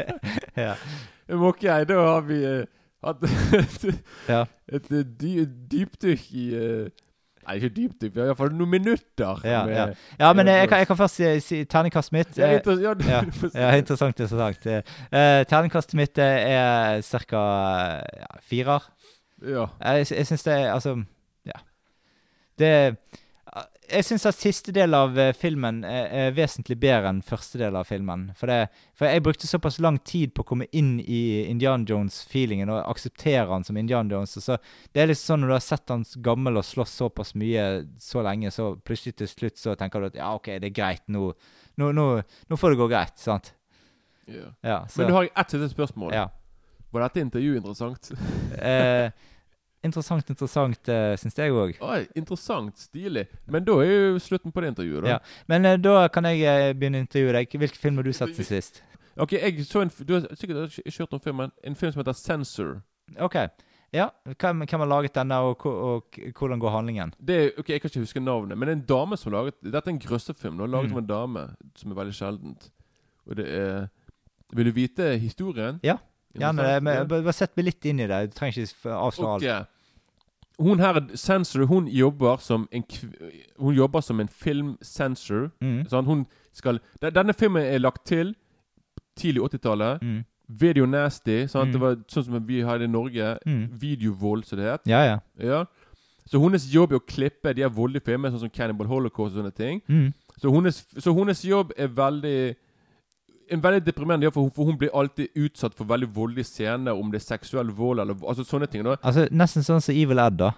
ja. 0.56 0.74
Men 1.28 1.38
Ok, 1.50 1.62
da 1.62 1.94
har 1.94 2.20
vi 2.20 2.44
eh, 2.44 2.64
et, 3.10 3.84
Ja. 4.32 4.44
et 4.68 4.88
eh, 4.92 5.02
dy, 5.20 5.32
dypdykk 5.72 6.30
i 6.32 6.46
eh, 6.54 6.86
Nei, 7.46 7.60
ikke 7.60 7.68
dypdykk, 7.76 8.16
iallfall 8.18 8.50
noen 8.58 8.70
minutter. 8.72 9.42
Ja, 9.46 9.60
med- 9.68 9.76
ja. 9.76 9.84
ja, 10.18 10.30
men 10.34 10.48
jeg, 10.50 10.56
jeg 10.64 10.68
kan, 10.72 10.78
jeg 10.82 10.88
kan 10.90 10.96
først 10.98 11.14
si, 11.20 11.28
si 11.44 11.58
terningkastet 11.70 12.12
mitt. 12.16 12.32
Ja, 12.40 12.48
eh, 12.48 12.56
inter, 12.58 12.80
ja, 12.82 12.94
ja, 13.06 13.20
Ja, 13.62 13.68
interessant, 13.78 14.18
interessant. 14.18 14.66
Uh, 14.66 15.44
terningkastet 15.46 15.94
mitt 15.94 16.18
er 16.18 16.98
ca. 17.06 17.44
Ja, 18.18 18.26
firer. 18.42 18.88
Ja. 19.46 19.68
Jeg, 19.84 20.06
jeg 20.10 20.26
syns 20.26 20.42
det 20.42 20.56
er 20.56 20.72
Altså, 20.74 20.96
ja. 21.46 21.60
Det 22.58 22.72
Jeg 23.86 24.04
syns 24.04 24.24
at 24.26 24.36
siste 24.36 24.72
del 24.74 24.92
av 24.98 25.14
eh, 25.20 25.30
filmen 25.36 25.78
er, 25.86 26.32
vesentlig 26.34 26.74
bedre 26.82 27.12
enn 27.12 27.20
første 27.24 27.60
del 27.60 27.76
av 27.78 27.86
filmen. 27.88 28.26
For, 28.36 28.50
det, 28.50 28.72
for 28.98 29.08
jeg 29.08 29.22
brukte 29.24 29.48
såpass 29.48 29.78
lang 29.80 29.96
tid 30.04 30.34
på 30.34 30.42
å 30.42 30.48
komme 30.50 30.66
inn 30.76 30.96
i 31.00 31.46
Indian 31.46 31.86
Jones-feelingen 31.88 32.72
og 32.74 32.82
akseptere 32.90 33.46
han 33.48 33.64
som 33.64 33.78
Indian 33.80 34.10
Jones. 34.12 34.34
Og 34.36 34.44
så, 34.44 34.58
det 34.92 35.04
er 35.04 35.12
liksom 35.12 35.36
sånn 35.36 35.44
Når 35.44 35.52
du 35.52 35.56
har 35.56 35.64
sett 35.64 35.94
han 35.94 36.04
gammel 36.26 36.60
og 36.60 36.66
slåss 36.66 36.96
såpass 37.00 37.32
mye 37.38 37.66
så 38.02 38.24
lenge, 38.26 38.50
så 38.52 38.72
plutselig 38.76 39.16
til 39.22 39.30
slutt 39.30 39.62
så 39.62 39.76
tenker 39.78 40.02
du 40.02 40.10
at 40.10 40.18
ja, 40.18 40.32
OK, 40.36 40.50
det 40.60 40.72
er 40.72 40.76
greit. 40.76 41.04
Nå, 41.06 41.30
nå, 41.80 41.92
nå, 41.96 42.08
nå 42.50 42.58
får 42.60 42.74
det 42.74 42.82
gå 42.82 42.90
greit. 42.92 43.14
Sant? 43.22 43.54
ja. 44.26 44.50
Ja, 44.66 44.80
Men 44.96 45.06
du 45.06 45.14
har 45.14 45.28
ett 45.30 45.54
siste 45.54 45.70
spørsmål. 45.70 46.12
ja. 46.14 46.26
Var 46.90 47.02
dette 47.02 47.20
intervjuet 47.20 47.58
interessant? 47.60 48.12
Eh, 48.56 49.10
interessant, 49.84 50.30
interessant, 50.30 50.88
uh, 50.88 51.14
syns 51.20 51.36
jeg 51.38 51.52
òg. 51.52 51.76
Interessant. 52.16 52.78
Stilig. 52.78 53.26
Men 53.46 53.64
da 53.64 53.76
er 53.82 53.90
jo 53.92 54.18
slutten 54.18 54.52
på 54.52 54.60
det 54.64 54.68
intervjuet, 54.74 55.02
da. 55.04 55.08
Ja. 55.10 55.18
Men 55.48 55.64
uh, 55.66 55.76
da 55.76 56.08
kan 56.08 56.24
jeg 56.24 56.42
eh, 56.42 56.72
begynne 56.74 56.98
å 57.02 57.06
intervjue 57.06 57.32
deg. 57.36 57.48
Hvilken 57.60 57.82
film 57.82 57.96
har 57.96 58.08
du 58.08 58.12
sett 58.12 58.34
til 58.36 58.44
sist? 58.48 58.82
Ok, 59.16 59.32
jeg 59.32 59.64
så 59.64 59.80
en 59.80 59.90
Du 60.04 60.14
har 60.14 60.26
sikkert 60.36 60.78
ikke 60.84 60.98
hørt 61.02 61.12
om 61.16 61.20
filmen. 61.24 61.52
En 61.64 61.74
film 61.76 61.92
som 61.92 62.00
heter 62.02 62.12
Sensor. 62.18 62.82
OK. 63.18 63.36
Ja, 63.94 64.08
hvem, 64.24 64.64
hvem 64.66 64.80
har 64.82 64.88
laget 64.90 65.14
denne, 65.14 65.36
og, 65.46 65.62
og, 65.66 65.78
og 66.10 66.18
hvordan 66.38 66.58
går 66.60 66.70
handlingen? 66.74 67.12
Det 67.22 67.36
er, 67.36 67.50
ok, 67.58 67.68
Jeg 67.70 67.80
kan 67.80 67.88
ikke 67.88 68.02
huske 68.02 68.20
navnet, 68.20 68.58
men 68.58 68.66
det 68.68 68.72
er 68.74 68.80
en 68.80 68.88
dame 68.90 69.16
som 69.16 69.30
har 69.32 69.38
laget 69.38 69.54
Dette 69.62 69.86
er 69.88 69.94
en 69.94 70.00
grøssefilm. 70.02 70.56
Den 70.58 70.66
er 70.66 70.72
laget 70.74 70.90
Mm. 70.90 70.96
av 70.96 71.02
en 71.02 71.06
dame, 71.06 71.44
som 71.76 71.90
er 71.92 71.94
veldig 72.00 72.14
sjeldent. 72.18 72.66
Og 73.26 73.36
det 73.36 73.46
er 73.48 73.88
Vil 74.52 74.66
du 74.66 74.72
vite 74.72 75.06
historien? 75.18 75.80
Ja, 75.82 75.96
Gjerne 76.40 76.66
det. 76.66 76.82
Men 76.82 77.08
bare 77.10 77.32
sett 77.36 77.56
meg 77.56 77.68
litt 77.70 77.84
inn 77.88 78.00
i 78.00 78.06
det. 78.10 78.20
Du 78.30 78.36
trenger 78.36 78.62
ikke 78.62 78.74
f- 78.74 78.86
okay. 78.92 79.48
alt. 79.48 79.72
Hun 80.58 80.80
her, 80.80 81.00
sensor, 81.20 81.66
hun 81.68 81.88
jobber 81.92 82.40
som 82.40 82.68
en 82.72 82.84
Hun 83.58 83.74
jobber 83.76 84.00
som 84.00 84.20
en 84.20 84.28
filmsensor. 84.28 85.50
Mm. 85.60 85.82
Sånn, 85.90 86.06
hun 86.08 86.26
skal 86.56 86.80
Denne 87.00 87.34
filmen 87.36 87.62
er 87.62 87.82
lagt 87.82 88.06
til 88.08 88.34
tidlig 89.16 89.42
80-tallet. 89.50 90.02
Mm. 90.02 90.24
Video 90.48 90.86
Nasty. 90.86 91.46
Sant? 91.50 91.68
Mm. 91.68 91.72
Det 91.72 91.80
var 91.82 91.96
sånn 92.12 92.24
som 92.28 92.46
vi 92.46 92.60
har 92.64 92.78
det 92.78 92.88
i 92.88 92.92
Norge. 92.92 93.32
Mm. 93.46 93.64
Videovold, 93.80 94.46
som 94.46 94.60
det 94.60 94.70
het. 94.70 94.86
Ja, 94.88 95.02
ja. 95.04 95.18
Ja. 95.42 95.64
Så 96.26 96.40
hennes 96.42 96.66
jobb 96.72 96.92
er 96.92 97.00
å 97.00 97.06
klippe 97.06 97.52
de 97.54 97.62
her 97.62 97.70
voldelige 97.70 98.08
filmene, 98.08 98.32
sånn 98.34 98.46
som 98.46 98.50
Cannibal 98.50 98.88
Holocaust 98.90 99.36
og 99.36 99.42
sånne 99.42 99.54
ting. 99.54 99.82
Mm. 99.86 100.12
Så 100.40 101.12
hennes 101.14 101.44
jobb 101.44 101.72
er 101.78 101.92
veldig 101.94 102.38
En 103.50 103.60
veldig 103.62 103.84
deprimerende 103.86 104.32
for 104.32 104.42
hun, 104.42 104.50
for 104.50 104.64
hun 104.64 104.76
blir 104.78 104.90
alltid 104.94 105.28
utsatt 105.36 105.74
for 105.74 105.84
veldig 105.84 106.08
voldelige 106.14 106.44
scener, 106.48 106.92
om 106.98 107.10
det 107.12 107.20
er 107.22 107.26
seksuell 107.36 107.68
vold 107.70 108.00
eller 108.00 108.14
altså 108.26 108.42
sånne 108.44 108.66
ting. 108.70 108.82
da 108.84 108.96
Altså, 109.02 109.28
nesten 109.30 109.62
sånn 109.62 109.80
som 109.80 109.94
Evil 109.94 110.18
Ed, 110.18 110.36
da. 110.38 110.50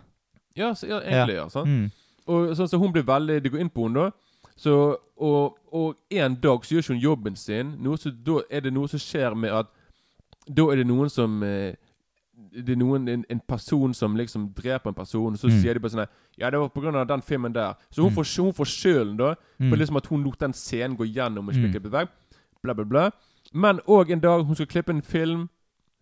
Ja, 0.56 0.72
så, 0.74 0.86
ja 0.88 1.00
egentlig, 1.00 1.36
ja. 1.36 1.48
sant? 1.48 1.66
Mm. 1.68 1.90
Og 2.26 2.54
sånn 2.56 2.68
så 2.68 2.78
hun 2.80 2.92
blir 2.92 3.02
veldig 3.04 3.42
Det 3.42 3.52
går 3.52 3.60
inn 3.60 3.70
på 3.70 3.84
henne, 3.88 4.08
da. 4.08 4.10
Så, 4.56 4.96
og, 5.20 5.58
og 5.72 5.94
en 6.10 6.34
dag 6.34 6.64
så 6.64 6.74
gjør 6.74 6.82
ikke 6.82 6.94
hun 6.94 7.02
jobben 7.04 7.36
sin. 7.36 7.76
Så, 7.96 8.10
da 8.10 8.40
er 8.50 8.60
det 8.60 8.72
noe 8.72 8.88
som 8.88 8.98
skjer 8.98 9.36
med 9.36 9.50
at 9.52 9.66
Da 10.48 10.64
er 10.72 10.76
det 10.80 10.86
noen 10.86 11.10
som 11.12 11.42
eh, 11.42 11.74
Det 12.52 12.72
er 12.72 12.76
noen, 12.80 13.06
en, 13.08 13.24
en 13.28 13.40
person 13.40 13.92
som 13.94 14.16
liksom 14.16 14.48
dreper 14.56 14.88
en 14.88 14.94
person, 14.94 15.32
og 15.34 15.38
så 15.38 15.48
Mm. 15.48 15.60
sier 15.60 15.74
de 15.74 15.80
bare 15.80 15.90
sånn 15.92 16.06
Ja, 16.38 16.50
det 16.50 16.58
var 16.58 16.68
på 16.70 16.80
grunn 16.80 16.96
av 16.96 17.06
den 17.06 17.20
filmen 17.20 17.52
der. 17.52 17.74
Så 17.90 18.02
hun 18.02 18.10
Mm. 18.12 18.16
får, 18.16 18.42
hun 18.42 18.52
får 18.54 18.66
skylden, 18.66 19.16
da. 19.18 19.34
Mm. 19.60 19.68
For 19.70 19.76
liksom 19.76 19.96
at 19.96 20.06
hun 20.06 20.24
lot 20.24 20.38
den 20.38 20.52
scenen 20.52 20.96
gå 20.96 21.04
gjennom 21.12 21.48
og 21.48 21.54
Mm. 21.54 22.08
Bla, 22.62 22.74
bla, 22.74 22.84
bla. 22.84 23.10
Men 23.52 23.80
òg 23.86 24.10
en 24.12 24.20
dag 24.20 24.44
hun 24.44 24.54
skal 24.54 24.66
klippe 24.66 24.90
en 24.92 25.02
film, 25.02 25.48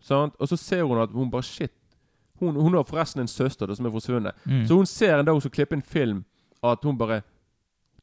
sant? 0.00 0.34
og 0.40 0.48
så 0.48 0.56
ser 0.56 0.82
hun 0.82 0.98
at 0.98 1.10
hun 1.12 1.30
bare 1.30 1.42
Shit. 1.42 1.72
Hun, 2.40 2.56
hun 2.56 2.74
har 2.74 2.82
forresten 2.82 3.20
en 3.20 3.28
søster 3.28 3.66
da, 3.66 3.74
som 3.74 3.86
er 3.86 3.90
forsvunnet. 3.90 4.32
Mm. 4.44 4.66
Så 4.66 4.74
hun 4.74 4.86
ser 4.86 5.18
en 5.18 5.26
dag 5.26 5.32
hun 5.34 5.40
skal 5.40 5.50
klippe 5.50 5.74
en 5.74 5.82
film, 5.82 6.24
at 6.64 6.78
hun 6.82 6.98
bare 6.98 7.22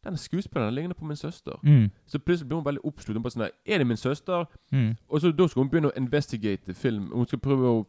Denne 0.04 0.18
skuespilleren 0.18 0.76
ligner 0.76 0.94
på 0.94 1.06
min 1.06 1.16
søster. 1.16 1.52
Mm. 1.64 1.90
Så 2.08 2.20
plutselig 2.20 2.48
blir 2.48 2.56
hun 2.56 2.66
veldig 2.66 2.82
oppslukt. 2.86 3.16
Hun 3.16 3.24
bare 3.24 3.32
sånn 3.32 3.46
Er 3.66 3.78
det 3.78 3.88
min 3.88 3.98
søster? 3.98 4.46
Mm. 4.72 4.96
Og 5.10 5.22
så 5.22 5.32
Da 5.32 5.48
skal 5.48 5.62
hun 5.62 5.70
begynne 5.70 5.88
å 5.88 5.98
investigate 5.98 6.74
film. 6.74 7.06
Hun 7.14 7.28
skal 7.28 7.40
prøve 7.40 7.68
å 7.68 7.86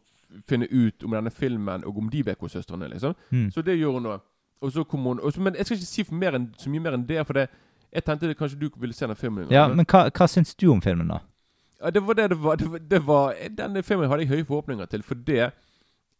finne 0.47 0.67
ut 0.71 1.03
om 1.03 1.11
denne 1.11 1.31
filmen, 1.31 1.83
og 1.83 1.97
om 1.97 2.09
de 2.09 2.25
vet 2.25 2.39
hvor 2.39 2.47
søsteren 2.47 2.81
er. 2.81 2.87
liksom 2.87 3.15
Mm. 3.31 3.51
Så 3.51 3.61
det 3.61 3.79
gjør 3.79 3.91
hun 3.91 4.03
nå. 4.03 4.19
Og 4.61 4.71
så 4.71 4.83
kommer 4.83 5.09
hun 5.09 5.19
og 5.19 5.33
så, 5.33 5.41
Men 5.41 5.55
jeg 5.55 5.65
skal 5.65 5.77
ikke 5.77 5.85
si 5.85 6.05
mer 6.11 6.31
enn, 6.31 6.53
så 6.57 6.69
mye 6.69 6.79
mer 6.79 6.93
enn 6.93 7.07
det, 7.07 7.25
for 7.27 7.33
det 7.33 7.49
jeg 7.95 8.03
tenkte 8.05 8.27
det, 8.27 8.35
kanskje 8.37 8.59
du 8.59 8.69
ville 8.81 8.93
se 8.93 9.07
den 9.07 9.15
filmen. 9.15 9.47
Ja, 9.51 9.67
men- 9.71 9.85
hva, 9.87 10.09
hva 10.11 10.27
syns 10.27 10.55
du 10.55 10.67
om 10.71 10.81
filmen, 10.83 11.07
da? 11.07 11.21
ja, 11.81 11.89
det 11.91 12.01
var 12.03 12.13
det 12.13 12.29
det 12.29 12.37
var. 12.43 12.55
Det 12.55 12.67
var, 12.71 12.79
det 12.79 13.01
var 13.07 13.33
denne 13.57 13.83
filmen 13.83 14.09
hadde 14.09 14.25
jeg 14.25 14.29
høye 14.29 14.45
forhåpninger 14.45 14.85
til, 14.85 15.03
fordi 15.03 15.35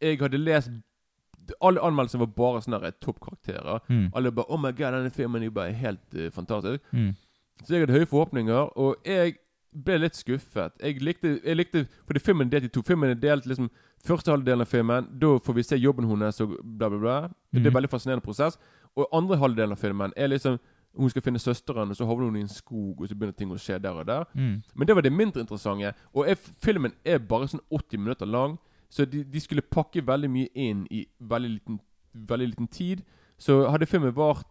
jeg 0.01 0.19
hadde 0.19 0.37
lest 0.37 0.69
Alle 1.61 1.81
anmeldelsene 1.81 2.23
var 2.23 2.31
bare 2.33 2.61
sånne 2.61 2.91
toppkarakterer. 3.01 3.79
Mm. 3.87 4.11
Alle 4.15 4.31
bare 4.31 4.45
'Oh 4.49 4.57
my 4.57 4.71
god, 4.71 4.93
denne 4.93 5.11
filmen 5.11 5.43
er 5.43 5.49
bare 5.49 5.71
helt 5.71 6.15
uh, 6.15 6.31
fantastisk'. 6.31 6.81
Mm. 6.91 7.15
Så 7.63 7.73
jeg 7.73 7.79
hadde 7.79 7.93
høye 7.93 8.05
forhåpninger, 8.05 8.77
og 8.77 8.95
jeg 9.05 9.35
ble 9.85 9.97
litt 9.97 10.15
skuffet. 10.15 10.71
Jeg 10.81 11.01
likte, 11.01 11.39
jeg 11.45 11.55
likte 11.55 11.87
Fordi 12.07 12.19
filmen 12.19 12.47
er 12.47 12.51
delt 12.51 12.65
i 12.65 12.67
to. 12.67 12.81
Filmen 12.81 13.09
er 13.09 13.13
delt 13.13 13.45
liksom 13.45 13.69
Første 14.05 14.31
halvdelen 14.31 14.61
av 14.61 14.69
filmen, 14.69 15.07
da 15.21 15.37
får 15.41 15.53
vi 15.53 15.63
se 15.63 15.77
jobben 15.77 16.05
hennes 16.05 16.41
og 16.41 16.57
bla, 16.63 16.89
bla, 16.89 16.99
bla. 16.99 17.29
Det 17.53 17.63
er 17.63 17.67
en 17.67 17.73
veldig 17.73 17.89
fascinerende 17.89 18.21
prosess. 18.21 18.57
Og 18.95 19.07
andre 19.13 19.37
halvdelen 19.37 19.71
av 19.71 19.77
filmen 19.81 20.13
er 20.15 20.27
liksom 20.27 20.59
Hun 20.97 21.09
skal 21.09 21.21
finne 21.21 21.39
søsteren, 21.39 21.89
og 21.89 21.95
så 21.95 22.05
havner 22.05 22.25
hun 22.29 22.35
i 22.35 22.41
en 22.41 22.47
skog, 22.47 23.01
og 23.01 23.07
så 23.09 23.15
begynner 23.15 23.35
ting 23.35 23.51
å 23.51 23.57
skje 23.59 23.79
der 23.81 23.91
og 23.91 24.05
der. 24.07 24.23
Mm. 24.33 24.61
Men 24.75 24.87
det 24.87 24.95
var 24.95 25.01
det 25.01 25.11
mindre 25.13 25.41
interessante. 25.41 25.93
Og 26.13 26.27
jeg, 26.27 26.37
filmen 26.63 26.91
er 27.05 27.17
bare 27.19 27.47
sånn 27.47 27.59
80 27.71 27.97
minutter 27.99 28.25
lang, 28.25 28.57
så 28.89 29.05
de, 29.05 29.23
de 29.23 29.39
skulle 29.39 29.61
pakke 29.61 30.01
veldig 30.07 30.29
mye 30.31 30.47
inn 30.55 30.85
i 30.91 31.05
veldig 31.19 31.49
liten, 31.49 31.79
veldig 32.13 32.47
liten 32.47 32.67
tid. 32.67 33.03
Så 33.37 33.65
hadde 33.69 33.85
filmen 33.85 34.13
vart 34.15 34.45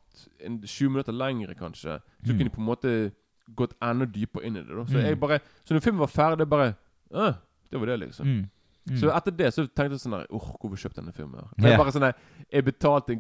en 0.45 0.61
20 0.61 0.91
minutter 0.91 1.13
lengre, 1.13 1.55
kanskje, 1.55 2.01
så 2.25 2.33
Mm. 2.33 2.37
kunne 2.39 2.45
de 2.51 2.51
på 2.57 2.61
en 2.61 2.67
måte 2.67 3.13
gått 3.57 3.73
enda 3.83 4.05
dypere 4.07 4.45
inn 4.45 4.57
i 4.57 4.61
det. 4.61 4.69
da 4.69 4.85
Så 4.85 4.99
Mm. 4.99 5.05
jeg 5.05 5.21
bare 5.21 5.41
Så 5.65 5.75
når 5.75 5.81
filmen 5.83 6.01
var 6.01 6.07
ferdig, 6.13 6.39
det 6.39 6.49
bare 6.51 6.75
ah, 7.15 7.35
Det 7.71 7.81
var 7.81 7.87
det, 7.87 8.01
liksom. 8.01 8.27
Mm. 8.27 8.51
Mm. 8.87 8.99
Så 9.01 9.09
etter 9.17 9.31
det 9.37 9.47
så 9.55 9.63
tenkte 9.67 9.93
jeg 9.97 10.01
sånn 10.05 10.13
her 10.19 10.27
Åh, 10.31 10.49
hvorfor 10.61 10.77
kjøpte 10.77 10.97
jeg 11.01 11.05
denne 11.07 11.13
filmen? 11.17 11.41
her? 11.41 11.49
Yeah. 11.59 11.71
Jeg 11.71 11.79
bare 11.79 11.93
sånn 11.93 12.15
Jeg 12.53 12.65
betalte 12.65 13.17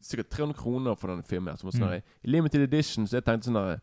sikkert 0.00 0.28
300 0.30 0.54
kroner 0.54 0.94
for 0.96 1.08
denne 1.08 1.24
filmen. 1.24 1.50
her, 1.52 1.56
Som 1.56 1.70
var 1.70 1.78
sånn 1.78 1.96
Mm. 1.96 2.02
Limited 2.24 2.60
edition, 2.62 3.06
så 3.06 3.16
jeg 3.18 3.24
tenkte 3.24 3.46
sånn 3.50 3.58
her 3.58 3.80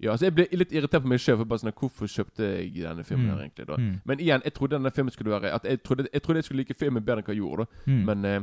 Ja, 0.00 0.16
så 0.16 0.24
jeg 0.26 0.34
ble 0.34 0.46
litt 0.52 0.72
irritert 0.72 1.02
på 1.02 1.06
meg 1.08 1.18
sjøl. 1.20 1.36
Sånn 1.46 1.72
Hvorfor 1.72 2.06
kjøpte 2.08 2.38
jeg 2.58 2.72
denne 2.82 3.04
filmen 3.04 3.26
Mm. 3.26 3.36
her, 3.36 3.44
egentlig? 3.44 3.66
da 3.66 3.76
Mm. 3.76 4.00
Men 4.04 4.18
igjen, 4.18 4.42
jeg 4.42 4.54
trodde 4.54 4.70
denne 4.78 4.90
filmen 4.90 5.10
skulle 5.12 5.30
være 5.40 5.52
At 5.54 5.62
jeg 5.64 5.82
trodde 5.84 6.08
jeg, 6.12 6.22
trodde 6.22 6.36
jeg 6.38 6.44
skulle 6.44 6.58
like 6.64 6.74
filmen 6.74 7.04
bedre 7.04 7.18
enn 7.18 7.24
hva 7.24 7.34
jeg 7.34 7.42
gjorde. 7.42 7.66
da 7.86 7.90
Mm. 7.92 8.04
Men 8.06 8.24
eh, 8.24 8.40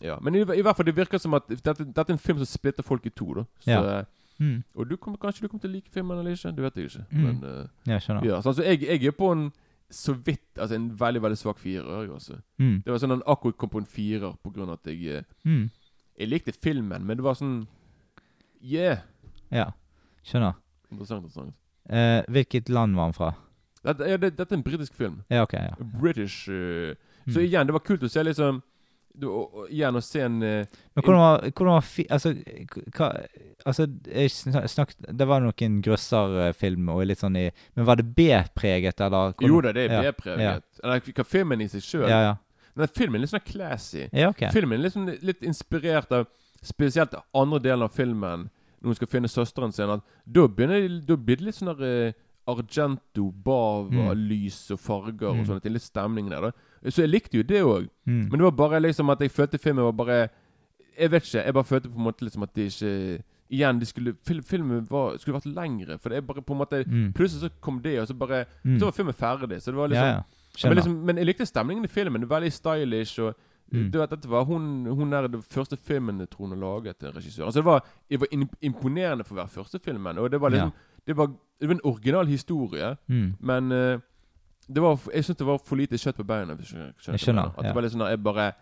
ja 0.00 0.18
Men 0.22 0.34
i, 0.34 0.38
i 0.40 0.62
hvert 0.62 0.76
fall, 0.76 0.86
det 0.86 0.94
virker 0.96 1.18
som 1.20 1.34
at 1.34 1.46
dette, 1.48 1.84
dette 1.84 1.98
er 2.08 2.12
en 2.12 2.18
film 2.18 2.38
som 2.38 2.46
splitter 2.46 2.82
folk 2.82 3.04
i 3.06 3.10
to. 3.10 3.34
da 3.34 3.42
Så, 3.60 3.66
Ja. 3.66 3.98
eh, 4.00 4.04
Mm. 4.40 4.64
Og 4.74 4.88
du 4.88 4.96
kommer, 4.96 5.18
kanskje 5.18 5.42
du 5.42 5.48
kommer 5.48 5.60
til 5.60 5.68
å 5.70 5.74
like 5.74 5.90
filmen 5.92 6.18
eller 6.18 6.30
ikke? 6.32 6.56
Det 6.56 6.62
vet 6.64 6.74
jeg 6.74 6.84
ikke. 6.86 7.04
Mm. 7.12 7.22
Men 7.22 7.44
eh, 7.44 7.66
Jeg 7.92 8.00
skjønner. 8.00 8.24
ja, 8.24 8.40
så 8.40 8.48
altså, 8.48 8.62
jeg, 8.64 8.80
jeg 8.80 9.04
er 9.04 9.10
på 9.12 9.32
en 9.32 9.52
så 9.90 10.12
vidt 10.14 10.58
Altså 10.58 10.74
en 10.76 10.90
veldig 10.98 11.22
veldig 11.22 11.38
svak 11.38 11.58
firer. 11.58 12.02
jeg 12.02 12.10
også 12.10 12.40
Mm. 12.58 12.82
Det 12.84 12.92
var 12.92 12.98
sånn 12.98 13.10
han 13.10 13.22
akkurat 13.26 13.56
kom 13.56 13.68
på 13.70 13.78
en 13.78 13.86
firer 13.86 14.34
på 14.44 14.52
grunn 14.52 14.68
av 14.68 14.78
at 14.78 14.86
jeg 14.86 15.06
eh, 15.18 15.22
Mm. 15.44 15.70
Jeg 16.18 16.28
likte 16.28 16.52
filmen, 16.52 17.04
men 17.06 17.16
det 17.16 17.24
var 17.24 17.34
sånn 17.34 17.66
Yeah! 18.62 18.98
Ja, 19.50 19.70
skjønner. 20.22 20.54
Interessant. 20.92 21.24
interessant 21.24 21.54
Eh, 21.90 22.22
hvilket 22.28 22.68
land 22.68 22.94
var 22.94 23.08
han 23.08 23.12
fra? 23.16 23.30
Dette, 23.82 24.04
ja, 24.06 24.16
det, 24.20 24.36
dette 24.36 24.52
er 24.52 24.58
en 24.58 24.62
britisk 24.62 24.94
film. 24.94 25.22
Ja, 25.30 25.42
ok. 25.42 25.54
ja. 25.54 25.74
British 26.00 26.44
Så 27.26 27.40
Mm. 27.40 27.46
igjen, 27.46 27.66
det 27.66 27.72
var 27.72 27.80
kult 27.80 28.02
å 28.02 28.08
se 28.10 28.22
liksom 28.22 28.62
og, 29.22 29.66
Igjen 29.70 29.96
å 29.98 30.02
se 30.02 30.20
en 30.24 30.42
eh, 30.42 30.66
Men 30.96 31.02
hvordan 31.04 31.18
var, 31.20 31.40
hvordan 31.50 31.74
var 31.74 31.80
fi, 31.86 32.04
Altså, 32.10 32.32
hva 32.96 33.08
Altså, 33.66 33.86
jeg 34.06 34.30
snak- 34.30 34.68
snakket 34.72 35.10
Det 35.18 35.26
var 35.28 35.40
noen 35.44 35.80
grøsserfilm 35.82 36.88
og 36.94 37.02
litt 37.06 37.18
sånn 37.20 37.36
i 37.36 37.50
Men 37.76 37.84
var 37.88 37.96
det 38.00 38.06
B-preget, 38.16 39.00
eller? 39.00 39.32
hvordan- 39.34 39.48
Jo 39.48 39.60
da, 39.60 39.72
det 39.72 39.90
er 39.90 39.94
ja, 40.02 40.10
B-preget. 40.12 40.62
Eller 40.84 41.00
hva 41.00 41.24
filmen 41.26 41.60
i 41.60 41.68
seg 41.68 41.82
sjøl. 41.82 42.08
Ja, 42.08 42.20
ja. 42.22 42.36
Men 42.76 42.88
filmen 42.88 43.16
er 43.16 43.26
litt 43.26 43.30
sånn 43.34 43.44
classy. 43.44 44.08
Ja, 44.12 44.28
ok. 44.30 44.46
Filmen 44.54 44.78
er 44.78 44.82
litt, 44.84 44.92
sånn, 44.94 45.10
litt 45.22 45.40
inspirert 45.42 46.12
av 46.12 46.26
spesielt 46.62 47.14
andre 47.34 47.58
delen 47.58 47.82
av 47.82 47.92
filmen, 47.92 48.48
når 48.80 48.86
hun 48.86 48.94
skal 48.94 49.08
finne 49.08 49.28
søsteren 49.28 49.72
sin. 49.74 49.90
At 49.90 50.00
da, 50.24 50.46
begynner, 50.46 50.86
da 51.04 51.16
blir 51.16 51.36
det 51.36 51.44
litt 51.50 51.54
sånn 51.56 51.76
der 51.76 51.84
eh, 52.08 52.12
Argento, 52.48 53.30
bava, 53.30 53.90
Mm. 54.14 54.28
lys 54.28 54.70
og 54.72 54.78
farger 54.80 55.28
og 55.28 55.46
sånn. 55.46 55.60
Litt 55.70 55.82
stemning 55.82 56.30
der, 56.30 56.40
da. 56.40 56.50
Så 56.88 57.02
jeg 57.02 57.10
likte 57.10 57.36
jo 57.36 57.42
det 57.42 57.62
òg. 57.62 57.88
Mm. 58.06 58.28
Men 58.30 58.38
det 58.38 58.42
var 58.42 58.50
bare 58.56 58.80
liksom 58.80 59.10
at 59.10 59.20
jeg 59.20 59.30
følte 59.30 59.58
filmen 59.58 59.84
var 59.84 59.92
bare 59.92 60.28
Jeg 60.98 61.10
vet 61.10 61.22
ikke. 61.24 61.44
Jeg 61.44 61.54
bare 61.54 61.64
følte 61.64 61.88
på 61.88 61.96
en 61.98 62.04
måte 62.04 62.24
liksom 62.24 62.42
at 62.42 62.54
det 62.54 62.66
ikke 62.72 63.22
Igjen, 63.50 63.80
de 63.80 63.86
skulle, 63.86 64.14
fil, 64.26 64.42
filmen 64.46 64.86
var, 64.90 65.16
skulle 65.18 65.34
vært 65.40 65.46
lengre. 65.54 65.98
For 65.98 66.08
det 66.08 66.16
er 66.16 66.20
bare 66.22 66.42
på 66.42 66.52
en 66.54 66.58
måte 66.58 66.84
Mm. 66.86 67.12
Plutselig 67.12 67.40
så 67.42 67.48
kom 67.60 67.80
det, 67.82 67.98
og 68.00 68.06
så 68.08 68.14
bare 68.14 68.44
Mm. 68.64 68.78
Så 68.78 68.84
var 68.84 68.92
filmen 68.92 69.14
ferdig. 69.14 69.60
Så 69.62 69.70
det 69.72 69.76
var 69.76 69.88
liksom 69.88 70.06
ja. 70.06 70.22
men, 70.68 70.76
liksom, 70.76 70.92
men 71.06 71.16
jeg 71.16 71.26
likte 71.26 71.46
stemningen 71.46 71.84
i 71.84 71.88
filmen. 71.88 72.28
Veldig 72.30 72.52
stylish. 72.52 73.18
Og 73.20 73.34
Mm. 73.72 73.90
du 73.92 73.98
vet, 73.98 74.10
Dette 74.10 74.28
var 74.28 74.44
hun, 74.44 74.86
hun 74.86 75.12
er 75.12 75.26
den 75.28 75.42
første 75.42 75.76
filmen 75.76 76.18
jeg 76.18 76.30
tror 76.30 76.46
hun 76.48 76.58
har 76.58 76.78
laget. 76.78 76.96
til 76.98 77.08
regissør 77.12 77.44
Altså 77.44 77.60
Det 77.60 77.64
var, 77.64 77.84
det 78.10 78.20
var 78.20 78.26
imponerende 78.62 79.24
for 79.24 79.34
å 79.34 79.38
være 79.38 79.48
første 79.48 79.78
filmen. 79.78 80.18
Og 80.18 80.30
det 80.30 80.40
var 80.40 80.50
liksom 80.50 80.72
det, 81.06 81.16
var, 81.16 81.26
det 81.60 81.68
var 81.68 81.74
en 81.74 81.80
original 81.84 82.26
historie, 82.26 82.96
Mm. 83.08 83.34
men 83.40 83.68
det 83.68 84.00
var, 84.78 84.98
jeg 85.12 85.24
syns 85.24 85.36
det 85.38 85.46
var 85.46 85.58
for 85.58 85.76
lite 85.76 85.98
kjøtt 85.98 86.16
på 86.16 86.24
beina. 86.26 86.54
Skjønner, 86.56 86.92
Jeg 87.10 87.18
skjønner, 87.18 87.50
At 87.58 87.64
det 87.64 87.74
var 87.74 87.82
litt 87.82 87.92
sånn 87.92 88.02
at 88.06 88.10
jeg 88.10 88.22
bare 88.22 88.52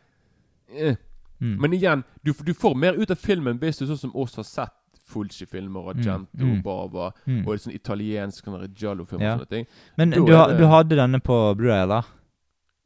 eh. 0.74 0.96
Mm. 1.40 1.60
Men 1.60 1.72
igjen, 1.72 2.04
du, 2.24 2.32
du 2.32 2.52
får 2.54 2.74
mer 2.74 2.92
ut 2.98 3.10
av 3.10 3.16
filmen 3.16 3.58
hvis 3.58 3.78
du 3.78 3.86
sånn 3.86 3.98
som 3.98 4.16
oss 4.16 4.34
har 4.36 4.44
sett 4.44 4.72
Fulci-filmer, 5.08 5.86
og 5.92 5.96
Gento 6.04 6.44
Mm. 6.44 6.62
Bava 6.62 7.12
Mm. 7.26 7.46
og 7.46 7.58
sånn 7.58 7.74
italiensk 7.74 8.44
Giallo-filmer 8.74 9.24
Ja. 9.24 9.34
og 9.34 9.40
sånne 9.40 9.48
ting. 9.50 9.66
Men 9.96 10.10
du, 10.10 10.26
ha- 10.34 10.52
du 10.56 10.66
hadde 10.66 10.96
denne 10.96 11.20
på 11.20 11.54
Blu-ray, 11.56 11.82
eller? 11.82 12.02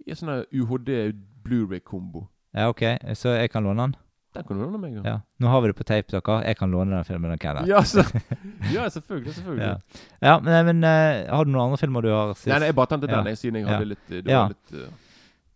I 0.07 0.11
en 0.11 0.17
sånn 0.17 0.45
UHD 0.53 1.13
Blu-ray-kombo. 1.43 2.29
Ja, 2.55 2.69
ok. 2.69 2.83
Så 3.15 3.29
jeg 3.39 3.51
kan 3.51 3.65
låne 3.65 3.77
den? 3.93 3.97
Den 4.33 4.45
kan 4.49 4.57
du 4.57 4.63
låne 4.65 4.79
meg. 4.81 4.95
Ja. 5.05 5.19
Nå 5.41 5.49
har 5.53 5.61
vi 5.61 5.69
det 5.69 5.77
på 5.77 5.85
tape, 5.85 6.09
dere. 6.09 6.37
Jeg 6.47 6.57
kan 6.57 6.71
låne 6.73 6.97
den 6.97 7.05
filmen. 7.05 7.31
dere 7.35 7.39
kan. 7.43 7.67
Ja, 7.69 7.83
så, 7.85 8.01
ja 8.77 8.87
selvfølgelig. 8.89 9.35
selvfølgelig. 9.37 9.67
Ja. 9.67 10.03
Ja, 10.25 10.39
men, 10.41 10.67
men 10.71 10.85
uh, 10.85 11.29
har 11.37 11.45
du 11.45 11.53
noen 11.53 11.67
andre 11.67 11.81
filmer 11.83 12.01
du 12.07 12.09
har 12.15 12.33
sist? 12.35 12.49
Nei, 12.49 12.59
nei, 12.63 12.71
jeg 12.73 12.77
bare 12.79 12.93
tenkte 12.95 13.11
den, 13.13 13.29
jeg, 13.33 13.39
siden 13.43 13.61
jeg 13.61 13.69
hadde 13.69 13.91
litt 13.93 14.07
Det 14.09 14.23
Ja. 14.33 14.47
var 14.47 14.55
litt 14.55 14.77
uh... 14.79 14.93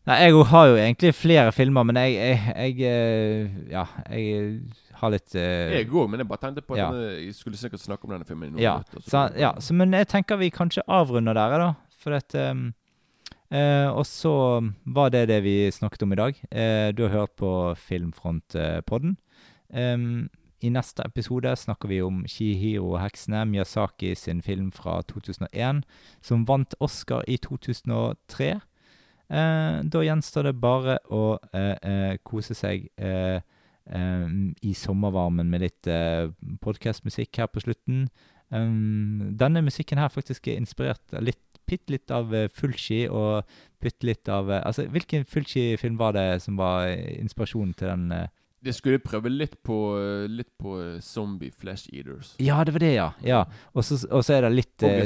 Nei, 0.07 0.16
jeg 0.22 0.43
har 0.53 0.66
jo 0.70 0.74
egentlig 0.79 1.14
flere 1.18 1.53
filmer, 1.57 1.83
men 1.89 1.97
jeg, 1.99 2.12
jeg, 2.14 2.74
jeg 2.79 2.91
uh, 2.93 3.57
Ja, 3.72 3.87
jeg 4.12 4.61
har 5.01 5.11
litt 5.12 5.35
eh, 5.37 5.72
Jeg 5.81 5.89
òg, 5.91 6.07
men 6.12 6.22
jeg 6.22 6.29
bare 6.31 6.45
tenkte 6.45 6.62
på 6.64 6.77
at 6.77 6.85
denne- 6.87 7.16
jeg 7.24 7.35
skulle 7.37 7.59
sikkert 7.61 7.83
snakke 7.83 8.07
om 8.07 8.14
denne 8.14 8.24
filmen 8.29 8.55
Ja, 8.62 8.77
minutter. 8.79 9.03
så- 9.03 9.11
så, 9.11 9.24
ja 9.41 9.51
så, 9.61 9.74
men 9.77 9.93
jeg 9.97 10.09
tenker 10.12 10.39
vi 10.41 10.49
kanskje 10.55 10.85
avrunder 10.89 11.35
der, 11.37 11.59
da. 11.64 11.72
For 12.01 12.14
at 12.16 12.37
um, 12.39 12.68
eh, 12.68 12.72
Og 13.57 14.04
så 14.09 14.32
var 14.84 15.12
det 15.14 15.28
det 15.30 15.38
vi 15.44 15.70
snakket 15.72 16.02
om 16.04 16.12
i 16.12 16.18
dag. 16.18 16.40
Eh, 16.50 16.88
du 16.92 17.07
har 17.07 17.14
hørt 17.14 17.36
på 17.40 17.50
Filmfront-podden. 17.78 19.16
Um, 19.68 20.28
I 20.61 20.68
neste 20.72 21.04
episode 21.04 21.52
snakker 21.57 21.88
vi 21.88 22.00
om 22.02 22.24
Shihiro-heksene, 22.28 23.44
Miyazaki 23.44 24.14
sin 24.14 24.42
film 24.42 24.70
fra 24.72 25.02
2001, 25.02 25.82
som 26.22 26.46
vant 26.48 26.74
Oscar 26.80 27.24
i 27.28 27.36
2003. 27.36 28.54
Eh, 29.26 29.80
da 29.82 30.04
gjenstår 30.07 30.48
det 30.48 30.54
bare 30.62 31.00
å 31.11 31.36
eh, 31.50 31.74
eh, 31.82 32.14
kose 32.22 32.54
seg 32.54 32.86
eh, 32.96 33.40
eh, 33.90 34.26
i 34.62 34.74
sommervarmen 34.74 35.50
med 35.50 35.64
litt 35.64 35.90
eh, 35.90 36.30
podkastmusikk 36.62 37.42
her 37.42 37.50
på 37.50 37.64
slutten. 37.66 38.07
Um, 38.54 39.34
denne 39.34 39.64
musikken 39.66 39.98
her 39.98 40.12
faktisk 40.14 40.46
er 40.46 40.61
inspirert 40.61 41.16
litt, 41.18 41.45
bitte 41.66 41.94
litt 41.94 42.10
av 42.14 42.30
fullski, 42.30 42.54
Fulci 42.56 43.00
og 43.10 43.44
bitte 43.82 44.06
litt 44.08 44.28
av 44.32 44.50
eh, 44.50 44.62
Altså, 44.66 44.86
hvilken 44.92 45.26
Fulci-film 45.28 45.98
var 46.00 46.16
det 46.16 46.42
som 46.44 46.58
var 46.58 46.88
eh, 46.90 47.20
inspirasjonen 47.20 47.74
til 47.76 47.92
den? 47.92 48.10
eh? 48.12 48.26
Det 48.66 48.72
skulle 48.74 48.98
prøve 48.98 49.30
litt 49.30 49.58
på 49.66 49.76
eh, 50.00 50.24
Litt 50.32 50.50
på 50.58 50.76
eh, 50.80 51.00
Zombie 51.04 51.52
Flesh 51.54 51.92
Eaters. 51.92 52.34
Ja, 52.42 52.62
det 52.64 52.74
var 52.74 52.82
det, 52.82 52.94
ja. 52.96 53.10
ja. 53.22 53.42
Og 53.76 53.84
så 53.84 54.24
er 54.34 54.46
det 54.46 54.54
litt 54.56 54.86
eh. 54.86 55.04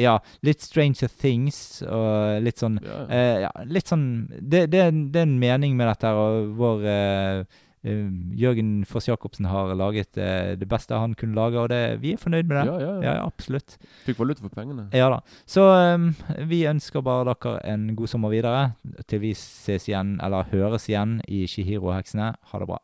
Ja, 0.00 0.18
litt 0.46 0.62
Stranger 0.64 1.10
Things 1.20 1.82
og 1.88 2.40
litt 2.44 2.62
sånn 2.62 2.78
Ja. 2.84 3.02
Eh, 3.08 3.36
ja, 3.46 3.52
litt 3.68 3.90
sånn 3.90 4.06
det, 4.38 4.68
det, 4.72 4.86
det 5.12 5.24
er 5.24 5.28
en 5.28 5.38
mening 5.42 5.76
med 5.76 5.90
dette, 5.92 6.14
og 6.14 6.54
vår 6.58 6.88
eh, 6.88 7.42
eh, 7.42 7.60
Jørgen 7.84 8.84
Foss 8.86 9.08
Jacobsen 9.08 9.48
har 9.50 9.72
laget 9.74 10.18
eh, 10.20 10.52
det 10.58 10.68
beste 10.70 10.94
han 10.94 11.14
kunne 11.18 11.34
lage, 11.34 11.58
og 11.58 11.68
det, 11.72 11.80
vi 12.02 12.12
er 12.14 12.20
fornøyd 12.22 12.46
med 12.46 12.56
det. 12.56 12.66
Ja, 12.66 12.78
ja, 12.78 12.92
Ja, 13.02 13.14
ja. 13.18 13.26
absolutt. 13.26 13.76
Fikk 14.06 14.20
valuta 14.22 14.44
for 14.44 14.54
pengene. 14.54 14.88
Ja 14.94 15.08
da. 15.10 15.20
Så 15.46 15.66
um, 15.94 16.12
vi 16.46 16.62
ønsker 16.70 17.02
bare 17.02 17.32
dere 17.34 17.58
en 17.74 17.90
god 17.98 18.12
sommer 18.12 18.30
videre, 18.30 18.72
til 19.08 19.24
vi 19.24 19.34
ses 19.34 19.88
igjen, 19.90 20.18
eller 20.22 20.46
høres 20.52 20.88
igjen, 20.88 21.20
i 21.28 21.44
Shihiro-heksene. 21.46 22.34
Ha 22.52 22.62
det 22.62 22.70
bra. 22.70 22.78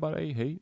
Bare? 0.00 0.22
Hei. 0.34 0.54